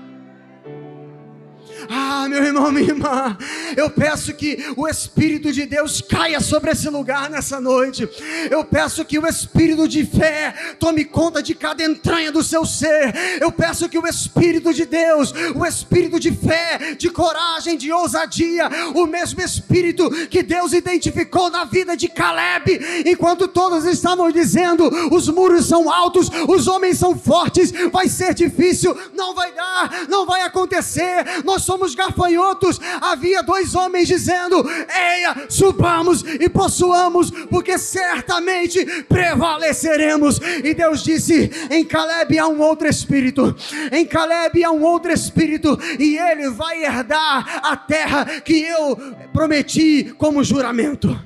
Ah, 1.89 2.27
meu 2.29 2.43
irmão, 2.43 2.71
minha 2.73 2.89
irmã, 2.89 3.37
eu 3.77 3.91
peço 3.91 4.33
que 4.35 4.73
o 4.77 4.89
Espírito 4.89 5.53
de 5.53 5.67
Deus 5.67 6.01
caia 6.01 6.41
sobre 6.41 6.71
esse 6.71 6.89
lugar 6.89 7.31
nessa 7.31 7.61
noite. 7.61 8.09
Eu 8.51 8.65
peço 8.65 9.05
que 9.05 9.19
o 9.19 9.27
Espírito 9.27 9.87
de 9.87 10.05
fé 10.05 10.55
tome 10.79 11.05
conta 11.05 11.43
de 11.43 11.55
cada 11.55 11.83
entranha 11.85 12.33
do 12.33 12.43
seu 12.43 12.65
ser. 12.65 13.15
Eu 13.41 13.53
peço 13.53 13.89
que 13.89 13.99
o 13.99 14.07
Espírito 14.07 14.73
de 14.73 14.87
Deus, 14.87 15.33
o 15.55 15.65
Espírito 15.65 16.19
de 16.19 16.33
fé, 16.33 16.95
de 16.97 17.11
coragem, 17.11 17.77
de 17.77 17.93
ousadia, 17.93 18.69
o 18.95 19.07
mesmo 19.07 19.41
Espírito 19.41 20.11
que 20.29 20.43
Deus 20.43 20.73
identificou 20.73 21.51
na 21.51 21.65
vida 21.65 21.97
de 21.97 22.09
Caleb, 22.09 22.81
enquanto 23.07 23.49
todos 23.49 23.85
estavam 23.85 24.31
dizendo: 24.31 24.89
os 25.13 25.29
muros 25.29 25.67
são 25.67 25.91
altos, 25.91 26.31
os 26.49 26.67
homens 26.67 26.99
são 26.99 27.17
fortes, 27.17 27.73
vai 27.93 28.09
ser 28.09 28.35
difícil, 28.35 28.97
não 29.15 29.35
vai 29.35 29.53
dar, 29.53 30.07
não 30.09 30.27
vai 30.27 30.43
acontecer. 30.43 31.43
Nós 31.45 31.63
somos 31.63 31.74
somos 31.75 31.95
gafanhotos, 31.95 32.81
havia 33.01 33.43
dois 33.43 33.75
homens 33.75 34.07
dizendo: 34.07 34.65
Eia, 34.69 35.47
subamos 35.49 36.23
e 36.23 36.49
possuamos, 36.49 37.31
porque 37.51 37.77
certamente 37.79 38.85
prevaleceremos. 39.09 40.39
E 40.63 40.73
Deus 40.73 41.03
disse: 41.03 41.51
Em 41.71 41.85
Caleb 41.85 42.39
há 42.39 42.47
um 42.47 42.61
outro 42.61 42.87
espírito, 42.87 43.57
em 43.91 44.07
Caleb 44.07 44.63
há 44.63 44.71
um 44.71 44.83
outro 44.83 45.13
espírito, 45.13 45.77
e 45.99 46.17
ele 46.17 46.51
vai 46.51 46.85
herdar 46.85 47.61
a 47.65 47.77
terra 47.77 48.25
que 48.41 48.63
eu 48.63 48.97
prometi 49.33 50.15
como 50.17 50.45
juramento. 50.45 51.19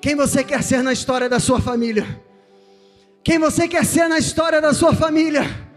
Quem 0.00 0.14
você 0.14 0.44
quer 0.44 0.62
ser 0.62 0.82
na 0.82 0.92
história 0.92 1.28
da 1.28 1.40
sua 1.40 1.60
família? 1.60 2.22
Quem 3.24 3.38
você 3.38 3.66
quer 3.66 3.84
ser 3.84 4.08
na 4.08 4.18
história 4.18 4.60
da 4.60 4.72
sua 4.72 4.94
família? 4.94 5.67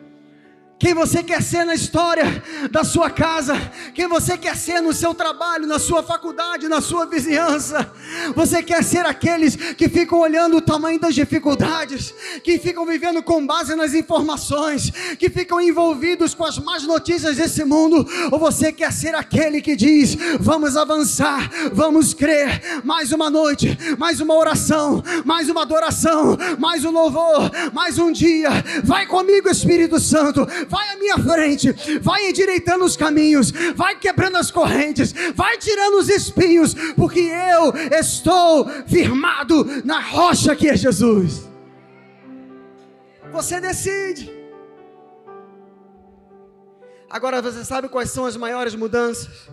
Quem 0.81 0.95
você 0.95 1.21
quer 1.21 1.43
ser 1.43 1.63
na 1.63 1.75
história 1.75 2.43
da 2.71 2.83
sua 2.83 3.07
casa, 3.07 3.53
quem 3.93 4.07
você 4.07 4.35
quer 4.35 4.57
ser 4.57 4.81
no 4.81 4.91
seu 4.91 5.13
trabalho, 5.13 5.67
na 5.67 5.77
sua 5.77 6.01
faculdade, 6.01 6.67
na 6.67 6.81
sua 6.81 7.05
vizinhança. 7.05 7.93
Você 8.35 8.63
quer 8.63 8.83
ser 8.83 9.05
aqueles 9.05 9.55
que 9.55 9.87
ficam 9.87 10.19
olhando 10.19 10.57
o 10.57 10.61
tamanho 10.61 10.99
das 10.99 11.13
dificuldades, 11.13 12.11
que 12.43 12.57
ficam 12.57 12.83
vivendo 12.83 13.21
com 13.21 13.45
base 13.45 13.75
nas 13.75 13.93
informações, 13.93 14.91
que 15.19 15.29
ficam 15.29 15.61
envolvidos 15.61 16.33
com 16.33 16.45
as 16.45 16.57
más 16.57 16.81
notícias 16.81 17.37
desse 17.37 17.63
mundo, 17.63 18.03
ou 18.31 18.39
você 18.39 18.71
quer 18.71 18.91
ser 18.91 19.13
aquele 19.13 19.61
que 19.61 19.75
diz: 19.75 20.17
vamos 20.39 20.75
avançar, 20.75 21.47
vamos 21.71 22.11
crer, 22.15 22.81
mais 22.83 23.11
uma 23.11 23.29
noite, 23.29 23.77
mais 23.99 24.19
uma 24.19 24.33
oração, 24.33 25.03
mais 25.25 25.47
uma 25.47 25.61
adoração, 25.61 26.35
mais 26.57 26.83
um 26.83 26.89
louvor, 26.89 27.51
mais 27.71 27.99
um 27.99 28.11
dia. 28.11 28.49
Vai 28.83 29.05
comigo, 29.05 29.47
Espírito 29.47 29.99
Santo 29.99 30.47
vai 30.71 30.89
à 30.89 30.95
minha 30.95 31.17
frente, 31.17 31.73
vai 31.99 32.29
endireitando 32.29 32.85
os 32.85 32.95
caminhos, 32.95 33.51
vai 33.75 33.99
quebrando 33.99 34.37
as 34.37 34.49
correntes, 34.49 35.13
vai 35.35 35.57
tirando 35.57 35.95
os 35.95 36.07
espinhos, 36.07 36.73
porque 36.95 37.19
eu 37.19 37.73
estou 37.99 38.67
firmado 38.87 39.65
na 39.83 39.99
rocha 39.99 40.55
que 40.55 40.69
é 40.69 40.77
Jesus. 40.77 41.45
Você 43.33 43.59
decide. 43.59 44.31
Agora 47.09 47.41
você 47.41 47.65
sabe 47.65 47.89
quais 47.89 48.09
são 48.09 48.25
as 48.25 48.37
maiores 48.37 48.73
mudanças? 48.73 49.49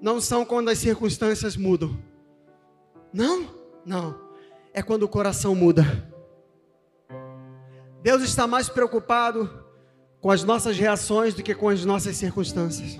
Não 0.00 0.18
são 0.18 0.46
quando 0.46 0.70
as 0.70 0.78
circunstâncias 0.78 1.58
mudam. 1.58 2.02
Não, 3.12 3.54
não. 3.84 4.18
É 4.72 4.82
quando 4.82 5.02
o 5.02 5.08
coração 5.08 5.54
muda. 5.54 5.84
Deus 8.02 8.22
está 8.22 8.46
mais 8.46 8.70
preocupado 8.70 9.69
com 10.20 10.30
as 10.30 10.44
nossas 10.44 10.76
reações 10.76 11.34
do 11.34 11.42
que 11.42 11.54
com 11.54 11.68
as 11.68 11.84
nossas 11.84 12.16
circunstâncias. 12.16 12.98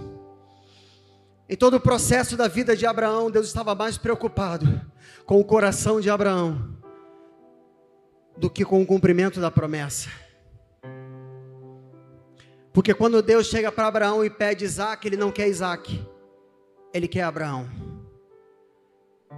Em 1.48 1.56
todo 1.56 1.74
o 1.74 1.80
processo 1.80 2.36
da 2.36 2.48
vida 2.48 2.76
de 2.76 2.86
Abraão, 2.86 3.30
Deus 3.30 3.46
estava 3.46 3.74
mais 3.74 3.98
preocupado 3.98 4.80
com 5.26 5.40
o 5.40 5.44
coração 5.44 6.00
de 6.00 6.08
Abraão 6.08 6.76
do 8.36 8.48
que 8.48 8.64
com 8.64 8.80
o 8.80 8.86
cumprimento 8.86 9.40
da 9.40 9.50
promessa. 9.50 10.08
Porque 12.72 12.94
quando 12.94 13.20
Deus 13.20 13.48
chega 13.48 13.70
para 13.72 13.88
Abraão 13.88 14.24
e 14.24 14.30
pede 14.30 14.64
Isaac, 14.64 15.06
ele 15.06 15.16
não 15.16 15.32
quer 15.32 15.48
Isaac, 15.48 16.00
ele 16.94 17.08
quer 17.08 17.22
Abraão. 17.22 17.89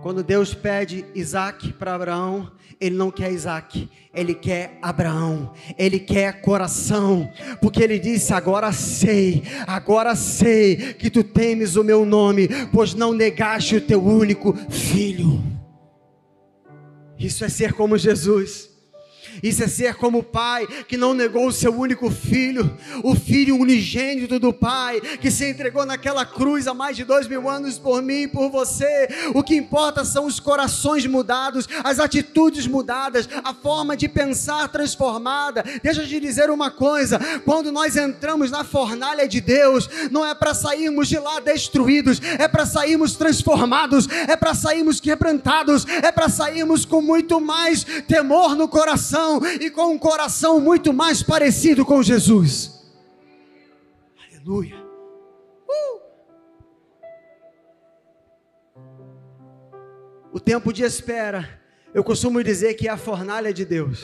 Quando 0.01 0.23
Deus 0.23 0.55
pede 0.55 1.05
Isaac 1.15 1.73
para 1.75 1.95
Abraão, 1.95 2.51
ele 2.81 2.97
não 2.97 3.11
quer 3.11 3.31
Isaac, 3.31 3.89
ele 4.13 4.35
quer 4.35 4.79
Abraão, 4.81 5.53
ele 5.79 6.01
quer 6.01 6.41
coração, 6.41 7.31
porque 7.61 7.83
ele 7.83 7.99
disse: 7.99 8.33
Agora 8.33 8.73
sei, 8.73 9.45
agora 9.67 10.17
sei 10.17 10.95
que 10.95 11.11
tu 11.11 11.23
temes 11.23 11.77
o 11.77 11.85
meu 11.85 12.05
nome, 12.07 12.49
pois 12.73 12.95
não 12.95 13.13
negaste 13.13 13.77
o 13.77 13.81
teu 13.81 14.03
único 14.03 14.55
filho. 14.71 15.41
Isso 17.19 17.45
é 17.45 17.49
ser 17.49 17.75
como 17.75 17.97
Jesus. 17.97 18.72
Isso 19.43 19.65
é 19.65 19.67
ser 19.67 19.97
como 19.97 20.19
o 20.19 20.23
Pai 20.23 20.69
que 20.87 20.97
não 20.97 21.13
negou 21.13 21.49
o 21.49 21.53
seu 21.53 21.75
único 21.75 22.09
filho, 22.11 22.79
o 23.03 23.17
filho 23.17 23.57
unigênito 23.57 24.39
do 24.39 24.53
Pai, 24.53 25.01
que 25.01 25.33
se 25.33 25.49
entregou 25.49 25.85
naquela 25.85 26.25
cruz 26.25 26.69
há 26.69 26.75
mais 26.75 26.97
de 26.97 27.03
dois 27.03 27.27
mil 27.27 27.49
anos 27.51 27.77
por 27.77 28.01
mim 28.01 28.23
e 28.23 28.29
por 28.29 28.51
você. 28.51 29.09
O 29.35 29.43
que 29.43 29.57
importa 29.57 30.05
são 30.05 30.27
os 30.27 30.39
corações 30.39 31.05
mudados, 31.07 31.69
as 31.83 31.99
atitudes 31.99 32.69
mudadas, 32.69 33.29
a 33.43 33.53
forma 33.53 33.97
de 33.97 34.09
pensar 34.09 34.69
transformada. 34.69 35.65
Deixa 35.83 36.03
eu 36.03 36.07
te 36.07 36.21
dizer 36.21 36.49
uma 36.49 36.71
coisa: 36.71 37.19
quando 37.45 37.73
nós 37.73 37.97
entramos 37.97 38.49
na 38.49 38.63
fornalha 38.63 39.27
de 39.27 39.41
Deus, 39.41 39.89
não 40.13 40.25
é 40.25 40.37
para 40.37 40.55
sairmos 40.55 41.09
de 41.09 41.19
lá 41.19 41.41
destruídos, 41.41 42.21
é 42.39 42.47
para 42.47 42.65
sairmos 42.65 43.17
transformados, 43.17 44.07
é 44.29 44.37
para 44.37 44.55
sairmos 44.55 45.01
quebrantados, 45.01 45.85
é 45.85 46.13
para 46.13 46.29
sairmos 46.29 46.85
com 46.85 47.03
muito 47.03 47.41
mais 47.41 47.83
temor 48.07 48.55
no 48.55 48.69
coração 48.69 49.32
coração 49.41 49.61
e 49.61 49.71
com 49.71 49.93
um 49.93 49.99
coração 49.99 50.61
muito 50.61 50.93
mais 50.93 51.23
parecido 51.23 51.85
com 51.85 52.03
Jesus. 52.03 52.83
Aleluia. 54.31 54.77
Uh! 55.69 56.01
O 60.33 60.41
tempo 60.41 60.73
de 60.73 60.83
espera 60.83 61.61
Eu 61.95 62.03
costumo 62.03 62.43
dizer 62.43 62.73
que 62.75 62.89
é 62.89 62.91
a 62.91 62.97
fornalha 62.97 63.53
de 63.53 63.67
Deus. 63.67 64.03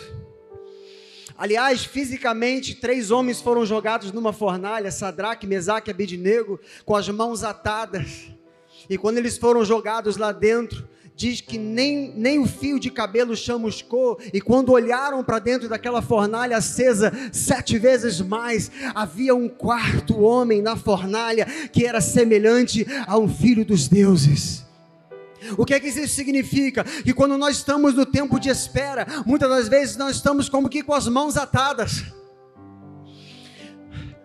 Aliás, 1.39 1.85
fisicamente, 1.85 2.75
três 2.75 3.11
homens 3.11 3.41
foram 3.41 3.65
jogados 3.65 4.13
numa 4.13 4.33
fornalha, 4.33 4.91
Sadraque, 4.91 5.47
Mesaque 5.47 5.89
e 5.89 5.93
Abednego, 5.93 6.61
com 6.85 6.95
as 6.95 7.09
mãos 7.09 7.43
atadas. 7.45 8.31
E 8.91 8.99
quando 8.99 9.17
eles 9.17 9.39
foram 9.39 9.65
jogados 9.65 10.19
lá 10.19 10.33
dentro, 10.33 10.87
diz 11.19 11.41
que 11.41 11.59
nem, 11.59 12.13
nem 12.15 12.39
o 12.39 12.47
fio 12.47 12.79
de 12.79 12.93
cabelo 12.93 13.37
chamuscou, 13.37 14.21
e 14.33 14.41
quando 14.41 14.71
olharam 14.71 15.25
para 15.25 15.41
dentro 15.41 15.69
daquela 15.69 16.01
fornalha 16.01 16.57
acesa 16.57 17.13
sete 17.33 17.77
vezes 17.77 18.21
mais, 18.21 18.71
havia 18.95 19.35
um 19.35 19.49
quarto 19.49 20.21
homem 20.21 20.63
na 20.63 20.77
fornalha 20.77 21.45
que 21.73 21.85
era 21.85 22.01
semelhante 22.01 22.87
a 23.05 23.19
um 23.19 23.29
filho 23.29 23.65
dos 23.65 23.89
deuses. 23.89 24.65
O 25.57 25.67
que 25.67 25.75
é 25.75 25.81
que 25.81 25.89
isso 25.89 26.07
significa? 26.15 26.85
Que 26.85 27.13
quando 27.13 27.37
nós 27.37 27.57
estamos 27.57 27.95
no 27.95 28.07
tempo 28.07 28.39
de 28.39 28.49
espera, 28.49 29.05
muitas 29.27 29.49
das 29.49 29.69
vezes 29.69 29.97
nós 29.97 30.17
estamos 30.17 30.49
como 30.49 30.69
que 30.69 30.85
com 30.85 30.95
as 30.95 31.09
mãos 31.09 31.37
atadas. 31.37 32.05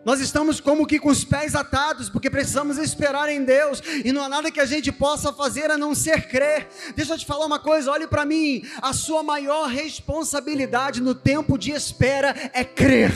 Nós 0.05 0.19
estamos 0.19 0.59
como 0.59 0.85
que 0.85 0.99
com 0.99 1.09
os 1.09 1.23
pés 1.23 1.55
atados, 1.55 2.09
porque 2.09 2.29
precisamos 2.29 2.77
esperar 2.77 3.29
em 3.29 3.43
Deus, 3.43 3.81
e 4.03 4.11
não 4.11 4.23
há 4.23 4.29
nada 4.29 4.51
que 4.51 4.59
a 4.59 4.65
gente 4.65 4.91
possa 4.91 5.31
fazer 5.31 5.71
a 5.71 5.77
não 5.77 5.95
ser 5.95 6.27
crer. 6.27 6.67
Deixa 6.95 7.13
eu 7.13 7.17
te 7.17 7.25
falar 7.25 7.45
uma 7.45 7.59
coisa, 7.59 7.91
olhe 7.91 8.07
para 8.07 8.25
mim, 8.25 8.63
a 8.81 8.93
sua 8.93 9.23
maior 9.23 9.67
responsabilidade 9.69 11.01
no 11.01 11.15
tempo 11.15 11.57
de 11.57 11.71
espera 11.71 12.35
é 12.53 12.63
crer. 12.63 13.13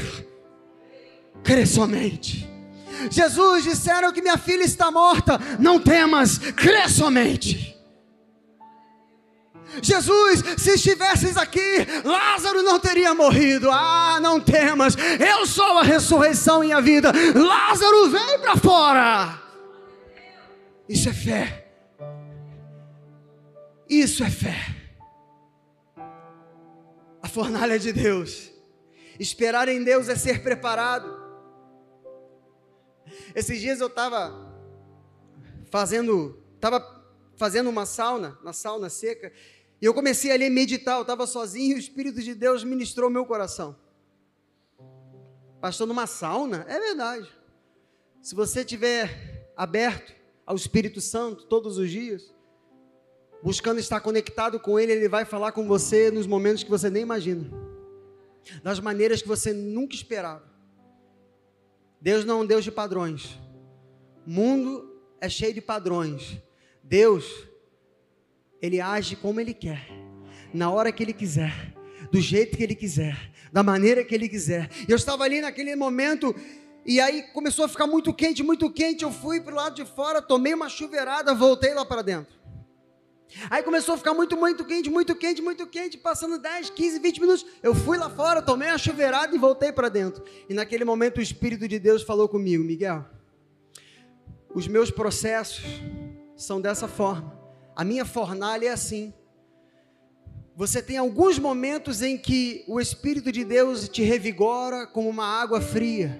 Crer 1.43 1.67
somente. 1.67 2.49
Jesus 3.11 3.63
disseram 3.63 4.11
que 4.11 4.21
minha 4.21 4.37
filha 4.37 4.63
está 4.63 4.89
morta, 4.89 5.39
não 5.59 5.79
temas, 5.79 6.37
crê 6.37 6.89
somente. 6.89 7.76
Jesus, 9.81 10.43
se 10.57 10.71
estivesses 10.71 11.37
aqui, 11.37 11.85
Lázaro 12.03 12.63
não 12.63 12.79
teria 12.79 13.13
morrido. 13.13 13.69
Ah, 13.71 14.19
não 14.21 14.39
temas, 14.39 14.95
eu 14.95 15.45
sou 15.45 15.77
a 15.77 15.83
ressurreição 15.83 16.63
e 16.63 16.71
a 16.71 16.79
vida. 16.79 17.11
Lázaro, 17.35 18.09
vem 18.09 18.39
para 18.39 18.57
fora. 18.57 19.41
Isso 20.87 21.09
é 21.09 21.13
fé. 21.13 21.67
Isso 23.89 24.23
é 24.23 24.29
fé. 24.29 24.75
A 27.21 27.27
fornalha 27.27 27.77
de 27.77 27.91
Deus. 27.91 28.51
Esperar 29.19 29.67
em 29.67 29.83
Deus 29.83 30.09
é 30.09 30.15
ser 30.15 30.43
preparado. 30.43 31.17
Esses 33.33 33.59
dias 33.59 33.79
eu 33.79 33.87
estava 33.87 34.47
fazendo, 35.69 36.41
estava 36.55 36.97
fazendo 37.35 37.69
uma 37.69 37.85
sauna, 37.85 38.37
na 38.43 38.53
sauna 38.53 38.89
seca, 38.89 39.31
e 39.81 39.85
eu 39.85 39.93
comecei 39.93 40.31
ali 40.31 40.45
a 40.45 40.49
meditar, 40.49 40.95
eu 40.95 41.01
estava 41.01 41.27
sozinho 41.27 41.73
e 41.73 41.75
o 41.75 41.79
Espírito 41.79 42.21
de 42.21 42.33
Deus 42.33 42.63
ministrou 42.63 43.09
meu 43.09 43.25
coração. 43.25 43.75
Pastor, 45.61 45.87
numa 45.87 46.07
sauna? 46.07 46.65
É 46.67 46.79
verdade. 46.79 47.27
Se 48.21 48.33
você 48.33 48.65
tiver 48.65 49.51
aberto 49.55 50.13
ao 50.45 50.55
Espírito 50.55 50.99
Santo 50.99 51.45
todos 51.45 51.77
os 51.77 51.89
dias, 51.89 52.33
buscando 53.43 53.79
estar 53.79 53.99
conectado 54.01 54.59
com 54.59 54.79
Ele, 54.79 54.91
Ele 54.93 55.07
vai 55.07 55.25
falar 55.25 55.51
com 55.51 55.67
você 55.67 56.09
nos 56.09 56.25
momentos 56.25 56.63
que 56.63 56.69
você 56.69 56.89
nem 56.89 57.03
imagina, 57.03 57.49
das 58.63 58.79
maneiras 58.79 59.21
que 59.21 59.27
você 59.27 59.53
nunca 59.53 59.95
esperava. 59.95 60.43
Deus 62.01 62.25
não 62.25 62.39
é 62.39 62.43
um 62.43 62.45
Deus 62.45 62.63
de 62.63 62.71
padrões. 62.71 63.39
O 64.25 64.29
mundo 64.29 65.01
é 65.19 65.29
cheio 65.29 65.53
de 65.53 65.61
padrões. 65.61 66.37
Deus 66.83 67.46
ele 68.61 68.81
age 68.81 69.15
como 69.15 69.39
ele 69.39 69.53
quer, 69.53 69.87
na 70.53 70.71
hora 70.71 70.91
que 70.91 71.03
ele 71.03 71.13
quiser, 71.13 71.73
do 72.11 72.19
jeito 72.19 72.57
que 72.57 72.63
ele 72.63 72.75
quiser, 72.75 73.31
da 73.51 73.63
maneira 73.63 74.03
que 74.03 74.15
ele 74.15 74.27
quiser. 74.27 74.69
Eu 74.87 74.95
estava 74.95 75.23
ali 75.23 75.41
naquele 75.41 75.75
momento 75.75 76.35
e 76.85 77.01
aí 77.01 77.23
começou 77.33 77.65
a 77.65 77.67
ficar 77.67 77.85
muito 77.85 78.13
quente, 78.13 78.41
muito 78.41 78.71
quente. 78.71 79.03
Eu 79.03 79.11
fui 79.11 79.41
para 79.41 79.53
o 79.53 79.57
lado 79.57 79.75
de 79.75 79.85
fora, 79.85 80.21
tomei 80.21 80.53
uma 80.53 80.69
chuveirada, 80.69 81.35
voltei 81.35 81.73
lá 81.73 81.85
para 81.85 82.01
dentro. 82.01 82.37
Aí 83.49 83.61
começou 83.61 83.95
a 83.95 83.97
ficar 83.97 84.13
muito, 84.13 84.37
muito 84.37 84.63
quente, 84.63 84.89
muito 84.89 85.13
quente, 85.13 85.41
muito 85.41 85.67
quente, 85.67 85.97
passando 85.97 86.39
10, 86.39 86.69
15, 86.69 86.99
20 86.99 87.19
minutos. 87.21 87.45
Eu 87.61 87.75
fui 87.75 87.97
lá 87.97 88.09
fora, 88.09 88.41
tomei 88.41 88.69
a 88.69 88.77
chuveirada 88.77 89.35
e 89.35 89.37
voltei 89.37 89.71
para 89.71 89.89
dentro. 89.89 90.23
E 90.47 90.53
naquele 90.53 90.85
momento 90.85 91.17
o 91.17 91.21
Espírito 91.21 91.67
de 91.67 91.77
Deus 91.77 92.03
falou 92.03 92.29
comigo: 92.29 92.63
Miguel, 92.63 93.05
os 94.53 94.65
meus 94.67 94.89
processos 94.89 95.65
são 96.37 96.61
dessa 96.61 96.87
forma. 96.87 97.36
A 97.77 97.83
minha 97.83 98.05
fornalha 98.05 98.65
é 98.65 98.71
assim. 98.71 99.13
Você 100.55 100.81
tem 100.81 100.97
alguns 100.97 101.37
momentos 101.37 102.01
em 102.01 102.17
que 102.17 102.65
o 102.67 102.81
Espírito 102.81 103.31
de 103.31 103.45
Deus 103.45 103.87
te 103.87 104.01
revigora 104.01 104.87
como 104.87 105.07
uma 105.07 105.23
água 105.23 105.61
fria. 105.61 106.19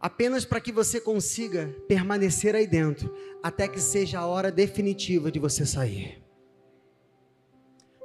Apenas 0.00 0.44
para 0.44 0.60
que 0.60 0.72
você 0.72 1.00
consiga 1.00 1.72
permanecer 1.86 2.56
aí 2.56 2.66
dentro, 2.66 3.16
até 3.40 3.68
que 3.68 3.80
seja 3.80 4.18
a 4.18 4.26
hora 4.26 4.50
definitiva 4.50 5.30
de 5.30 5.38
você 5.38 5.64
sair. 5.64 6.20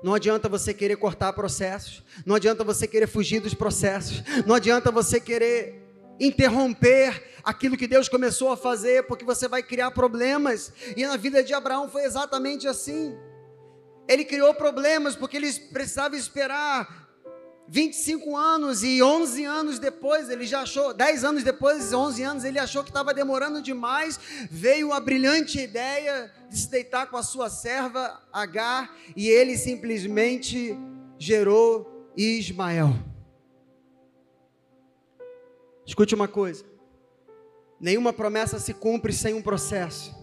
Não 0.03 0.13
adianta 0.13 0.47
você 0.47 0.75
querer 0.75 0.97
cortar 0.97 1.33
processos, 1.33 2.03
não 2.23 2.35
adianta 2.35 2.63
você 2.63 2.87
querer 2.87 3.07
fugir 3.07 3.39
dos 3.39 3.55
processos, 3.55 4.21
não 4.45 4.53
adianta 4.53 4.91
você 4.91 5.19
querer 5.19 5.80
interromper 6.21 7.31
aquilo 7.43 7.75
que 7.75 7.87
Deus 7.87 8.07
começou 8.07 8.51
a 8.51 8.57
fazer, 8.57 9.07
porque 9.07 9.25
você 9.25 9.47
vai 9.47 9.63
criar 9.63 9.89
problemas. 9.89 10.71
E 10.95 11.05
na 11.05 11.17
vida 11.17 11.43
de 11.43 11.53
Abraão 11.53 11.89
foi 11.89 12.03
exatamente 12.03 12.67
assim. 12.67 13.17
Ele 14.07 14.23
criou 14.23 14.53
problemas 14.53 15.15
porque 15.15 15.37
ele 15.37 15.51
precisava 15.73 16.15
esperar 16.15 17.01
25 17.67 18.35
anos 18.35 18.83
e 18.83 19.01
11 19.01 19.45
anos 19.45 19.79
depois, 19.79 20.29
ele 20.29 20.45
já 20.45 20.61
achou, 20.61 20.93
10 20.93 21.23
anos 21.23 21.43
depois, 21.43 21.93
11 21.93 22.21
anos, 22.21 22.43
ele 22.43 22.59
achou 22.59 22.83
que 22.83 22.89
estava 22.89 23.13
demorando 23.13 23.61
demais. 23.61 24.19
Veio 24.49 24.91
a 24.91 24.99
brilhante 24.99 25.59
ideia 25.59 26.31
de 26.49 26.59
se 26.59 26.69
deitar 26.69 27.07
com 27.07 27.17
a 27.17 27.23
sua 27.23 27.49
serva 27.49 28.21
Agar 28.31 28.93
e 29.15 29.27
ele 29.27 29.57
simplesmente 29.57 30.77
gerou 31.17 32.11
Ismael. 32.15 33.10
Escute 35.91 36.15
uma 36.15 36.27
coisa: 36.27 36.63
nenhuma 37.77 38.13
promessa 38.13 38.57
se 38.59 38.73
cumpre 38.73 39.11
sem 39.11 39.33
um 39.33 39.41
processo. 39.41 40.15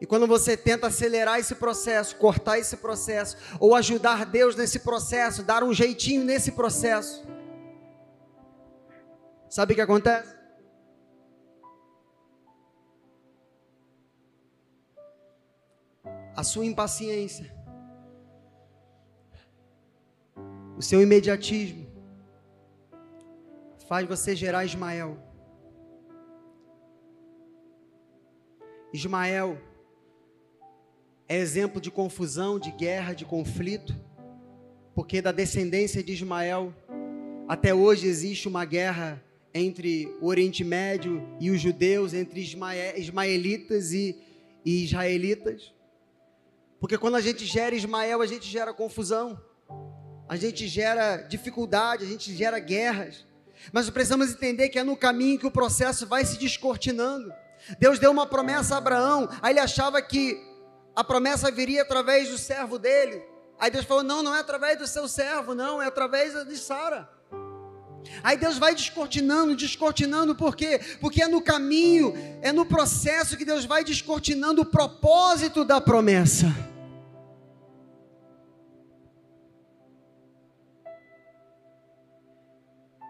E 0.00 0.06
quando 0.06 0.26
você 0.26 0.56
tenta 0.56 0.86
acelerar 0.86 1.38
esse 1.38 1.54
processo, 1.56 2.16
cortar 2.16 2.58
esse 2.58 2.78
processo, 2.78 3.36
ou 3.60 3.74
ajudar 3.74 4.24
Deus 4.24 4.56
nesse 4.56 4.78
processo, 4.78 5.42
dar 5.42 5.62
um 5.62 5.74
jeitinho 5.74 6.24
nesse 6.24 6.52
processo, 6.52 7.22
sabe 9.50 9.74
o 9.74 9.76
que 9.76 9.82
acontece? 9.82 10.34
A 16.34 16.42
sua 16.42 16.64
impaciência, 16.64 17.54
o 20.78 20.80
seu 20.80 21.02
imediatismo, 21.02 21.87
faz 23.88 24.06
você 24.06 24.36
gerar 24.36 24.66
Ismael. 24.66 25.16
Ismael 28.92 29.58
é 31.26 31.38
exemplo 31.38 31.80
de 31.80 31.90
confusão, 31.90 32.58
de 32.58 32.70
guerra, 32.70 33.14
de 33.14 33.24
conflito, 33.24 33.94
porque 34.94 35.22
da 35.22 35.32
descendência 35.32 36.02
de 36.02 36.12
Ismael 36.12 36.74
até 37.48 37.72
hoje 37.74 38.06
existe 38.06 38.46
uma 38.46 38.66
guerra 38.66 39.24
entre 39.54 40.14
o 40.20 40.26
Oriente 40.26 40.62
Médio 40.62 41.26
e 41.40 41.50
os 41.50 41.60
judeus, 41.60 42.12
entre 42.12 42.40
ismaelitas 42.42 43.92
e, 43.92 44.18
e 44.64 44.84
israelitas. 44.84 45.72
Porque 46.78 46.98
quando 46.98 47.16
a 47.16 47.20
gente 47.22 47.46
gera 47.46 47.74
Ismael, 47.74 48.20
a 48.20 48.26
gente 48.26 48.46
gera 48.46 48.74
confusão, 48.74 49.40
a 50.28 50.36
gente 50.36 50.68
gera 50.68 51.16
dificuldade, 51.16 52.04
a 52.04 52.06
gente 52.06 52.34
gera 52.34 52.58
guerras. 52.58 53.27
Mas 53.72 53.88
precisamos 53.90 54.30
entender 54.30 54.68
que 54.68 54.78
é 54.78 54.84
no 54.84 54.96
caminho 54.96 55.38
que 55.38 55.46
o 55.46 55.50
processo 55.50 56.06
vai 56.06 56.24
se 56.24 56.38
descortinando. 56.38 57.32
Deus 57.78 57.98
deu 57.98 58.10
uma 58.10 58.26
promessa 58.26 58.74
a 58.74 58.78
Abraão, 58.78 59.28
aí 59.42 59.52
ele 59.52 59.60
achava 59.60 60.00
que 60.00 60.40
a 60.94 61.04
promessa 61.04 61.50
viria 61.50 61.82
através 61.82 62.28
do 62.28 62.38
servo 62.38 62.78
dele. 62.78 63.22
Aí 63.58 63.70
Deus 63.70 63.84
falou: 63.84 64.02
não, 64.02 64.22
não 64.22 64.34
é 64.34 64.40
através 64.40 64.78
do 64.78 64.86
seu 64.86 65.08
servo, 65.08 65.54
não, 65.54 65.82
é 65.82 65.86
através 65.86 66.32
de 66.46 66.56
Sara. 66.56 67.08
Aí 68.22 68.36
Deus 68.36 68.58
vai 68.58 68.74
descortinando, 68.74 69.56
descortinando, 69.56 70.34
por 70.34 70.56
quê? 70.56 70.80
Porque 71.00 71.22
é 71.22 71.28
no 71.28 71.42
caminho, 71.42 72.14
é 72.40 72.52
no 72.52 72.64
processo 72.64 73.36
que 73.36 73.44
Deus 73.44 73.64
vai 73.64 73.84
descortinando 73.84 74.62
o 74.62 74.66
propósito 74.66 75.64
da 75.64 75.80
promessa. 75.80 76.46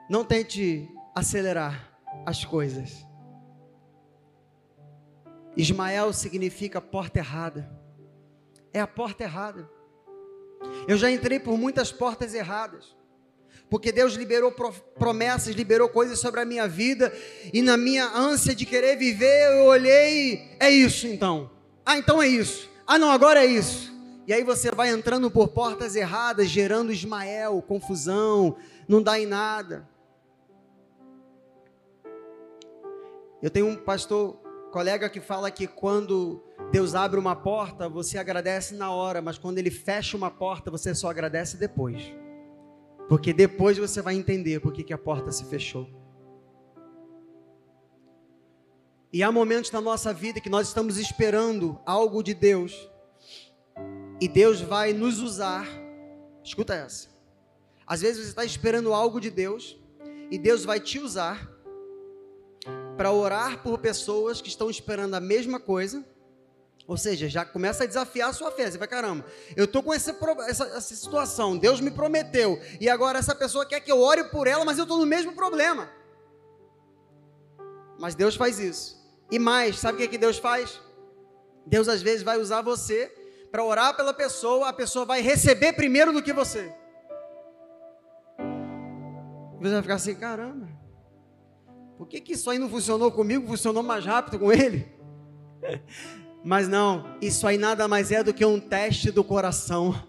Não 0.09 0.25
tente 0.25 0.89
acelerar 1.15 2.01
as 2.25 2.45
coisas. 2.45 3.07
Ismael 5.57 6.13
significa 6.13 6.81
porta 6.81 7.19
errada. 7.19 7.71
É 8.73 8.81
a 8.81 8.87
porta 8.87 9.25
errada. 9.25 9.69
Eu 10.87 10.97
já 10.97 11.11
entrei 11.11 11.39
por 11.39 11.59
muitas 11.59 11.91
portas 11.91 12.33
erradas. 12.33 12.97
Porque 13.69 13.93
Deus 13.93 14.15
liberou 14.15 14.55
promessas, 14.99 15.55
liberou 15.55 15.89
coisas 15.89 16.19
sobre 16.19 16.41
a 16.41 16.45
minha 16.45 16.67
vida, 16.67 17.13
e 17.53 17.61
na 17.61 17.77
minha 17.77 18.07
ânsia 18.07 18.55
de 18.55 18.65
querer 18.65 18.97
viver, 18.97 19.59
eu 19.59 19.65
olhei, 19.65 20.57
é 20.59 20.71
isso 20.71 21.07
então. 21.07 21.51
Ah, 21.85 21.99
então 21.99 22.23
é 22.23 22.29
isso. 22.29 22.71
Ah, 22.87 22.99
não, 22.99 23.11
agora 23.11 23.45
é 23.45 23.47
isso. 23.47 23.93
E 24.27 24.33
aí 24.33 24.43
você 24.43 24.71
vai 24.71 24.91
entrando 24.91 25.31
por 25.31 25.49
portas 25.49 25.97
erradas, 25.97 26.49
gerando 26.49 26.93
Ismael, 26.93 27.63
confusão, 27.67 28.57
não 28.87 29.03
dá 29.03 29.19
em 29.19 29.27
nada. 29.27 29.87
Eu 33.41 33.51
tenho 33.51 33.67
um 33.67 33.77
pastor, 33.77 34.35
colega 34.73 35.09
que 35.09 35.21
fala 35.21 35.51
que 35.51 35.67
quando 35.67 36.43
Deus 36.73 36.95
abre 36.95 37.19
uma 37.21 37.37
porta, 37.37 37.89
você 37.89 38.19
agradece 38.19 38.75
na 38.75 38.91
hora, 38.91 39.23
mas 39.23 39.39
quando 39.39 39.59
ele 39.59 39.71
fecha 39.71 40.17
uma 40.17 40.31
porta, 40.31 40.71
você 40.71 40.95
só 40.95 41.09
agradece 41.09 41.57
depois. 41.57 42.03
Porque 43.09 43.33
depois 43.33 43.79
você 43.79 44.03
vai 44.03 44.17
entender 44.17 44.61
por 44.61 44.73
que 44.73 44.93
a 44.93 44.99
porta 44.99 45.31
se 45.31 45.45
fechou. 45.45 45.89
E 49.11 49.23
há 49.23 49.33
momentos 49.33 49.71
na 49.71 49.81
nossa 49.81 50.13
vida 50.13 50.41
que 50.41 50.51
nós 50.51 50.69
estamos 50.69 50.99
esperando 50.99 51.81
algo 51.87 52.23
de 52.23 52.35
Deus. 52.35 52.91
E 54.21 54.29
Deus 54.29 54.61
vai 54.61 54.93
nos 54.93 55.21
usar. 55.21 55.67
Escuta 56.45 56.75
essa. 56.75 57.09
Às 57.87 58.03
vezes 58.03 58.25
você 58.25 58.29
está 58.29 58.45
esperando 58.45 58.93
algo 58.93 59.21
de 59.21 59.31
Deus. 59.31 59.81
E 60.31 60.37
Deus 60.37 60.65
vai 60.65 60.79
te 60.79 60.99
usar 60.99 61.58
para 62.99 63.11
orar 63.11 63.63
por 63.63 63.79
pessoas 63.79 64.43
que 64.43 64.49
estão 64.49 64.69
esperando 64.69 65.15
a 65.15 65.21
mesma 65.21 65.59
coisa 65.59 66.05
ou 66.89 66.97
seja, 66.97 67.29
já 67.29 67.45
começa 67.45 67.85
a 67.85 67.87
desafiar 67.87 68.31
a 68.31 68.33
sua 68.33 68.51
fé. 68.51 68.71
Você 68.71 68.79
vai, 68.79 68.89
caramba, 68.89 69.23
eu 69.55 69.67
estou 69.67 69.83
com 69.83 69.93
essa, 69.93 70.17
essa, 70.49 70.65
essa, 70.69 70.95
situação, 70.95 71.59
Deus 71.59 71.83
me 71.83 71.91
prometeu, 71.91 72.59
e 72.81 72.89
agora 72.89 73.19
essa 73.19 73.35
pessoa 73.35 73.67
quer 73.67 73.81
que 73.81 73.93
eu 73.93 74.01
ore 74.01 74.25
por 74.25 74.47
ela, 74.47 74.65
mas 74.65 74.79
eu 74.79 74.85
estou 74.85 74.97
no 74.97 75.05
mesmo 75.05 75.35
problema. 75.35 75.91
Mas 77.99 78.15
Deus 78.15 78.37
faz 78.37 78.59
isso. 78.59 78.97
E 79.31 79.39
mais, 79.39 79.79
sabe 79.79 79.97
o 79.97 79.99
que, 79.99 80.05
é 80.05 80.09
que 80.09 80.17
Deus 80.17 80.39
faz? 80.39 80.81
Deus 81.67 81.89
às 81.89 82.01
vezes 82.01 82.23
vai 82.23 82.39
usar 82.39 82.63
você 82.63 83.13
para 83.53 83.63
orar 83.63 83.95
pela 83.95 84.15
pessoa, 84.15 84.71
a 84.71 84.73
pessoa 84.73 85.05
vai 85.05 85.21
receber 85.21 85.75
primeiro 85.75 86.11
do 86.11 86.23
que 86.23 86.33
você. 86.33 86.75
Você 89.61 89.73
vai 89.75 89.83
ficar 89.83 89.97
assim, 89.97 90.15
caramba, 90.15 90.69
por 91.99 92.07
que, 92.07 92.21
que 92.21 92.35
isso 92.35 92.49
aí 92.49 92.61
não 92.61 92.71
funcionou 92.71 93.11
comigo, 93.11 93.49
funcionou 93.49 93.83
mais 93.83 94.07
rápido 94.07 94.39
com 94.39 94.53
ele? 94.53 94.87
Mas 96.45 96.69
não, 96.69 97.17
isso 97.21 97.45
aí 97.45 97.59
nada 97.59 97.89
mais 97.89 98.13
é 98.13 98.23
do 98.23 98.33
que 98.33 98.45
um 98.45 98.61
teste 98.61 99.11
do 99.11 99.25
coração. 99.25 100.01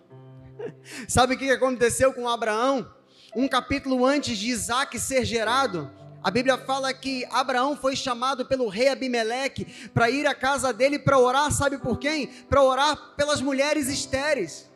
Sabe 1.10 1.34
o 1.34 1.38
que 1.38 1.50
aconteceu 1.50 2.14
com 2.14 2.30
Abraão? 2.30 2.88
Um 3.36 3.48
capítulo 3.48 4.06
antes 4.06 4.38
de 4.38 4.50
Isaac 4.50 5.00
ser 5.00 5.26
gerado, 5.26 5.90
a 6.22 6.30
Bíblia 6.30 6.60
fala 6.60 6.94
que 6.94 7.26
Abraão 7.32 7.76
foi 7.76 7.96
chamado 7.96 8.46
pelo 8.46 8.68
rei 8.68 8.90
Abimeleque 8.90 9.90
para 9.92 10.12
ir 10.12 10.28
à 10.28 10.36
casa 10.36 10.72
dele 10.72 11.00
para 11.00 11.18
orar, 11.18 11.52
sabe 11.52 11.80
por 11.80 11.98
quem? 11.98 12.28
Para 12.28 12.62
orar 12.62 13.16
pelas 13.16 13.42
mulheres 13.42 13.88
estéreis. 13.88 14.69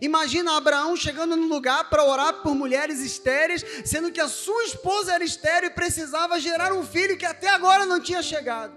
Imagina 0.00 0.56
Abraão 0.56 0.96
chegando 0.96 1.36
no 1.36 1.48
lugar 1.48 1.88
para 1.88 2.04
orar 2.04 2.42
por 2.42 2.54
mulheres 2.54 3.00
estéreis, 3.00 3.64
sendo 3.84 4.12
que 4.12 4.20
a 4.20 4.28
sua 4.28 4.64
esposa 4.64 5.14
era 5.14 5.24
estéril 5.24 5.70
e 5.70 5.74
precisava 5.74 6.40
gerar 6.40 6.72
um 6.72 6.84
filho 6.84 7.16
que 7.16 7.26
até 7.26 7.48
agora 7.48 7.86
não 7.86 8.00
tinha 8.00 8.22
chegado. 8.22 8.74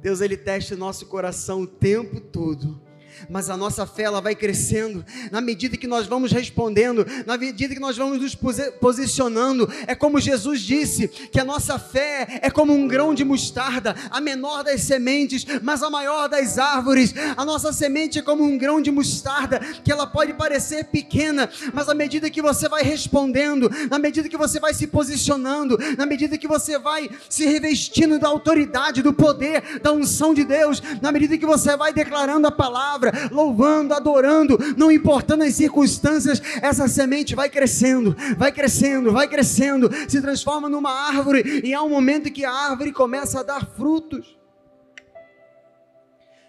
Deus 0.00 0.20
ele 0.20 0.36
testa 0.36 0.74
o 0.74 0.78
nosso 0.78 1.06
coração 1.06 1.62
o 1.62 1.66
tempo 1.66 2.20
todo 2.20 2.83
mas 3.28 3.50
a 3.50 3.56
nossa 3.56 3.86
fé 3.86 4.04
ela 4.04 4.20
vai 4.20 4.34
crescendo 4.34 5.04
na 5.30 5.40
medida 5.40 5.76
que 5.76 5.86
nós 5.86 6.06
vamos 6.06 6.32
respondendo, 6.32 7.06
na 7.26 7.36
medida 7.36 7.74
que 7.74 7.80
nós 7.80 7.96
vamos 7.96 8.20
nos 8.20 8.34
posicionando. 8.80 9.70
É 9.86 9.94
como 9.94 10.20
Jesus 10.20 10.60
disse 10.60 11.08
que 11.08 11.40
a 11.40 11.44
nossa 11.44 11.78
fé 11.78 12.40
é 12.42 12.50
como 12.50 12.72
um 12.72 12.86
grão 12.86 13.14
de 13.14 13.24
mostarda, 13.24 13.94
a 14.10 14.20
menor 14.20 14.62
das 14.62 14.82
sementes, 14.82 15.46
mas 15.62 15.82
a 15.82 15.90
maior 15.90 16.28
das 16.28 16.58
árvores. 16.58 17.14
A 17.36 17.44
nossa 17.44 17.72
semente 17.72 18.18
é 18.18 18.22
como 18.22 18.44
um 18.44 18.58
grão 18.58 18.80
de 18.80 18.90
mostarda, 18.90 19.60
que 19.82 19.90
ela 19.90 20.06
pode 20.06 20.34
parecer 20.34 20.84
pequena, 20.84 21.48
mas 21.72 21.88
à 21.88 21.94
medida 21.94 22.30
que 22.30 22.42
você 22.42 22.68
vai 22.68 22.82
respondendo, 22.82 23.70
na 23.90 23.98
medida 23.98 24.28
que 24.28 24.36
você 24.36 24.60
vai 24.60 24.74
se 24.74 24.86
posicionando, 24.86 25.78
na 25.96 26.06
medida 26.06 26.38
que 26.38 26.48
você 26.48 26.78
vai 26.78 27.10
se 27.28 27.46
revestindo 27.46 28.18
da 28.18 28.28
autoridade, 28.28 29.02
do 29.02 29.12
poder, 29.12 29.80
da 29.80 29.92
unção 29.92 30.34
de 30.34 30.44
Deus, 30.44 30.82
na 31.00 31.12
medida 31.12 31.38
que 31.38 31.46
você 31.46 31.76
vai 31.76 31.92
declarando 31.92 32.46
a 32.46 32.52
palavra, 32.52 33.12
louvando, 33.30 33.94
adorando, 33.94 34.58
não 34.76 34.90
importando 34.90 35.44
as 35.44 35.54
circunstâncias, 35.54 36.40
essa 36.62 36.88
semente 36.88 37.34
vai 37.34 37.48
crescendo, 37.48 38.16
vai 38.36 38.52
crescendo, 38.52 39.12
vai 39.12 39.28
crescendo, 39.28 39.90
se 40.08 40.20
transforma 40.20 40.68
numa 40.68 40.90
árvore, 40.90 41.62
e 41.64 41.74
há 41.74 41.82
um 41.82 41.88
momento 41.88 42.30
que 42.30 42.44
a 42.44 42.52
árvore 42.52 42.92
começa 42.92 43.40
a 43.40 43.42
dar 43.42 43.66
frutos. 43.66 44.38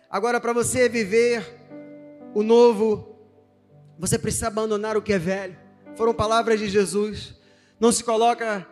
Agora, 0.10 0.39
para 0.39 0.54
você 0.54 0.88
viver 0.88 1.45
o 2.34 2.43
novo, 2.43 3.17
você 3.97 4.17
precisa 4.17 4.47
abandonar 4.47 4.95
o 4.95 5.01
que 5.01 5.13
é 5.13 5.19
velho. 5.19 5.58
Foram 5.95 6.13
palavras 6.13 6.60
de 6.60 6.69
Jesus. 6.69 7.36
Não 7.80 7.91
se 7.91 8.04
coloca 8.04 8.67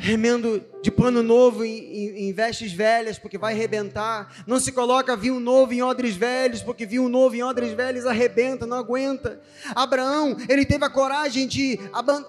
remendo 0.00 0.64
de 0.80 0.92
pano 0.92 1.24
novo 1.24 1.64
em, 1.64 2.28
em, 2.28 2.32
vestes 2.32 2.72
velhas, 2.72 3.18
porque 3.18 3.36
vai 3.36 3.52
arrebentar. 3.52 4.32
Não 4.46 4.60
se 4.60 4.70
coloca 4.70 5.16
vinho 5.16 5.40
novo 5.40 5.74
em 5.74 5.82
odres 5.82 6.14
velhos, 6.14 6.62
porque 6.62 6.86
vinho 6.86 7.08
novo 7.08 7.34
em 7.34 7.42
odres 7.42 7.72
velhos 7.72 8.06
arrebenta, 8.06 8.64
não 8.64 8.76
aguenta. 8.76 9.40
Abraão, 9.74 10.36
ele 10.48 10.64
teve 10.64 10.84
a 10.84 10.88
coragem 10.88 11.48
de, 11.48 11.80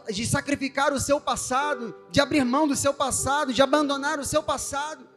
de 0.10 0.26
sacrificar 0.26 0.92
o 0.92 1.00
seu 1.00 1.22
passado, 1.22 1.96
de 2.10 2.20
abrir 2.20 2.44
mão 2.44 2.68
do 2.68 2.76
seu 2.76 2.94
passado, 2.94 3.54
de 3.54 3.62
abandonar 3.62 4.20
o 4.20 4.26
seu 4.26 4.42
passado. 4.42 5.08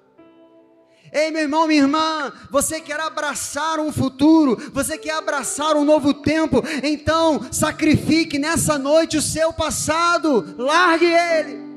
Ei, 1.10 1.30
meu 1.30 1.42
irmão, 1.42 1.66
minha 1.66 1.82
irmã, 1.82 2.32
você 2.50 2.80
quer 2.80 3.00
abraçar 3.00 3.80
um 3.80 3.90
futuro, 3.90 4.70
você 4.72 4.98
quer 4.98 5.14
abraçar 5.14 5.74
um 5.74 5.84
novo 5.84 6.14
tempo, 6.14 6.62
então 6.82 7.40
sacrifique 7.50 8.38
nessa 8.38 8.78
noite 8.78 9.16
o 9.16 9.22
seu 9.22 9.52
passado, 9.52 10.54
largue 10.58 11.06
ele. 11.06 11.71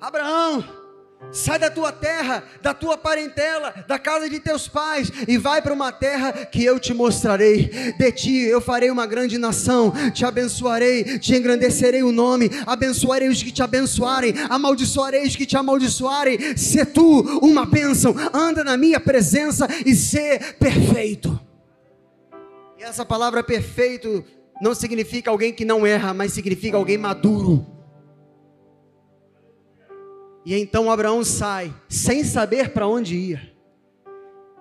Abraão, 0.00 0.64
sai 1.32 1.58
da 1.58 1.68
tua 1.68 1.90
terra, 1.90 2.44
da 2.62 2.72
tua 2.72 2.96
parentela, 2.96 3.74
da 3.88 3.98
casa 3.98 4.30
de 4.30 4.38
teus 4.38 4.68
pais 4.68 5.10
e 5.26 5.36
vai 5.36 5.60
para 5.60 5.72
uma 5.72 5.90
terra 5.90 6.32
que 6.32 6.64
eu 6.64 6.78
te 6.78 6.94
mostrarei. 6.94 7.68
De 7.98 8.12
ti 8.12 8.38
eu 8.42 8.60
farei 8.60 8.90
uma 8.90 9.06
grande 9.06 9.36
nação, 9.38 9.92
te 10.12 10.24
abençoarei, 10.24 11.18
te 11.18 11.34
engrandecerei 11.34 12.04
o 12.04 12.12
nome, 12.12 12.48
abençoarei 12.64 13.28
os 13.28 13.42
que 13.42 13.50
te 13.50 13.60
abençoarem, 13.60 14.34
amaldiçoarei 14.48 15.26
os 15.26 15.34
que 15.34 15.44
te 15.44 15.56
amaldiçoarem. 15.56 16.56
Se 16.56 16.84
tu 16.86 17.20
uma 17.42 17.66
bênção, 17.66 18.14
anda 18.32 18.62
na 18.62 18.76
minha 18.76 19.00
presença 19.00 19.66
e 19.84 19.96
ser 19.96 20.54
perfeito. 20.54 21.38
E 22.78 22.84
essa 22.84 23.04
palavra 23.04 23.42
perfeito 23.42 24.24
não 24.62 24.76
significa 24.76 25.28
alguém 25.28 25.52
que 25.52 25.64
não 25.64 25.84
erra, 25.84 26.14
mas 26.14 26.32
significa 26.32 26.76
alguém 26.76 26.96
maduro 26.96 27.77
e 30.44 30.54
então 30.54 30.90
Abraão 30.90 31.24
sai, 31.24 31.74
sem 31.88 32.24
saber 32.24 32.70
para 32.70 32.86
onde 32.86 33.16
ia. 33.16 33.52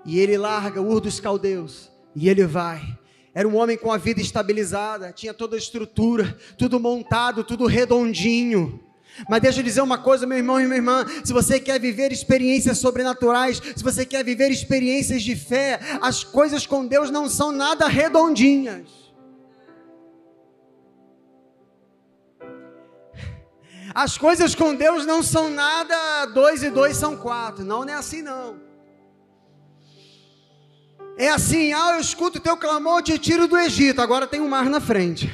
E 0.06 0.20
ele 0.20 0.38
larga 0.38 0.82
Ur 0.82 1.00
dos 1.00 1.20
Caldeus, 1.20 1.92
e 2.16 2.30
ele 2.30 2.46
vai. 2.46 2.98
Era 3.34 3.48
um 3.48 3.56
homem 3.56 3.78
com 3.78 3.92
a 3.92 3.98
vida 3.98 4.20
estabilizada, 4.20 5.12
tinha 5.12 5.34
toda 5.34 5.56
a 5.56 5.60
estrutura, 5.60 6.38
tudo 6.58 6.80
montado, 6.80 7.44
tudo 7.44 7.66
redondinho. 7.68 8.84
Mas 9.30 9.42
deixa 9.42 9.60
eu 9.60 9.64
dizer 9.64 9.82
uma 9.82 9.98
coisa, 9.98 10.28
meu 10.28 10.38
irmão 10.38 10.60
e 10.60 10.66
minha 10.66 10.76
irmã: 10.76 11.06
se 11.24 11.34
você 11.34 11.60
quer 11.60 11.80
viver 11.80 12.12
experiências 12.12 12.78
sobrenaturais, 12.78 13.62
se 13.76 13.84
você 13.84 14.06
quer 14.06 14.24
viver 14.24 14.50
experiências 14.50 15.24
de 15.24 15.36
fé, 15.36 15.80
as 16.02 16.24
coisas 16.24 16.66
com 16.66 16.86
Deus 16.86 17.10
não 17.10 17.30
são 17.30 17.52
nada 17.52 17.88
redondinhas. 17.88 19.07
As 23.98 24.16
coisas 24.16 24.54
com 24.54 24.76
Deus 24.76 25.08
não 25.08 25.24
são 25.24 25.50
nada, 25.50 26.28
dois 26.28 26.62
e 26.62 26.70
dois 26.70 26.96
são 26.96 27.18
quatro. 27.18 27.66
Não, 27.66 27.84
não 27.84 27.92
é 27.92 27.96
assim 27.96 28.22
não. 28.22 28.62
É 31.18 31.30
assim, 31.30 31.74
ah, 31.74 31.94
eu 31.96 32.00
escuto 32.00 32.38
o 32.38 32.42
teu 32.42 32.56
clamor, 32.56 33.02
te 33.02 33.18
tiro 33.18 33.48
do 33.48 33.58
Egito, 33.58 34.00
agora 34.00 34.28
tem 34.28 34.40
um 34.40 34.48
mar 34.48 34.66
na 34.66 34.80
frente. 34.80 35.34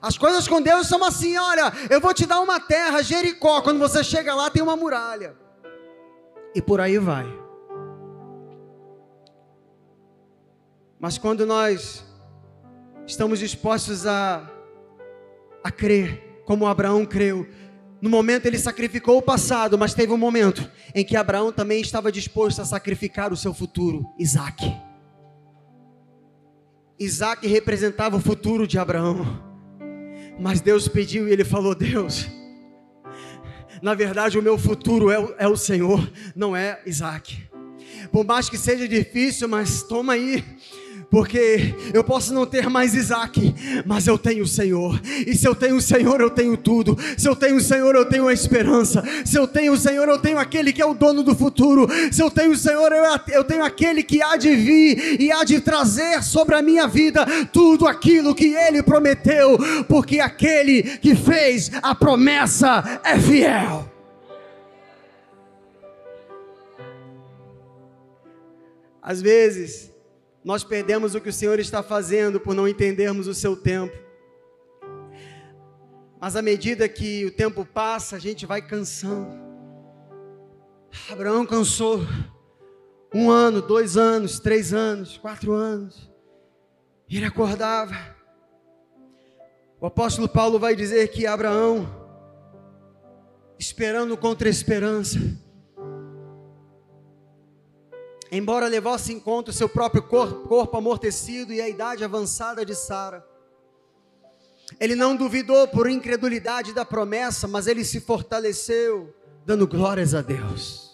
As 0.00 0.16
coisas 0.16 0.48
com 0.48 0.62
Deus 0.62 0.86
são 0.86 1.04
assim, 1.04 1.36
olha, 1.36 1.70
eu 1.90 2.00
vou 2.00 2.14
te 2.14 2.24
dar 2.24 2.40
uma 2.40 2.58
terra, 2.58 3.02
Jericó, 3.02 3.60
quando 3.60 3.78
você 3.78 4.02
chega 4.02 4.34
lá 4.34 4.48
tem 4.48 4.62
uma 4.62 4.74
muralha. 4.74 5.36
E 6.54 6.62
por 6.62 6.80
aí 6.80 6.96
vai. 6.96 7.26
Mas 10.98 11.18
quando 11.18 11.44
nós 11.44 12.02
estamos 13.06 13.38
dispostos 13.38 14.06
a, 14.06 14.50
a 15.62 15.70
crer, 15.70 16.29
como 16.50 16.66
Abraão 16.66 17.06
creu, 17.06 17.46
No 18.02 18.10
momento 18.10 18.46
ele 18.46 18.58
sacrificou 18.58 19.18
o 19.18 19.22
passado, 19.22 19.78
mas 19.78 19.94
teve 19.94 20.12
um 20.12 20.16
momento 20.16 20.68
em 20.92 21.04
que 21.04 21.14
Abraão 21.14 21.52
também 21.52 21.80
estava 21.80 22.10
disposto 22.10 22.60
a 22.60 22.64
sacrificar 22.64 23.32
o 23.32 23.36
seu 23.36 23.54
futuro, 23.54 24.04
Isaac. 24.18 24.76
Isaac 26.98 27.46
representava 27.46 28.16
o 28.16 28.20
futuro 28.20 28.66
de 28.66 28.80
Abraão. 28.80 29.40
Mas 30.40 30.60
Deus 30.60 30.88
pediu 30.88 31.28
e 31.28 31.32
ele 31.32 31.44
falou: 31.44 31.72
Deus, 31.72 32.26
na 33.80 33.94
verdade 33.94 34.36
o 34.36 34.42
meu 34.42 34.58
futuro 34.58 35.08
é 35.08 35.20
o, 35.20 35.34
é 35.38 35.46
o 35.46 35.56
Senhor, 35.56 36.10
não 36.34 36.56
é 36.56 36.80
Isaac. 36.84 37.48
Por 38.10 38.24
mais 38.24 38.50
que 38.50 38.58
seja 38.58 38.88
difícil, 38.88 39.46
mas 39.46 39.84
toma 39.84 40.14
aí 40.14 40.42
porque 41.10 41.74
eu 41.92 42.04
posso 42.04 42.32
não 42.32 42.46
ter 42.46 42.70
mais 42.70 42.94
Isaac, 42.94 43.54
mas 43.84 44.06
eu 44.06 44.16
tenho 44.16 44.44
o 44.44 44.48
Senhor, 44.48 45.00
e 45.26 45.34
se 45.34 45.46
eu 45.46 45.54
tenho 45.54 45.76
o 45.76 45.82
Senhor, 45.82 46.20
eu 46.20 46.30
tenho 46.30 46.56
tudo, 46.56 46.96
se 47.18 47.28
eu 47.28 47.34
tenho 47.34 47.56
o 47.56 47.60
Senhor, 47.60 47.94
eu 47.96 48.04
tenho 48.04 48.28
a 48.28 48.32
esperança, 48.32 49.02
se 49.24 49.36
eu 49.36 49.46
tenho 49.46 49.72
o 49.72 49.76
Senhor, 49.76 50.08
eu 50.08 50.18
tenho 50.18 50.38
aquele 50.38 50.72
que 50.72 50.80
é 50.80 50.86
o 50.86 50.94
dono 50.94 51.22
do 51.22 51.34
futuro, 51.34 51.88
se 52.12 52.22
eu 52.22 52.30
tenho 52.30 52.52
o 52.52 52.56
Senhor, 52.56 52.92
eu 53.28 53.42
tenho 53.42 53.64
aquele 53.64 54.02
que 54.04 54.22
há 54.22 54.36
de 54.36 54.54
vir 54.54 55.20
e 55.20 55.32
há 55.32 55.42
de 55.42 55.60
trazer 55.60 56.22
sobre 56.22 56.54
a 56.54 56.62
minha 56.62 56.86
vida 56.86 57.26
tudo 57.52 57.88
aquilo 57.88 58.34
que 58.34 58.54
ele 58.54 58.82
prometeu, 58.82 59.58
porque 59.88 60.20
aquele 60.20 60.82
que 60.82 61.16
fez 61.16 61.72
a 61.82 61.94
promessa 61.94 63.00
é 63.02 63.18
fiel. 63.18 63.90
Às 69.02 69.20
vezes, 69.20 69.89
nós 70.44 70.64
perdemos 70.64 71.14
o 71.14 71.20
que 71.20 71.28
o 71.28 71.32
Senhor 71.32 71.58
está 71.58 71.82
fazendo 71.82 72.40
por 72.40 72.54
não 72.54 72.66
entendermos 72.66 73.26
o 73.26 73.34
seu 73.34 73.56
tempo. 73.56 73.96
Mas 76.20 76.36
à 76.36 76.42
medida 76.42 76.88
que 76.88 77.24
o 77.26 77.30
tempo 77.30 77.64
passa, 77.64 78.16
a 78.16 78.18
gente 78.18 78.46
vai 78.46 78.60
cansando. 78.60 79.38
Abraão 81.10 81.46
cansou 81.46 82.00
um 83.14 83.30
ano, 83.30 83.60
dois 83.60 83.96
anos, 83.96 84.38
três 84.38 84.72
anos, 84.72 85.18
quatro 85.18 85.52
anos. 85.52 86.10
Ele 87.08 87.24
acordava. 87.24 87.94
O 89.80 89.86
apóstolo 89.86 90.28
Paulo 90.28 90.58
vai 90.58 90.76
dizer 90.76 91.08
que 91.08 91.26
Abraão, 91.26 91.88
esperando 93.58 94.16
contra 94.16 94.48
a 94.48 94.50
esperança, 94.50 95.18
embora 98.30 98.68
levasse 98.68 99.12
em 99.12 99.18
conta 99.18 99.50
o 99.50 99.54
seu 99.54 99.68
próprio 99.68 100.02
corpo, 100.02 100.48
corpo 100.48 100.76
amortecido 100.76 101.52
e 101.52 101.60
a 101.60 101.68
idade 101.68 102.04
avançada 102.04 102.64
de 102.64 102.74
Sara. 102.74 103.26
Ele 104.78 104.94
não 104.94 105.16
duvidou 105.16 105.66
por 105.66 105.88
incredulidade 105.90 106.72
da 106.72 106.84
promessa, 106.84 107.48
mas 107.48 107.66
ele 107.66 107.84
se 107.84 108.00
fortaleceu, 108.00 109.14
dando 109.44 109.66
glórias 109.66 110.14
a 110.14 110.22
Deus. 110.22 110.90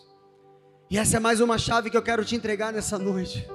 E 0.89 0.97
essa 0.97 1.16
é 1.16 1.20
mais 1.20 1.41
uma 1.41 1.59
chave 1.59 1.91
que 1.91 1.97
eu 1.97 2.03
quero 2.03 2.24
te 2.24 2.34
entregar 2.34 2.72
nessa 2.72 2.99
noite. 2.99 3.47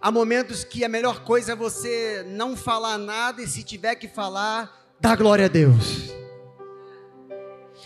Há 0.00 0.10
momentos 0.10 0.62
que 0.62 0.84
a 0.84 0.88
melhor 0.88 1.24
coisa 1.24 1.52
é 1.52 1.56
você 1.56 2.24
não 2.28 2.56
falar 2.56 2.96
nada 2.96 3.42
e 3.42 3.46
se 3.46 3.62
tiver 3.62 3.96
que 3.96 4.08
falar, 4.08 4.94
dá 5.00 5.16
glória 5.16 5.46
a 5.46 5.48
Deus. 5.48 6.10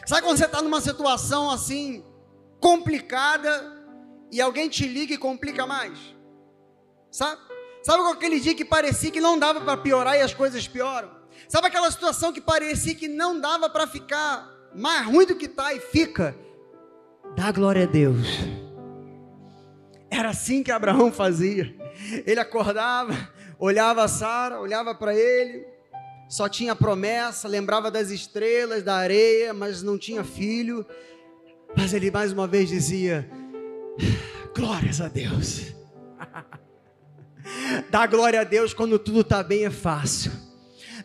Sabe 0.06 0.22
quando 0.22 0.36
você 0.36 0.44
está 0.44 0.60
numa 0.60 0.80
situação 0.80 1.50
assim, 1.50 2.04
complicada, 2.60 3.73
e 4.30 4.40
alguém 4.40 4.68
te 4.68 4.86
liga 4.86 5.14
e 5.14 5.18
complica 5.18 5.66
mais. 5.66 5.98
Sabe? 7.10 7.40
Sabe 7.82 8.02
aquele 8.10 8.40
dia 8.40 8.54
que 8.54 8.64
parecia 8.64 9.10
que 9.10 9.20
não 9.20 9.38
dava 9.38 9.60
para 9.60 9.76
piorar 9.76 10.16
e 10.16 10.22
as 10.22 10.32
coisas 10.32 10.66
pioram? 10.66 11.10
Sabe 11.48 11.66
aquela 11.66 11.90
situação 11.90 12.32
que 12.32 12.40
parecia 12.40 12.94
que 12.94 13.08
não 13.08 13.38
dava 13.38 13.68
para 13.68 13.86
ficar 13.86 14.50
mais 14.74 15.06
ruim 15.06 15.26
do 15.26 15.36
que 15.36 15.46
está 15.46 15.74
e 15.74 15.80
fica? 15.80 16.34
Dá 17.36 17.52
glória 17.52 17.82
a 17.84 17.86
Deus. 17.86 18.26
Era 20.10 20.30
assim 20.30 20.62
que 20.62 20.72
Abraão 20.72 21.12
fazia. 21.12 21.74
Ele 22.26 22.40
acordava, 22.40 23.12
olhava 23.58 24.04
a 24.04 24.08
Sara, 24.08 24.60
olhava 24.60 24.94
para 24.94 25.14
ele, 25.14 25.66
só 26.28 26.48
tinha 26.48 26.74
promessa, 26.74 27.48
lembrava 27.48 27.90
das 27.90 28.10
estrelas, 28.10 28.82
da 28.82 28.94
areia, 28.94 29.52
mas 29.52 29.82
não 29.82 29.98
tinha 29.98 30.24
filho. 30.24 30.86
Mas 31.76 31.92
ele 31.92 32.10
mais 32.10 32.32
uma 32.32 32.46
vez 32.46 32.68
dizia: 32.68 33.28
Glórias 34.54 35.00
a 35.00 35.08
Deus. 35.08 35.74
Dá 37.90 38.06
glória 38.06 38.40
a 38.40 38.44
Deus 38.44 38.72
quando 38.72 38.98
tudo 38.98 39.20
está 39.20 39.42
bem, 39.42 39.64
é 39.64 39.70
fácil. 39.70 40.32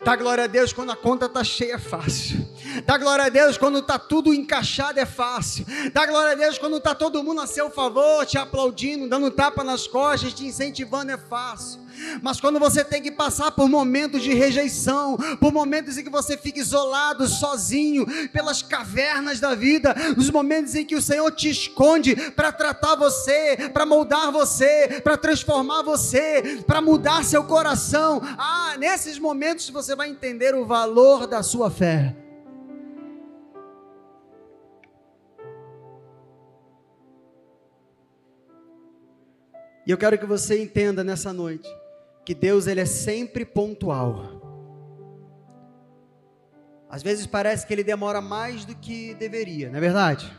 Dá 0.04 0.16
glória 0.16 0.44
a 0.44 0.46
Deus 0.46 0.72
quando 0.72 0.90
a 0.92 0.96
conta 0.96 1.26
está 1.26 1.44
cheia, 1.44 1.74
é 1.74 1.78
fácil. 1.78 2.48
Dá 2.84 2.98
glória 2.98 3.26
a 3.26 3.28
Deus 3.28 3.56
quando 3.56 3.78
está 3.78 3.98
tudo 3.98 4.32
encaixado, 4.32 4.98
é 4.98 5.06
fácil. 5.06 5.66
Dá 5.92 6.06
glória 6.06 6.32
a 6.32 6.34
Deus 6.34 6.58
quando 6.58 6.76
está 6.76 6.94
todo 6.94 7.22
mundo 7.22 7.40
a 7.40 7.46
seu 7.46 7.70
favor, 7.70 8.24
te 8.26 8.38
aplaudindo, 8.38 9.08
dando 9.08 9.30
tapa 9.30 9.64
nas 9.64 9.86
costas, 9.86 10.32
te 10.32 10.44
incentivando, 10.44 11.12
é 11.12 11.16
fácil. 11.16 11.80
Mas 12.22 12.40
quando 12.40 12.58
você 12.58 12.84
tem 12.84 13.02
que 13.02 13.10
passar 13.10 13.50
por 13.50 13.68
momentos 13.68 14.22
de 14.22 14.32
rejeição, 14.32 15.16
por 15.38 15.52
momentos 15.52 15.98
em 15.98 16.04
que 16.04 16.10
você 16.10 16.36
fica 16.36 16.58
isolado, 16.58 17.26
sozinho, 17.28 18.06
pelas 18.30 18.62
cavernas 18.62 19.40
da 19.40 19.54
vida, 19.54 19.94
nos 20.16 20.30
momentos 20.30 20.74
em 20.74 20.84
que 20.84 20.96
o 20.96 21.02
Senhor 21.02 21.30
te 21.30 21.50
esconde 21.50 22.14
para 22.32 22.52
tratar 22.52 22.94
você, 22.96 23.70
para 23.72 23.86
moldar 23.86 24.32
você, 24.32 25.00
para 25.02 25.16
transformar 25.16 25.82
você, 25.82 26.62
para 26.66 26.80
mudar 26.80 27.24
seu 27.24 27.44
coração, 27.44 28.20
ah, 28.38 28.76
nesses 28.78 29.18
momentos 29.18 29.68
você 29.70 29.94
vai 29.94 30.08
entender 30.08 30.54
o 30.54 30.64
valor 30.64 31.26
da 31.26 31.42
sua 31.42 31.70
fé. 31.70 32.14
E 39.90 39.92
eu 39.92 39.98
quero 39.98 40.16
que 40.16 40.24
você 40.24 40.62
entenda 40.62 41.02
nessa 41.02 41.32
noite 41.32 41.68
que 42.24 42.32
Deus 42.32 42.68
ele 42.68 42.80
é 42.80 42.84
sempre 42.84 43.44
pontual. 43.44 44.40
Às 46.88 47.02
vezes 47.02 47.26
parece 47.26 47.66
que 47.66 47.72
ele 47.72 47.82
demora 47.82 48.20
mais 48.20 48.64
do 48.64 48.72
que 48.76 49.14
deveria, 49.14 49.68
não 49.68 49.78
é 49.78 49.80
verdade? 49.80 50.32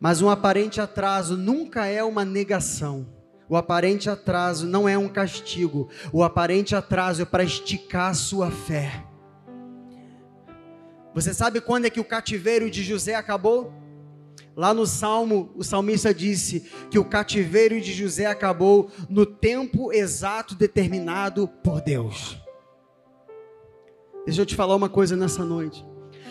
Mas 0.00 0.20
um 0.20 0.28
aparente 0.28 0.80
atraso 0.80 1.36
nunca 1.36 1.86
é 1.86 2.02
uma 2.02 2.24
negação. 2.24 3.06
O 3.48 3.56
aparente 3.56 4.10
atraso 4.10 4.66
não 4.66 4.88
é 4.88 4.98
um 4.98 5.08
castigo. 5.08 5.88
O 6.12 6.24
aparente 6.24 6.74
atraso 6.74 7.22
é 7.22 7.24
para 7.24 7.44
esticar 7.44 8.10
a 8.10 8.14
sua 8.14 8.50
fé. 8.50 9.04
Você 11.14 11.32
sabe 11.32 11.60
quando 11.60 11.84
é 11.84 11.90
que 11.90 12.00
o 12.00 12.04
cativeiro 12.04 12.68
de 12.68 12.82
José 12.82 13.14
acabou? 13.14 13.85
Lá 14.56 14.72
no 14.72 14.86
Salmo, 14.86 15.52
o 15.54 15.62
salmista 15.62 16.14
disse 16.14 16.64
que 16.90 16.98
o 16.98 17.04
cativeiro 17.04 17.78
de 17.78 17.92
José 17.92 18.24
acabou 18.24 18.90
no 19.06 19.26
tempo 19.26 19.92
exato 19.92 20.54
determinado 20.54 21.46
por 21.62 21.82
Deus. 21.82 22.38
Deixa 24.24 24.40
eu 24.40 24.46
te 24.46 24.56
falar 24.56 24.74
uma 24.74 24.88
coisa 24.88 25.14
nessa 25.14 25.44
noite. 25.44 25.84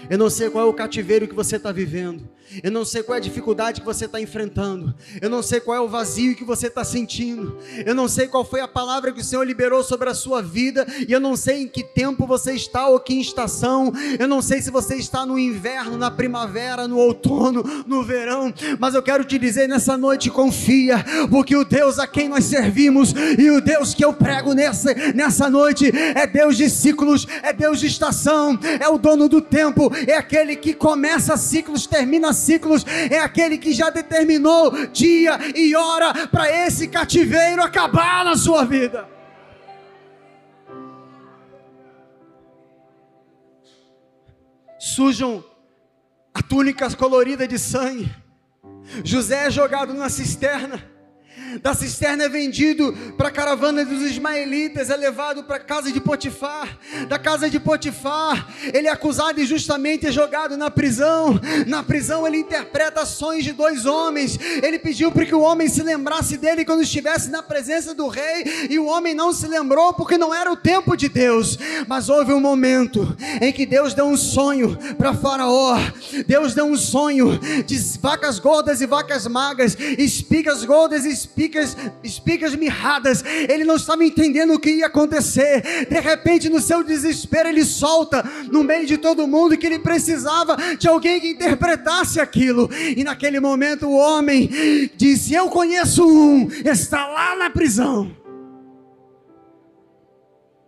Eu 0.09 0.17
não 0.17 0.28
sei 0.28 0.49
qual 0.49 0.65
é 0.65 0.69
o 0.69 0.73
cativeiro 0.73 1.28
que 1.28 1.36
você 1.36 1.57
está 1.57 1.71
vivendo. 1.71 2.28
Eu 2.64 2.72
não 2.72 2.86
sei 2.86 3.04
qual 3.04 3.16
é 3.16 3.20
a 3.20 3.22
dificuldade 3.22 3.82
que 3.82 3.86
você 3.86 4.06
está 4.06 4.20
enfrentando. 4.20 4.93
Eu 5.22 5.30
não 5.30 5.41
sei 5.41 5.60
qual 5.60 5.78
é 5.78 5.82
o 5.82 5.88
vazio 5.88 6.36
que 6.36 6.43
você 6.43 6.68
está 6.68 6.84
sentindo. 6.84 7.58
Eu 7.86 7.96
não 7.96 8.08
sei 8.08 8.28
qual 8.28 8.46
foi 8.46 8.62
a 8.62 8.68
palavra 8.68 9.12
que 9.12 9.22
o 9.22 9.24
Senhor 9.24 9.43
liberou 9.43 9.84
sobre 9.84 10.10
a 10.10 10.14
sua 10.14 10.41
vida. 10.41 10.86
E 11.08 11.12
eu 11.12 11.20
não 11.20 11.36
sei 11.36 11.64
em 11.64 11.68
que 11.68 11.84
tempo 11.84 12.26
você 12.26 12.54
está 12.54 12.88
ou 12.88 13.00
que 13.00 13.20
estação. 13.20 13.91
Eu 14.20 14.28
não 14.28 14.41
sei 14.41 14.62
se 14.62 14.72
você 14.72 14.96
está 14.96 15.26
no 15.26 15.38
inverno, 15.38 15.98
na 15.98 16.12
primavera, 16.12 16.88
no 16.88 16.98
outono, 16.98 17.64
no 17.86 18.04
verão. 18.04 18.54
Mas 18.80 18.96
eu 18.96 19.04
quero 19.04 19.24
te 19.24 19.38
dizer 19.38 19.68
nessa 19.68 19.98
noite: 19.98 20.30
confia, 20.30 21.04
porque 21.30 21.56
o 21.56 21.66
Deus 21.66 22.00
a 22.00 22.08
quem 22.08 22.30
nós 22.30 22.46
servimos 22.46 23.14
e 23.38 23.50
o 23.50 23.62
Deus 23.62 23.93
que 23.93 24.04
eu 24.04 24.14
prego 24.14 24.54
nessa, 24.54 24.93
nessa 25.14 25.50
noite 25.50 25.91
é 25.93 26.28
Deus 26.28 26.58
de 26.58 26.70
ciclos, 26.70 27.28
é 27.41 27.52
Deus 27.54 27.80
de 27.80 27.88
estação, 27.88 28.58
é 28.80 28.88
o 28.88 28.98
dono 28.98 29.28
do 29.28 29.41
tempo, 29.41 29.91
é 30.08 30.16
aquele 30.16 30.56
que 30.56 30.74
começa 30.74 31.38
ciclos, 31.38 31.88
termina 31.88 32.34
ciclos, 32.38 32.86
é 33.10 33.20
aquele 33.20 33.58
que 33.58 33.74
já 33.74 33.90
determinou 33.90 34.88
dia 34.88 35.38
e 35.56 35.76
hora 35.76 36.28
para 36.28 36.52
esse 36.52 36.88
cativeiro 36.88 37.62
acabar 37.62 38.24
na 38.26 38.36
sua 38.36 38.64
vida. 38.64 39.08
Sujam 44.80 45.44
a 46.34 46.42
túnica 46.42 46.94
colorida 46.96 47.48
de 47.48 47.58
sangue. 47.58 48.10
José 49.04 49.48
é 49.48 49.52
jogado 49.52 49.94
na 49.94 50.10
cisterna. 50.10 50.95
Da 51.62 51.74
cisterna 51.74 52.24
é 52.24 52.30
vendido 52.30 52.93
para 53.18 53.30
a 53.30 53.32
caravana 53.32 53.86
dos 53.86 54.02
ismaelitas, 54.02 54.89
é 54.89 54.96
levado 54.96 55.43
para 55.43 55.58
a 55.58 55.60
casa 55.60 55.91
de 55.91 56.02
Potifar. 56.02 56.78
Da 57.08 57.18
casa 57.18 57.50
de 57.50 57.60
Potifar, 57.60 58.54
ele 58.74 58.88
é 58.88 58.91
acusado 58.91 59.39
injustamente 59.39 60.06
e 60.06 60.10
é 60.10 60.12
jogado 60.12 60.58
na 60.58 60.70
prisão. 60.70 61.39
Na 61.68 61.82
prisão, 61.82 62.28
ele 62.28 62.38
interpreta 62.38 63.06
sonhos 63.06 63.43
de 63.43 63.54
dois 63.54 63.86
homens. 63.86 64.38
Ele 64.62 64.78
pediu 64.80 65.12
para 65.12 65.26
que 65.26 65.36
o 65.36 65.41
homem 65.41 65.68
se 65.70 65.82
lembrasse 65.82 66.38
dele 66.38 66.66
quando 66.66 66.82
estivesse 66.82 67.30
na 67.30 67.41
presença 67.41 67.93
do 67.93 68.08
rei, 68.08 68.68
e 68.70 68.78
o 68.78 68.86
homem 68.86 69.14
não 69.14 69.32
se 69.32 69.48
lembrou 69.48 69.93
porque 69.93 70.18
não 70.18 70.34
era 70.34 70.52
o 70.52 70.58
tempo 70.58 70.96
de 70.96 71.08
Deus. 71.08 71.58
Mas 71.88 72.10
houve 72.10 72.34
um 72.34 72.39
momento 72.39 73.16
em 73.41 73.52
que 73.54 73.66
Deus 73.66 73.93
deu 73.93 74.06
um 74.06 74.18
sonho 74.18 74.78
para 74.98 75.14
Faraó. 75.14 75.78
Deus 76.28 76.54
deu 76.54 76.66
um 76.66 76.78
sonho 76.78 77.39
de 77.66 77.78
vacas 78.00 78.39
gordas 78.39 78.82
e 78.82 78.86
vacas 78.86 79.28
magras, 79.28 79.78
espigas 79.98 80.64
gordas 80.64 81.06
e 81.06 81.10
espigas, 81.10 81.35
espigas 82.04 82.56
mirradas. 82.56 83.24
Ele 83.26 83.64
não 83.64 83.76
estava 83.76 84.04
entendendo 84.04 84.54
o 84.54 84.60
que 84.60 84.72
ia 84.72 84.88
acontecer. 84.88 85.88
De 85.90 86.00
repente, 86.00 86.50
no 86.50 86.62
seu 86.62 86.84
desespero, 86.84 87.50
ele 87.50 87.66
solta 87.66 88.24
no 88.52 88.64
meio 88.64 88.86
de 88.86 88.98
todo 88.98 89.28
mundo 89.28 89.58
que 89.58 89.66
ele 89.66 89.80
precisava 89.80 90.56
de 90.78 90.88
alguém 90.88 91.20
que 91.20 91.32
interpretasse 91.32 92.20
aquilo. 92.20 92.70
E 92.96 93.04
naquele 93.04 93.40
momento, 93.40 93.88
o 93.88 93.98
homem 93.98 94.50
disse: 94.96 95.34
Eu 95.34 95.50
conheço 95.50 96.08
um, 96.08 96.48
está 96.66 97.08
lá 97.08 97.36
na 97.36 97.50
prisão. 97.50 98.16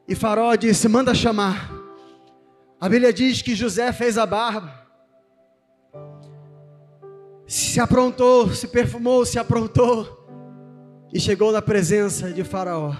E 0.07 0.15
Faraó 0.15 0.55
disse: 0.55 0.87
Manda 0.87 1.13
chamar. 1.13 1.71
A 2.79 2.87
Bíblia 2.87 3.11
diz 3.11 3.41
que 3.41 3.55
José 3.55 3.91
fez 3.91 4.17
a 4.17 4.25
barba 4.25 4.87
se 7.47 7.79
aprontou, 7.79 8.53
se 8.53 8.67
perfumou, 8.67 9.25
se 9.25 9.39
aprontou 9.39 10.26
e 11.13 11.19
chegou 11.19 11.51
na 11.51 11.61
presença 11.61 12.31
de 12.31 12.43
Faraó. 12.43 12.95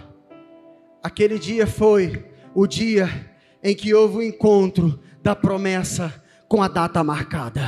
Aquele 1.03 1.37
dia 1.37 1.67
foi 1.67 2.25
o 2.53 2.65
dia 2.65 3.29
em 3.63 3.75
que 3.75 3.93
houve 3.93 4.17
o 4.17 4.23
encontro 4.23 4.99
da 5.21 5.35
promessa 5.35 6.23
com 6.47 6.61
a 6.61 6.67
data 6.67 7.03
marcada. 7.03 7.61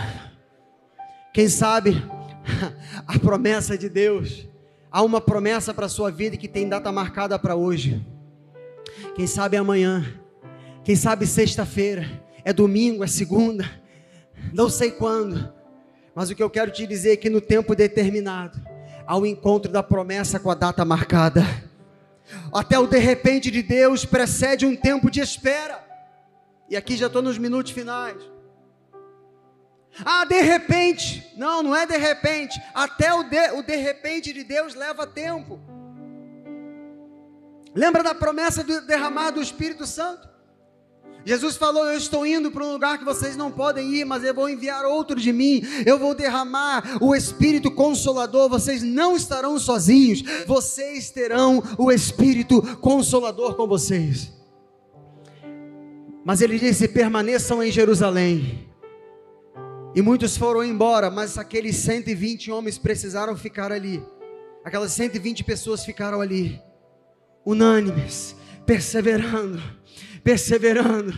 Quem 1.34 1.48
sabe 1.48 2.04
a 3.06 3.20
promessa 3.20 3.78
de 3.78 3.90
Deus, 3.90 4.48
há 4.92 5.02
uma 5.04 5.22
promessa 5.22 5.74
para 5.74 5.86
a 5.86 5.90
sua 5.90 6.12
vida 6.12 6.38
que 6.38 6.48
tem 6.48 6.68
data 6.68 6.92
marcada 6.92 7.38
para 7.38 7.56
hoje. 7.56 8.06
Quem 9.16 9.28
sabe 9.28 9.58
amanhã, 9.58 10.06
quem 10.84 10.96
sabe 10.96 11.28
sexta-feira, 11.28 12.24
é 12.44 12.54
domingo, 12.54 13.04
é 13.04 13.08
segunda, 13.08 13.70
não 14.54 14.70
sei 14.70 14.92
quando 14.92 15.60
mas 16.20 16.30
o 16.30 16.36
que 16.36 16.44
eu 16.44 16.50
quero 16.50 16.70
te 16.70 16.86
dizer 16.86 17.14
é 17.14 17.16
que 17.16 17.30
no 17.30 17.40
tempo 17.40 17.74
determinado, 17.74 18.60
ao 19.10 19.26
encontro 19.26 19.72
da 19.72 19.82
promessa 19.82 20.40
com 20.40 20.52
a 20.52 20.54
data 20.54 20.86
marcada, 20.86 21.42
até 22.54 22.78
o 22.78 22.86
de 22.86 23.00
repente 23.00 23.50
de 23.50 23.64
Deus 23.64 24.06
precede 24.06 24.68
um 24.68 24.76
tempo 24.76 25.10
de 25.10 25.20
espera. 25.20 25.84
E 26.70 26.78
aqui 26.78 26.96
já 26.96 27.08
estou 27.08 27.20
nos 27.20 27.40
minutos 27.40 27.72
finais. 27.72 28.22
Ah, 30.06 30.26
de 30.26 30.40
repente. 30.42 31.34
Não, 31.36 31.64
não 31.64 31.76
é 31.76 31.88
de 31.88 31.98
repente. 31.98 32.62
Até 32.72 33.12
o 33.12 33.24
de, 33.24 33.50
o 33.54 33.64
de 33.64 33.76
repente 33.78 34.32
de 34.32 34.44
Deus 34.44 34.76
leva 34.76 35.08
tempo. 35.08 35.60
Lembra 37.74 38.04
da 38.04 38.14
promessa 38.14 38.64
do 38.64 38.86
derramar 38.86 39.32
do 39.32 39.42
Espírito 39.42 39.88
Santo? 39.88 40.29
Jesus 41.26 41.58
falou: 41.58 41.86
Eu 41.86 41.98
estou 41.98 42.26
indo 42.26 42.52
para 42.52 42.66
um 42.66 42.72
lugar 42.72 42.98
que 42.98 43.06
vocês 43.06 43.36
não 43.36 43.52
podem 43.52 43.94
ir, 43.94 44.06
mas 44.06 44.24
eu 44.24 44.34
vou 44.34 44.50
enviar 44.50 44.86
outro 44.86 45.20
de 45.20 45.34
mim. 45.34 45.62
Eu 45.86 46.00
vou 46.00 46.16
derramar 46.16 46.98
o 47.02 47.14
Espírito 47.14 47.70
Consolador. 47.72 48.50
Vocês 48.50 48.82
não 48.82 49.16
estarão 49.16 49.60
sozinhos, 49.60 50.24
vocês 50.48 51.10
terão 51.10 51.62
o 51.78 51.92
Espírito 51.92 52.62
Consolador 52.78 53.56
com 53.56 53.68
vocês. 53.68 54.34
Mas 56.24 56.42
ele 56.42 56.58
disse: 56.58 56.88
permaneçam 56.88 57.62
em 57.62 57.72
Jerusalém. 57.72 58.68
E 59.96 60.02
muitos 60.02 60.38
foram 60.38 60.64
embora, 60.64 61.10
mas 61.10 61.38
aqueles 61.38 61.76
120 61.78 62.52
homens 62.52 62.78
precisaram 62.78 63.36
ficar 63.36 63.72
ali. 63.72 64.02
Aquelas 64.64 64.92
120 64.92 65.44
pessoas 65.44 65.84
ficaram 65.84 66.22
ali, 66.22 66.62
unânimes, 67.44 68.36
perseverando 68.66 69.62
perseverando. 70.24 71.14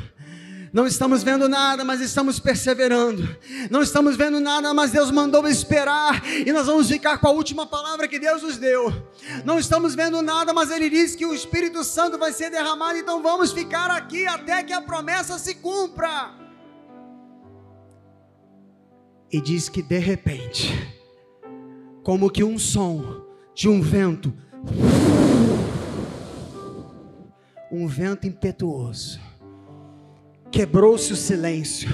Não 0.74 0.88
estamos 0.88 1.22
vendo 1.22 1.49
nada, 1.49 1.84
mas 1.84 1.99
estamos 1.99 2.39
perseverando. 2.39 3.28
Não 3.70 3.82
estamos 3.82 4.16
vendo 4.16 4.39
nada, 4.39 4.74
mas 4.74 4.91
Deus 4.91 5.12
mandou 5.12 5.45
esperar. 5.47 6.26
E 6.26 6.52
nós 6.54 6.68
vamos 6.68 6.88
ficar 6.88 7.18
com 7.18 7.28
a 7.28 7.32
última 7.32 7.66
palavra 7.66 8.08
que 8.08 8.18
Deus 8.18 8.41
nos 8.41 8.58
deu. 8.58 8.91
Não 9.43 9.60
estamos 9.60 9.95
vendo 9.95 10.22
nada, 10.22 10.54
mas 10.54 10.72
Ele 10.72 10.89
disse 10.89 11.18
que 11.18 11.26
o 11.26 11.34
Espírito 11.34 11.84
Santo 11.84 12.18
vai 12.18 12.32
ser 12.32 12.49
derramado. 12.49 12.97
Então 12.97 13.22
vamos 13.22 13.52
ficar 13.52 13.91
aqui 13.91 14.26
até 14.26 14.64
que 14.64 14.72
a 14.72 14.82
promessa 14.82 15.38
se 15.38 15.56
cumpra. 15.56 16.32
E 19.30 19.41
diz 19.41 19.68
que 19.68 19.82
de 19.82 19.97
repente, 19.97 20.95
como 22.02 22.30
que 22.30 22.45
um 22.45 22.58
som 22.58 23.26
de 23.54 23.68
um 23.68 23.82
vento 23.82 24.34
um 27.72 27.88
vento 27.88 28.28
impetuoso. 28.28 29.19
Quebrou-se 30.51 31.13
o 31.13 31.15
silêncio. 31.15 31.89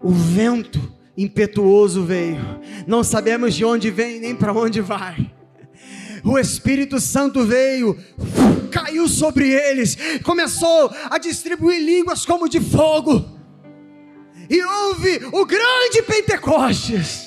O 0.00 0.10
vento 0.10 0.92
impetuoso 1.16 2.04
veio. 2.04 2.40
Não 2.86 3.04
sabemos 3.04 3.54
de 3.54 3.64
onde 3.64 3.90
vem 3.90 4.20
nem 4.20 4.34
para 4.34 4.52
onde 4.52 4.80
vai. 4.80 5.32
O 6.24 6.38
Espírito 6.38 6.98
Santo 6.98 7.44
veio, 7.44 7.98
caiu 8.70 9.06
sobre 9.06 9.50
eles, 9.50 9.96
começou 10.22 10.90
a 11.10 11.18
distribuir 11.18 11.84
línguas 11.84 12.24
como 12.24 12.48
de 12.48 12.60
fogo. 12.60 13.22
E 14.48 14.62
houve 14.62 15.20
o 15.32 15.44
grande 15.44 16.02
Pentecostes. 16.02 17.23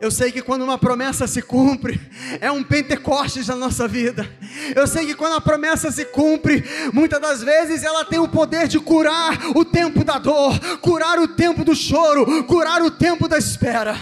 Eu 0.00 0.10
sei 0.10 0.32
que 0.32 0.40
quando 0.40 0.62
uma 0.62 0.78
promessa 0.78 1.26
se 1.26 1.42
cumpre, 1.42 2.00
é 2.40 2.50
um 2.50 2.64
Pentecostes 2.64 3.48
na 3.48 3.54
nossa 3.54 3.86
vida. 3.86 4.26
Eu 4.74 4.86
sei 4.86 5.04
que 5.04 5.14
quando 5.14 5.34
a 5.34 5.42
promessa 5.42 5.90
se 5.90 6.06
cumpre, 6.06 6.64
muitas 6.90 7.20
das 7.20 7.42
vezes 7.42 7.84
ela 7.84 8.02
tem 8.02 8.18
o 8.18 8.26
poder 8.26 8.66
de 8.66 8.80
curar 8.80 9.50
o 9.54 9.62
tempo 9.62 10.02
da 10.02 10.18
dor, 10.18 10.58
curar 10.80 11.18
o 11.18 11.28
tempo 11.28 11.62
do 11.66 11.74
choro, 11.74 12.42
curar 12.44 12.80
o 12.80 12.90
tempo 12.90 13.28
da 13.28 13.36
espera. 13.36 13.94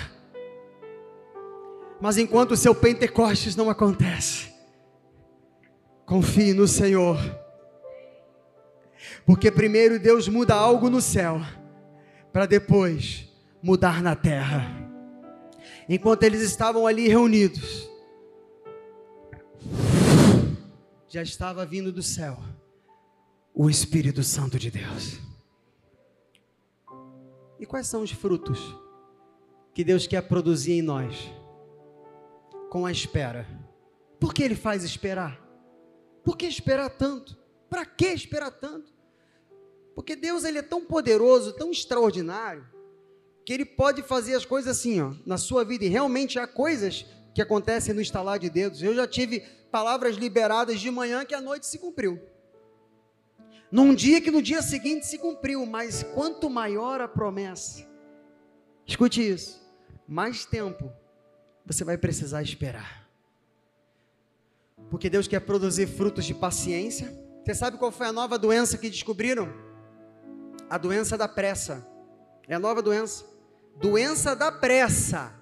Mas 2.01 2.17
enquanto 2.17 2.53
o 2.53 2.57
seu 2.57 2.77
Pentecostes 2.77 3.57
não 3.57 3.69
acontece, 3.69 4.53
confie 6.07 6.55
no 6.55 6.69
Senhor. 6.69 7.19
Porque 9.27 9.51
primeiro 9.51 9.99
Deus 9.99 10.29
muda 10.29 10.55
algo 10.55 10.89
no 10.89 11.01
céu, 11.01 11.43
para 12.33 12.47
depois 12.47 13.29
mudar 13.61 14.01
na 14.01 14.15
terra 14.15 14.88
enquanto 15.89 16.23
eles 16.25 16.43
estavam 16.43 16.87
ali 16.87 17.09
reunidos, 17.09 17.89
já 21.09 21.23
estava 21.23 21.65
vindo 21.65 21.91
do 21.91 22.03
céu 22.03 22.39
o 23.55 23.69
Espírito 23.69 24.23
Santo 24.23 24.59
de 24.59 24.71
Deus. 24.71 25.19
E 27.59 27.67
quais 27.67 27.89
são 27.89 28.03
os 28.03 28.13
frutos 28.13 28.61
que 29.75 29.83
Deus 29.83 30.07
quer 30.07 30.23
produzir 30.23 30.73
em 30.73 30.83
nós 30.83 31.17
com 32.71 32.87
a 32.87 32.93
espera? 32.93 33.47
Por 34.21 34.33
que 34.35 34.43
Ele 34.43 34.55
faz 34.55 34.85
esperar? 34.85 35.41
Por 36.23 36.37
que 36.37 36.47
esperar 36.47 36.91
tanto? 36.91 37.37
Para 37.69 37.85
que 37.85 38.07
esperar 38.07 38.51
tanto? 38.51 38.93
Porque 39.95 40.15
Deus 40.15 40.45
ele 40.45 40.59
é 40.59 40.63
tão 40.63 40.85
poderoso, 40.85 41.53
tão 41.55 41.73
extraordinário, 41.73 42.65
que 43.49 43.55
ele 43.55 43.65
pode 43.65 44.03
fazer 44.03 44.35
as 44.35 44.45
coisas 44.45 44.77
assim, 44.77 45.01
ó, 45.01 45.15
na 45.25 45.39
sua 45.39 45.65
vida, 45.65 45.83
e 45.83 45.89
realmente 45.89 46.39
há 46.39 46.47
coisas 46.47 47.07
que 47.33 47.41
acontecem 47.41 47.95
no 47.95 48.01
estalar 48.03 48.39
de 48.39 48.51
dedos. 48.51 48.83
Eu 48.83 48.95
já 48.95 49.07
tive 49.07 49.41
palavras 49.71 50.17
liberadas 50.17 50.79
de 50.79 50.91
manhã 50.91 51.25
que 51.25 51.35
à 51.35 51.41
noite 51.41 51.67
se 51.67 51.79
cumpriu. 51.79 52.21
Num 53.73 53.95
dia 53.95 54.21
que 54.21 54.31
no 54.31 54.43
dia 54.43 54.61
seguinte 54.61 55.07
se 55.07 55.17
cumpriu, 55.17 55.65
mas 55.65 56.03
quanto 56.03 56.51
maior 56.51 57.01
a 57.01 57.09
promessa, 57.09 57.89
escute 58.87 59.27
isso, 59.27 59.67
mais 60.07 60.45
tempo 60.45 60.93
você 61.65 61.85
vai 61.85 61.97
precisar 61.97 62.43
esperar. 62.43 63.09
Porque 64.91 65.09
Deus 65.09 65.27
quer 65.27 65.41
produzir 65.41 65.87
frutos 65.87 66.27
de 66.27 66.35
paciência. 66.35 67.19
Você 67.43 67.55
sabe 67.55 67.79
qual 67.79 67.91
foi 67.91 68.09
a 68.09 68.13
nova 68.13 68.39
doença 68.39 68.77
que 68.77 68.91
descobriram? 68.91 69.51
A 70.69 70.77
doença 70.77 71.17
da 71.17 71.27
pressa. 71.27 71.89
É 72.47 72.55
a 72.55 72.59
nova 72.59 72.83
doença 72.83 73.38
doença 73.81 74.35
da 74.35 74.51
pressa, 74.51 75.33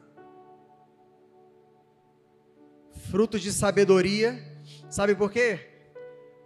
frutos 3.10 3.40
de 3.40 3.52
sabedoria, 3.52 4.38
sabe 4.88 5.14
por 5.14 5.30
quê? 5.30 5.60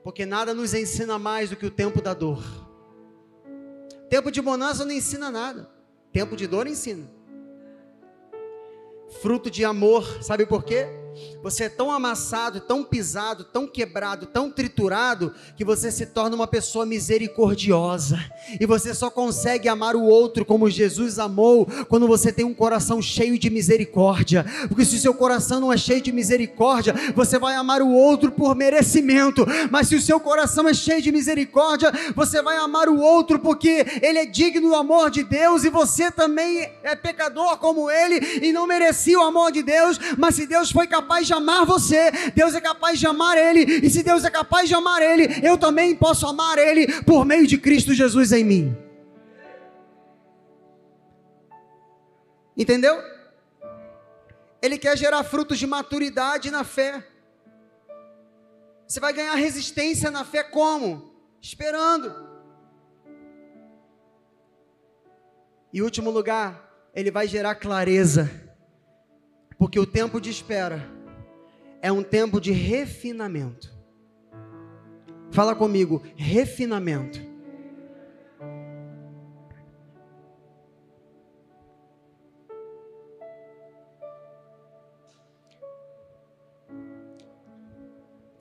Porque 0.03 0.25
nada 0.25 0.55
nos 0.55 0.73
ensina 0.75 1.19
mais 1.19 1.51
do 1.51 1.57
que 1.57 1.67
o 1.67 1.71
tempo 1.71 2.01
da 2.01 2.15
dor. 2.15 2.43
Tempo 4.09 4.31
de 4.31 4.41
bonança 4.41 4.85
não 4.85 4.93
ensina 4.93 5.31
nada, 5.31 5.71
tempo 6.13 6.37
de 6.37 6.47
dor 6.47 6.67
ensina. 6.67 7.07
fruto 9.21 9.51
de 9.51 9.65
amor. 9.65 10.23
Sabe 10.23 10.47
por 10.47 10.65
quê? 10.65 10.87
Você 11.43 11.65
é 11.65 11.69
tão 11.69 11.91
amassado, 11.91 12.61
tão 12.61 12.85
pisado, 12.85 13.45
tão 13.45 13.67
quebrado, 13.67 14.27
tão 14.27 14.51
triturado, 14.51 15.35
que 15.57 15.65
você 15.65 15.91
se 15.91 16.07
torna 16.07 16.37
uma 16.37 16.47
pessoa 16.47 16.85
misericordiosa. 16.85 18.19
E 18.61 18.67
você 18.67 18.95
só 18.95 19.11
consegue 19.11 19.69
amar 19.69 19.97
o 19.97 20.03
outro 20.03 20.45
como 20.45 20.69
Jesus 20.71 21.19
amou, 21.19 21.67
quando 21.89 22.07
você 22.07 22.33
tem 22.33 22.45
um 22.45 22.55
coração 22.55 23.01
cheio 23.01 23.39
de 23.39 23.49
misericórdia. 23.49 24.45
Porque 24.69 24.85
se 24.85 24.97
o 24.97 25.01
seu 25.01 25.15
coração 25.15 25.61
não 25.61 25.73
é 25.73 25.77
cheio 25.77 26.01
de 26.01 26.13
misericórdia, 26.13 26.95
você 27.15 27.39
vai 27.39 27.55
amar 27.55 27.83
o 27.83 27.91
outro 27.91 28.31
por 28.31 28.55
merecimento. 28.55 29.47
Mas 29.71 29.89
se 29.89 29.97
o 29.97 30.01
seu 30.01 30.21
coração 30.21 30.69
é 30.69 30.75
cheio 30.75 31.03
de 31.03 31.11
misericórdia, 31.11 31.93
você 32.15 32.43
vai 32.43 32.57
amar 32.59 32.89
o 32.89 33.01
outro 33.01 33.39
porque 33.39 33.87
ele 34.03 34.19
é 34.19 34.27
digno 34.27 34.69
do 34.69 34.75
amor 34.75 35.11
de 35.11 35.25
Deus 35.25 35.65
e 35.65 35.71
você 35.71 36.11
também 36.11 36.71
é 36.83 36.95
pecador 36.95 37.57
como 37.59 37.91
ele 37.91 38.41
e 38.43 38.53
não 38.53 38.67
merecia 38.67 39.19
o 39.19 39.23
amor 39.23 39.51
de 39.51 39.63
Deus. 39.63 39.99
Mas 40.19 40.35
se 40.35 40.47
Deus 40.47 40.71
foi 40.71 40.87
capaz 40.87 41.10
de 41.19 41.35
amar 41.35 41.67
você, 41.67 42.11
Deus 42.35 42.55
é 42.55 42.61
capaz 42.61 42.99
de 42.99 43.07
amar 43.07 43.37
Ele, 43.37 43.65
e 43.85 43.91
se 43.91 44.03
Deus 44.03 44.25
é 44.25 44.31
capaz 44.31 44.69
de 44.69 44.75
amar 44.75 45.03
Ele, 45.03 45.27
eu 45.47 45.59
também 45.59 45.95
posso 45.97 46.27
amar 46.27 46.57
Ele 46.59 47.03
por 47.03 47.25
meio 47.25 47.47
de 47.47 47.59
Cristo 47.59 47.93
Jesus 47.93 48.33
em 48.33 48.45
mim. 48.45 48.77
Entendeu? 52.57 53.03
Ele 54.63 54.79
quer 54.79 54.97
gerar 54.97 55.25
frutos 55.25 55.59
de 55.59 55.67
maturidade 55.67 56.51
na 56.51 56.63
fé. 56.63 57.05
Você 58.87 59.01
vai 59.01 59.13
ganhar 59.13 59.35
resistência 59.35 60.11
na 60.11 60.25
fé 60.25 60.43
como? 60.43 61.15
Esperando. 61.41 62.29
E 65.73 65.81
último 65.81 66.11
lugar, 66.11 66.91
ele 66.95 67.11
vai 67.11 67.27
gerar 67.27 67.55
clareza. 67.55 68.31
Porque 69.57 69.79
o 69.79 69.87
tempo 69.87 70.21
de 70.21 70.31
espera 70.31 71.00
é 71.83 71.91
um 71.91 72.03
tempo 72.03 72.41
de 72.41 72.53
refinamento. 72.53 73.73
Fala 75.31 75.55
comigo, 75.55 76.03
refinamento. 76.17 77.31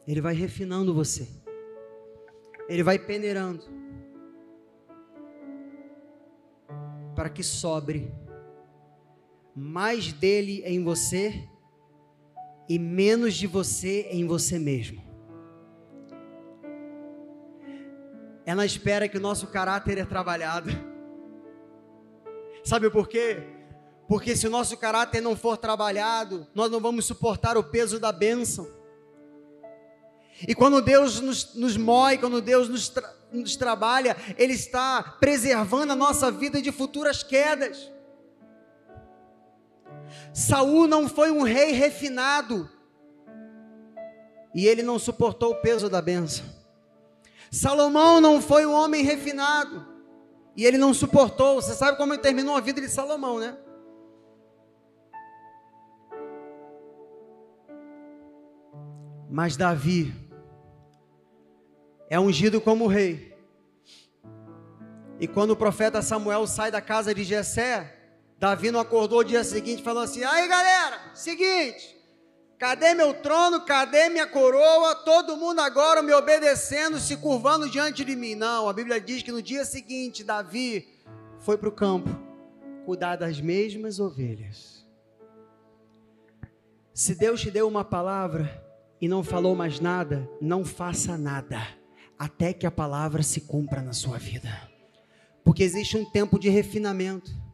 Ele 0.07 0.21
vai 0.21 0.33
refinando 0.33 0.93
você. 0.93 1.27
Ele 2.67 2.81
vai 2.81 2.97
peneirando. 2.97 3.63
Para 7.15 7.29
que 7.29 7.43
sobre 7.43 8.11
mais 9.55 10.11
dele 10.11 10.63
em 10.65 10.83
você 10.83 11.47
e 12.69 12.77
menos 12.77 13.33
de 13.33 13.47
você 13.47 14.07
em 14.11 14.27
você 14.27 14.59
mesmo. 14.59 15.09
Na 18.45 18.65
espera 18.65 19.07
que 19.07 19.17
o 19.17 19.21
nosso 19.21 19.47
caráter 19.47 19.97
é 19.97 20.05
trabalhado. 20.05 20.69
Sabe 22.63 22.89
por 22.89 23.07
quê? 23.07 23.41
Porque 24.07 24.35
se 24.35 24.47
o 24.47 24.49
nosso 24.49 24.75
caráter 24.75 25.21
não 25.21 25.35
for 25.35 25.55
trabalhado, 25.55 26.47
nós 26.53 26.69
não 26.69 26.79
vamos 26.79 27.05
suportar 27.05 27.57
o 27.57 27.63
peso 27.63 27.99
da 27.99 28.11
bênção. 28.11 28.67
E 30.47 30.55
quando 30.55 30.81
Deus 30.81 31.19
nos, 31.19 31.53
nos 31.55 31.77
moe, 31.77 32.17
quando 32.17 32.41
Deus 32.41 32.67
nos, 32.67 32.89
tra 32.89 33.15
nos 33.31 33.55
trabalha, 33.55 34.17
Ele 34.37 34.53
está 34.53 35.03
preservando 35.03 35.93
a 35.93 35.95
nossa 35.95 36.31
vida 36.31 36.61
de 36.61 36.71
futuras 36.71 37.21
quedas. 37.21 37.91
Saul 40.33 40.87
não 40.87 41.07
foi 41.07 41.31
um 41.31 41.43
rei 41.43 41.71
refinado. 41.71 42.69
E 44.53 44.67
ele 44.67 44.81
não 44.81 44.97
suportou 44.97 45.51
o 45.51 45.61
peso 45.61 45.89
da 45.89 46.01
benção. 46.01 46.45
Salomão 47.51 48.19
não 48.19 48.41
foi 48.41 48.65
um 48.65 48.73
homem 48.73 49.03
refinado. 49.03 49.87
E 50.55 50.65
ele 50.65 50.77
não 50.77 50.93
suportou. 50.93 51.61
Você 51.61 51.73
sabe 51.73 51.97
como 51.97 52.17
terminou 52.17 52.55
a 52.55 52.61
vida 52.61 52.81
de 52.81 52.89
Salomão, 52.89 53.39
né? 53.39 53.57
Mas 59.29 59.55
Davi 59.55 60.13
é 62.09 62.19
ungido 62.19 62.59
como 62.59 62.87
rei. 62.87 63.37
E 65.19 65.27
quando 65.27 65.51
o 65.51 65.55
profeta 65.55 66.01
Samuel 66.01 66.47
sai 66.47 66.71
da 66.71 66.81
casa 66.81 67.13
de 67.13 67.23
Jessé, 67.23 67.98
Davi 68.39 68.71
não 68.71 68.79
acordou 68.79 69.19
o 69.19 69.23
dia 69.23 69.43
seguinte 69.43 69.83
falou 69.83 70.01
assim: 70.01 70.23
aí 70.23 70.47
galera, 70.47 71.13
seguinte, 71.13 71.97
cadê 72.57 72.93
meu 72.93 73.13
trono, 73.15 73.65
cadê 73.65 74.07
minha 74.07 74.25
coroa? 74.25 74.95
Todo 74.95 75.35
mundo 75.35 75.59
agora 75.59 76.01
me 76.01 76.13
obedecendo, 76.13 76.99
se 76.99 77.17
curvando 77.17 77.69
diante 77.69 78.05
de 78.05 78.15
mim. 78.15 78.35
Não, 78.35 78.69
a 78.69 78.73
Bíblia 78.73 79.01
diz 79.01 79.21
que 79.21 79.31
no 79.31 79.41
dia 79.41 79.65
seguinte, 79.65 80.23
Davi 80.23 80.87
foi 81.39 81.57
para 81.57 81.67
o 81.67 81.73
campo 81.73 82.09
cuidar 82.85 83.17
das 83.17 83.41
mesmas 83.41 83.99
ovelhas. 83.99 84.87
Se 86.93 87.15
Deus 87.15 87.41
te 87.41 87.51
deu 87.51 87.67
uma 87.67 87.83
palavra 87.83 88.65
e 89.01 89.07
não 89.09 89.21
falou 89.21 89.53
mais 89.53 89.81
nada, 89.81 90.29
não 90.41 90.63
faça 90.63 91.17
nada, 91.17 91.61
até 92.17 92.53
que 92.53 92.65
a 92.65 92.71
palavra 92.71 93.21
se 93.21 93.41
cumpra 93.41 93.81
na 93.81 93.91
sua 93.91 94.17
vida, 94.17 94.49
porque 95.43 95.61
existe 95.61 95.97
um 95.97 96.09
tempo 96.09 96.39
de 96.39 96.47
refinamento. 96.49 97.48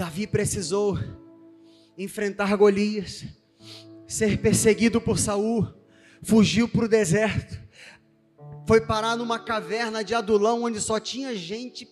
Davi 0.00 0.26
precisou 0.26 0.98
enfrentar 1.98 2.56
Golias, 2.56 3.26
ser 4.08 4.40
perseguido 4.40 4.98
por 4.98 5.18
Saul, 5.18 5.68
fugiu 6.22 6.66
para 6.66 6.86
o 6.86 6.88
deserto, 6.88 7.60
foi 8.66 8.80
parar 8.80 9.14
numa 9.14 9.38
caverna 9.38 10.02
de 10.02 10.14
Adulão 10.14 10.62
onde 10.62 10.80
só 10.80 10.98
tinha 10.98 11.36
gente 11.36 11.86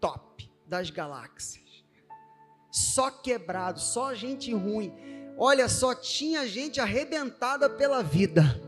top 0.00 0.50
das 0.66 0.90
galáxias. 0.90 1.84
Só 2.72 3.08
quebrado, 3.08 3.78
só 3.78 4.12
gente 4.12 4.52
ruim. 4.52 4.92
Olha, 5.36 5.68
só 5.68 5.94
tinha 5.94 6.44
gente 6.48 6.80
arrebentada 6.80 7.70
pela 7.70 8.02
vida. 8.02 8.60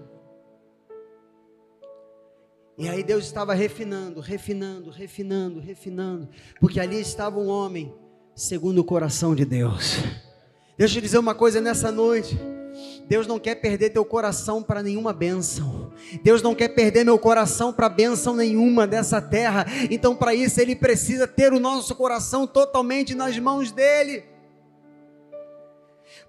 E 2.80 2.88
aí 2.88 3.02
Deus 3.02 3.26
estava 3.26 3.52
refinando, 3.52 4.20
refinando, 4.20 4.90
refinando, 4.90 5.60
refinando, 5.60 6.26
porque 6.58 6.80
ali 6.80 6.98
estava 6.98 7.38
um 7.38 7.46
homem 7.46 7.92
segundo 8.34 8.78
o 8.78 8.84
coração 8.84 9.34
de 9.34 9.44
Deus. 9.44 9.98
Deixa 10.78 10.94
eu 10.94 10.98
te 10.98 11.00
dizer 11.02 11.18
uma 11.18 11.34
coisa 11.34 11.60
nessa 11.60 11.92
noite. 11.92 12.40
Deus 13.06 13.26
não 13.26 13.38
quer 13.38 13.56
perder 13.56 13.90
teu 13.90 14.02
coração 14.02 14.62
para 14.62 14.82
nenhuma 14.82 15.12
bênção. 15.12 15.92
Deus 16.24 16.40
não 16.40 16.54
quer 16.54 16.68
perder 16.68 17.04
meu 17.04 17.18
coração 17.18 17.70
para 17.70 17.86
bênção 17.86 18.34
nenhuma 18.34 18.86
dessa 18.86 19.20
terra. 19.20 19.66
Então, 19.90 20.16
para 20.16 20.34
isso, 20.34 20.58
Ele 20.58 20.74
precisa 20.74 21.28
ter 21.28 21.52
o 21.52 21.60
nosso 21.60 21.94
coração 21.94 22.46
totalmente 22.46 23.14
nas 23.14 23.38
mãos 23.38 23.70
dEle. 23.70 24.24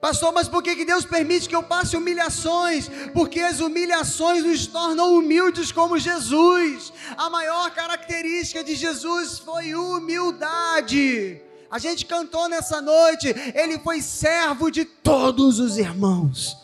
Pastor, 0.01 0.33
mas 0.33 0.49
por 0.49 0.63
que, 0.63 0.75
que 0.75 0.83
Deus 0.83 1.05
permite 1.05 1.47
que 1.47 1.55
eu 1.55 1.61
passe 1.61 1.95
humilhações? 1.95 2.89
Porque 3.13 3.39
as 3.39 3.59
humilhações 3.59 4.43
nos 4.43 4.65
tornam 4.65 5.13
humildes 5.13 5.71
como 5.71 5.99
Jesus. 5.99 6.91
A 7.15 7.29
maior 7.29 7.69
característica 7.69 8.63
de 8.63 8.73
Jesus 8.73 9.37
foi 9.37 9.75
humildade. 9.75 11.39
A 11.69 11.77
gente 11.77 12.07
cantou 12.07 12.49
nessa 12.49 12.81
noite, 12.81 13.27
ele 13.53 13.77
foi 13.77 14.01
servo 14.01 14.71
de 14.71 14.85
todos 14.85 15.59
os 15.59 15.77
irmãos. 15.77 16.57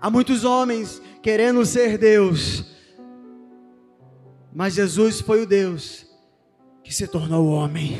Há 0.00 0.10
muitos 0.10 0.42
homens 0.42 1.00
querendo 1.22 1.64
ser 1.64 1.96
Deus, 1.96 2.64
mas 4.52 4.74
Jesus 4.74 5.20
foi 5.20 5.42
o 5.42 5.46
Deus 5.46 6.04
que 6.82 6.92
se 6.92 7.06
tornou 7.06 7.46
homem 7.46 7.98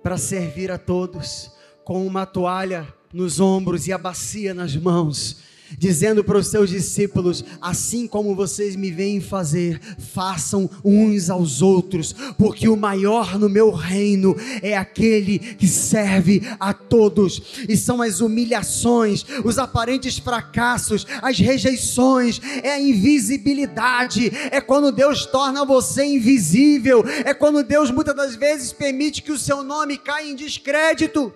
para 0.00 0.16
servir 0.16 0.70
a 0.70 0.78
todos 0.78 1.58
com 1.90 2.06
uma 2.06 2.24
toalha 2.24 2.86
nos 3.12 3.40
ombros 3.40 3.88
e 3.88 3.92
a 3.92 3.98
bacia 3.98 4.54
nas 4.54 4.76
mãos, 4.76 5.38
dizendo 5.76 6.22
para 6.22 6.38
os 6.38 6.46
seus 6.46 6.70
discípulos: 6.70 7.44
assim 7.60 8.06
como 8.06 8.32
vocês 8.36 8.76
me 8.76 8.92
veem 8.92 9.20
fazer, 9.20 9.80
façam 9.98 10.70
uns 10.84 11.28
aos 11.28 11.60
outros, 11.60 12.14
porque 12.38 12.68
o 12.68 12.76
maior 12.76 13.36
no 13.36 13.48
meu 13.48 13.72
reino 13.72 14.36
é 14.62 14.76
aquele 14.76 15.40
que 15.40 15.66
serve 15.66 16.42
a 16.60 16.72
todos, 16.72 17.66
e 17.68 17.76
são 17.76 18.00
as 18.00 18.20
humilhações, 18.20 19.24
os 19.44 19.58
aparentes 19.58 20.16
fracassos, 20.16 21.04
as 21.20 21.40
rejeições, 21.40 22.40
é 22.62 22.70
a 22.70 22.80
invisibilidade, 22.80 24.30
é 24.52 24.60
quando 24.60 24.92
Deus 24.92 25.26
torna 25.26 25.64
você 25.64 26.04
invisível, 26.04 27.02
é 27.24 27.34
quando 27.34 27.64
Deus 27.64 27.90
muitas 27.90 28.14
das 28.14 28.36
vezes 28.36 28.72
permite 28.72 29.22
que 29.22 29.32
o 29.32 29.38
seu 29.38 29.64
nome 29.64 29.98
caia 29.98 30.30
em 30.30 30.36
descrédito. 30.36 31.34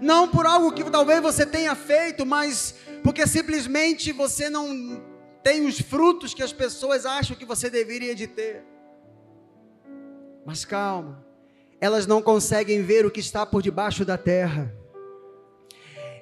Não 0.00 0.28
por 0.28 0.46
algo 0.46 0.72
que 0.72 0.84
talvez 0.90 1.20
você 1.20 1.44
tenha 1.44 1.74
feito, 1.74 2.24
mas 2.26 2.74
porque 3.02 3.26
simplesmente 3.26 4.12
você 4.12 4.48
não 4.48 5.02
tem 5.42 5.66
os 5.66 5.80
frutos 5.80 6.34
que 6.34 6.42
as 6.42 6.52
pessoas 6.52 7.06
acham 7.06 7.36
que 7.36 7.44
você 7.44 7.70
deveria 7.70 8.14
de 8.14 8.26
ter. 8.26 8.62
Mas 10.44 10.64
calma, 10.64 11.24
elas 11.80 12.06
não 12.06 12.22
conseguem 12.22 12.82
ver 12.82 13.06
o 13.06 13.10
que 13.10 13.20
está 13.20 13.44
por 13.46 13.62
debaixo 13.62 14.04
da 14.04 14.18
terra. 14.18 14.72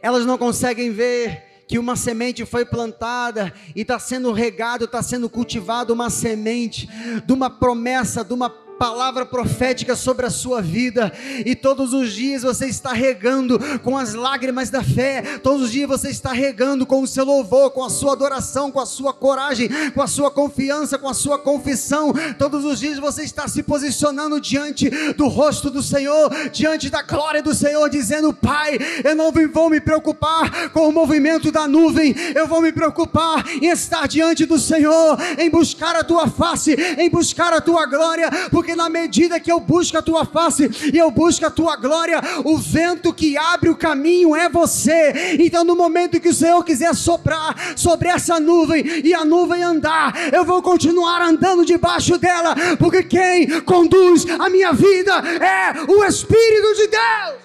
Elas 0.00 0.24
não 0.24 0.38
conseguem 0.38 0.92
ver 0.92 1.64
que 1.66 1.78
uma 1.78 1.96
semente 1.96 2.46
foi 2.46 2.64
plantada 2.64 3.52
e 3.76 3.82
está 3.82 3.98
sendo 3.98 4.32
regado, 4.32 4.86
está 4.86 5.02
sendo 5.02 5.28
cultivado 5.28 5.92
uma 5.92 6.08
semente 6.08 6.88
de 7.24 7.32
uma 7.32 7.50
promessa, 7.50 8.24
de 8.24 8.32
uma 8.32 8.48
palavra 8.78 9.26
profética 9.26 9.96
sobre 9.96 10.24
a 10.24 10.30
sua 10.30 10.62
vida, 10.62 11.12
e 11.44 11.54
todos 11.54 11.92
os 11.92 12.12
dias 12.12 12.42
você 12.42 12.66
está 12.66 12.92
regando 12.92 13.58
com 13.80 13.98
as 13.98 14.14
lágrimas 14.14 14.70
da 14.70 14.82
fé, 14.82 15.38
todos 15.42 15.62
os 15.62 15.72
dias 15.72 15.88
você 15.88 16.10
está 16.10 16.32
regando 16.32 16.86
com 16.86 17.02
o 17.02 17.06
seu 17.06 17.24
louvor, 17.24 17.72
com 17.72 17.84
a 17.84 17.90
sua 17.90 18.12
adoração, 18.12 18.70
com 18.70 18.80
a 18.80 18.86
sua 18.86 19.12
coragem, 19.12 19.68
com 19.92 20.00
a 20.00 20.06
sua 20.06 20.30
confiança, 20.30 20.96
com 20.96 21.08
a 21.08 21.14
sua 21.14 21.38
confissão, 21.38 22.12
todos 22.38 22.64
os 22.64 22.78
dias 22.78 22.98
você 22.98 23.22
está 23.22 23.48
se 23.48 23.62
posicionando 23.62 24.40
diante 24.40 24.88
do 25.14 25.26
rosto 25.26 25.70
do 25.70 25.82
Senhor, 25.82 26.30
diante 26.52 26.88
da 26.88 27.02
glória 27.02 27.42
do 27.42 27.54
Senhor, 27.54 27.88
dizendo: 27.90 28.32
Pai, 28.32 28.78
eu 29.04 29.16
não 29.16 29.32
vou 29.52 29.68
me 29.68 29.80
preocupar 29.80 30.70
com 30.70 30.88
o 30.88 30.92
movimento 30.92 31.50
da 31.50 31.66
nuvem, 31.66 32.14
eu 32.34 32.46
vou 32.46 32.62
me 32.62 32.70
preocupar 32.70 33.44
em 33.60 33.68
estar 33.68 34.06
diante 34.06 34.46
do 34.46 34.58
Senhor, 34.58 35.18
em 35.36 35.50
buscar 35.50 35.96
a 35.96 36.04
tua 36.04 36.28
face, 36.28 36.74
em 36.98 37.10
buscar 37.10 37.52
a 37.52 37.60
tua 37.60 37.86
glória, 37.86 38.30
porque 38.50 38.67
porque 38.68 38.76
na 38.76 38.90
medida 38.90 39.40
que 39.40 39.50
eu 39.50 39.58
busco 39.60 39.96
a 39.96 40.02
tua 40.02 40.26
face 40.26 40.68
e 40.92 40.98
eu 40.98 41.10
busco 41.10 41.46
a 41.46 41.50
tua 41.50 41.74
glória, 41.76 42.20
o 42.44 42.58
vento 42.58 43.14
que 43.14 43.34
abre 43.34 43.70
o 43.70 43.76
caminho 43.76 44.36
é 44.36 44.46
você. 44.46 45.36
Então, 45.38 45.64
no 45.64 45.74
momento 45.74 46.20
que 46.20 46.28
o 46.28 46.34
Senhor 46.34 46.62
quiser 46.62 46.94
soprar 46.94 47.56
sobre 47.74 48.08
essa 48.08 48.38
nuvem 48.38 48.84
e 49.02 49.14
a 49.14 49.24
nuvem 49.24 49.62
andar, 49.62 50.14
eu 50.34 50.44
vou 50.44 50.60
continuar 50.60 51.22
andando 51.22 51.64
debaixo 51.64 52.18
dela, 52.18 52.54
porque 52.78 53.02
quem 53.04 53.62
conduz 53.62 54.26
a 54.38 54.50
minha 54.50 54.74
vida 54.74 55.12
é 55.14 55.90
o 55.90 56.04
Espírito 56.04 56.74
de 56.74 56.88
Deus. 56.88 57.38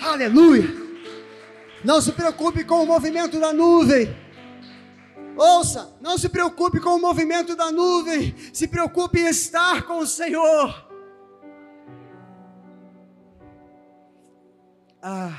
Aleluia. 0.00 0.74
Não 1.84 2.00
se 2.00 2.12
preocupe 2.12 2.64
com 2.64 2.82
o 2.82 2.86
movimento 2.86 3.38
da 3.38 3.52
nuvem. 3.52 4.16
Ouça, 5.38 5.96
não 6.00 6.18
se 6.18 6.28
preocupe 6.28 6.80
com 6.80 6.96
o 6.96 7.00
movimento 7.00 7.54
da 7.54 7.70
nuvem, 7.70 8.34
se 8.52 8.66
preocupe 8.66 9.20
em 9.20 9.28
estar 9.28 9.86
com 9.86 10.00
o 10.00 10.06
Senhor. 10.06 10.88
Ah, 15.00 15.38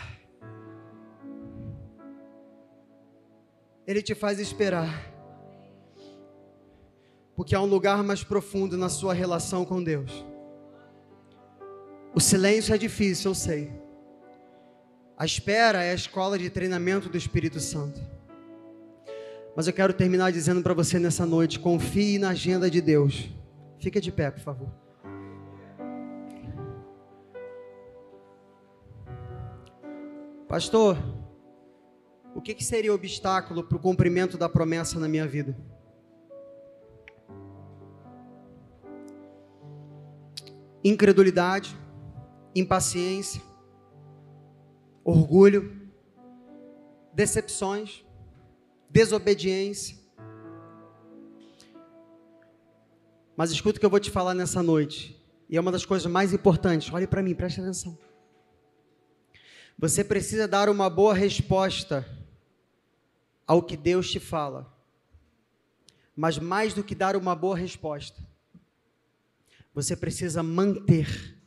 Ele 3.86 4.02
te 4.02 4.16
faz 4.16 4.40
esperar, 4.40 5.12
porque 7.36 7.54
há 7.54 7.60
um 7.60 7.66
lugar 7.66 8.02
mais 8.02 8.24
profundo 8.24 8.78
na 8.78 8.88
sua 8.88 9.14
relação 9.14 9.66
com 9.66 9.84
Deus. 9.84 10.24
O 12.16 12.22
silêncio 12.22 12.74
é 12.74 12.78
difícil, 12.78 13.32
eu 13.32 13.36
sei. 13.36 13.74
A 15.18 15.26
espera 15.26 15.84
é 15.84 15.92
a 15.92 15.96
escola 15.96 16.40
de 16.40 16.50
treinamento 16.50 17.10
do 17.10 17.18
Espírito 17.18 17.60
Santo. 17.60 18.19
Mas 19.56 19.68
eu 19.68 19.74
quero 19.74 19.94
terminar 19.94 20.32
dizendo 20.32 20.62
para 20.62 20.74
você 20.74 21.00
nessa 21.00 21.26
noite: 21.26 21.60
confie 21.60 22.18
na 22.18 22.30
agenda 22.30 22.70
de 22.70 22.82
Deus. 22.82 23.30
Fica 23.80 24.00
de 24.00 24.12
pé, 24.12 24.30
por 24.32 24.42
favor. 24.42 24.70
Pastor, 30.48 30.98
o 32.34 32.42
que, 32.42 32.54
que 32.54 32.64
seria 32.64 32.94
obstáculo 32.94 33.64
para 33.64 33.78
o 33.78 33.80
cumprimento 33.80 34.38
da 34.38 34.50
promessa 34.50 35.00
na 35.00 35.08
minha 35.08 35.28
vida? 35.28 35.56
Incredulidade, 40.84 41.78
impaciência, 42.56 43.42
orgulho, 45.04 45.92
decepções 47.14 48.06
desobediência. 49.00 49.98
Mas 53.38 53.50
escuta 53.50 53.78
o 53.78 53.80
que 53.80 53.86
eu 53.86 53.90
vou 53.90 54.00
te 54.00 54.12
falar 54.12 54.34
nessa 54.34 54.62
noite. 54.62 55.18
E 55.50 55.56
é 55.56 55.62
uma 55.62 55.72
das 55.72 55.86
coisas 55.86 56.12
mais 56.12 56.34
importantes. 56.34 56.92
Olhe 56.92 57.08
para 57.08 57.24
mim, 57.24 57.34
preste 57.34 57.62
atenção. 57.62 57.98
Você 59.78 60.04
precisa 60.04 60.50
dar 60.50 60.68
uma 60.68 60.90
boa 60.90 61.14
resposta 61.14 62.06
ao 63.48 63.64
que 63.64 63.78
Deus 63.78 64.12
te 64.12 64.20
fala. 64.20 64.70
Mas 66.14 66.38
mais 66.38 66.74
do 66.74 66.84
que 66.84 66.94
dar 66.94 67.16
uma 67.16 67.34
boa 67.34 67.56
resposta, 67.56 68.22
você 69.74 69.96
precisa 69.96 70.44
manter 70.44 71.38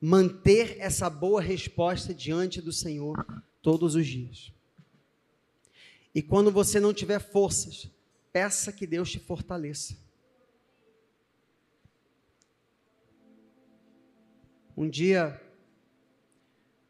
manter 0.00 0.76
essa 0.78 1.10
boa 1.10 1.42
resposta 1.42 2.14
diante 2.14 2.62
do 2.62 2.72
Senhor 2.72 3.26
todos 3.60 3.94
os 3.96 4.06
dias. 4.06 4.50
E 6.14 6.22
quando 6.22 6.50
você 6.50 6.80
não 6.80 6.92
tiver 6.92 7.20
forças, 7.20 7.88
peça 8.32 8.72
que 8.72 8.86
Deus 8.86 9.10
te 9.10 9.18
fortaleça. 9.18 9.96
Um 14.76 14.88
dia, 14.88 15.40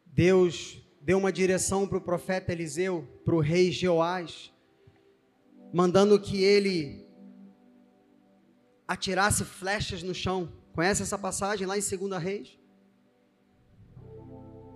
Deus 0.06 0.80
deu 1.00 1.18
uma 1.18 1.32
direção 1.32 1.88
para 1.88 1.98
o 1.98 2.00
profeta 2.00 2.52
Eliseu, 2.52 3.06
para 3.24 3.34
o 3.34 3.40
rei 3.40 3.72
Jeoás, 3.72 4.52
mandando 5.72 6.20
que 6.20 6.42
ele 6.42 7.06
atirasse 8.86 9.44
flechas 9.44 10.02
no 10.02 10.14
chão. 10.14 10.52
Conhece 10.72 11.02
essa 11.02 11.18
passagem 11.18 11.66
lá 11.66 11.76
em 11.76 11.80
2 11.80 12.22
Reis? 12.22 12.58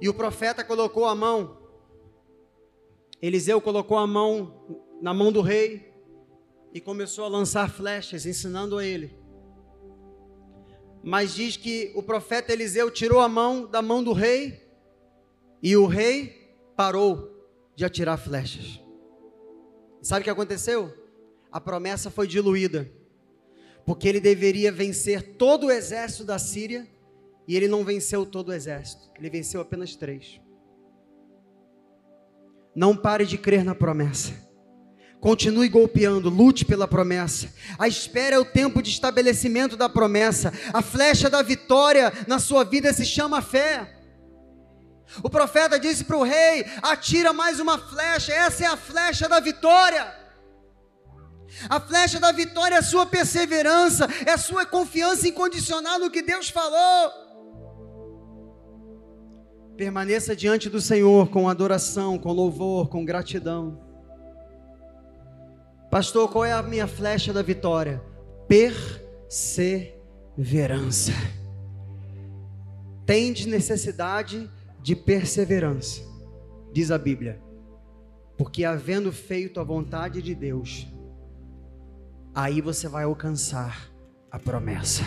E 0.00 0.08
o 0.08 0.14
profeta 0.14 0.64
colocou 0.64 1.06
a 1.06 1.14
mão 1.14 1.63
Eliseu 3.26 3.58
colocou 3.58 3.96
a 3.96 4.06
mão 4.06 4.84
na 5.00 5.14
mão 5.14 5.32
do 5.32 5.40
rei 5.40 5.90
e 6.74 6.78
começou 6.78 7.24
a 7.24 7.28
lançar 7.28 7.70
flechas, 7.70 8.26
ensinando 8.26 8.76
a 8.76 8.84
ele. 8.84 9.16
Mas 11.02 11.34
diz 11.34 11.56
que 11.56 11.90
o 11.94 12.02
profeta 12.02 12.52
Eliseu 12.52 12.90
tirou 12.90 13.20
a 13.20 13.28
mão 13.28 13.64
da 13.64 13.80
mão 13.80 14.04
do 14.04 14.12
rei 14.12 14.68
e 15.62 15.74
o 15.74 15.86
rei 15.86 16.54
parou 16.76 17.48
de 17.74 17.82
atirar 17.82 18.18
flechas. 18.18 18.78
Sabe 20.02 20.20
o 20.20 20.24
que 20.24 20.28
aconteceu? 20.28 20.92
A 21.50 21.58
promessa 21.58 22.10
foi 22.10 22.26
diluída, 22.26 22.92
porque 23.86 24.06
ele 24.06 24.20
deveria 24.20 24.70
vencer 24.70 25.36
todo 25.38 25.68
o 25.68 25.70
exército 25.70 26.24
da 26.24 26.38
Síria 26.38 26.86
e 27.48 27.56
ele 27.56 27.68
não 27.68 27.86
venceu 27.86 28.26
todo 28.26 28.50
o 28.50 28.52
exército, 28.52 29.10
ele 29.16 29.30
venceu 29.30 29.62
apenas 29.62 29.96
três. 29.96 30.43
Não 32.74 32.96
pare 32.96 33.24
de 33.24 33.38
crer 33.38 33.64
na 33.64 33.74
promessa. 33.74 34.32
Continue 35.20 35.68
golpeando, 35.68 36.28
lute 36.28 36.66
pela 36.66 36.86
promessa. 36.86 37.48
A 37.78 37.88
espera 37.88 38.36
é 38.36 38.38
o 38.38 38.44
tempo 38.44 38.82
de 38.82 38.90
estabelecimento 38.90 39.76
da 39.76 39.88
promessa. 39.88 40.52
A 40.72 40.82
flecha 40.82 41.30
da 41.30 41.40
vitória 41.40 42.12
na 42.26 42.38
sua 42.38 42.62
vida 42.62 42.92
se 42.92 43.06
chama 43.06 43.40
fé. 43.40 43.90
O 45.22 45.30
profeta 45.30 45.78
disse 45.78 46.04
para 46.04 46.16
o 46.16 46.22
rei: 46.22 46.66
atira 46.82 47.32
mais 47.32 47.58
uma 47.58 47.78
flecha, 47.78 48.34
essa 48.34 48.64
é 48.64 48.66
a 48.66 48.76
flecha 48.76 49.28
da 49.28 49.40
vitória. 49.40 50.14
A 51.70 51.80
flecha 51.80 52.18
da 52.18 52.32
vitória 52.32 52.74
é 52.74 52.78
a 52.78 52.82
sua 52.82 53.06
perseverança, 53.06 54.08
é 54.26 54.32
a 54.32 54.38
sua 54.38 54.66
confiança 54.66 55.26
incondicional 55.26 55.98
no 55.98 56.10
que 56.10 56.20
Deus 56.20 56.50
falou. 56.50 57.23
Permaneça 59.76 60.36
diante 60.36 60.70
do 60.70 60.80
Senhor 60.80 61.28
com 61.30 61.48
adoração, 61.48 62.16
com 62.16 62.30
louvor, 62.32 62.88
com 62.88 63.04
gratidão. 63.04 63.82
Pastor, 65.90 66.30
qual 66.30 66.44
é 66.44 66.52
a 66.52 66.62
minha 66.62 66.86
flecha 66.86 67.32
da 67.32 67.42
vitória? 67.42 68.00
Perseverança. 68.46 71.10
Tende 73.04 73.48
necessidade 73.48 74.48
de 74.80 74.94
perseverança, 74.94 76.02
diz 76.72 76.90
a 76.90 76.98
Bíblia, 76.98 77.40
porque 78.36 78.64
havendo 78.64 79.12
feito 79.12 79.60
a 79.60 79.64
vontade 79.64 80.22
de 80.22 80.34
Deus, 80.34 80.86
aí 82.34 82.60
você 82.60 82.88
vai 82.88 83.04
alcançar 83.04 83.90
a 84.30 84.38
promessa. 84.38 85.02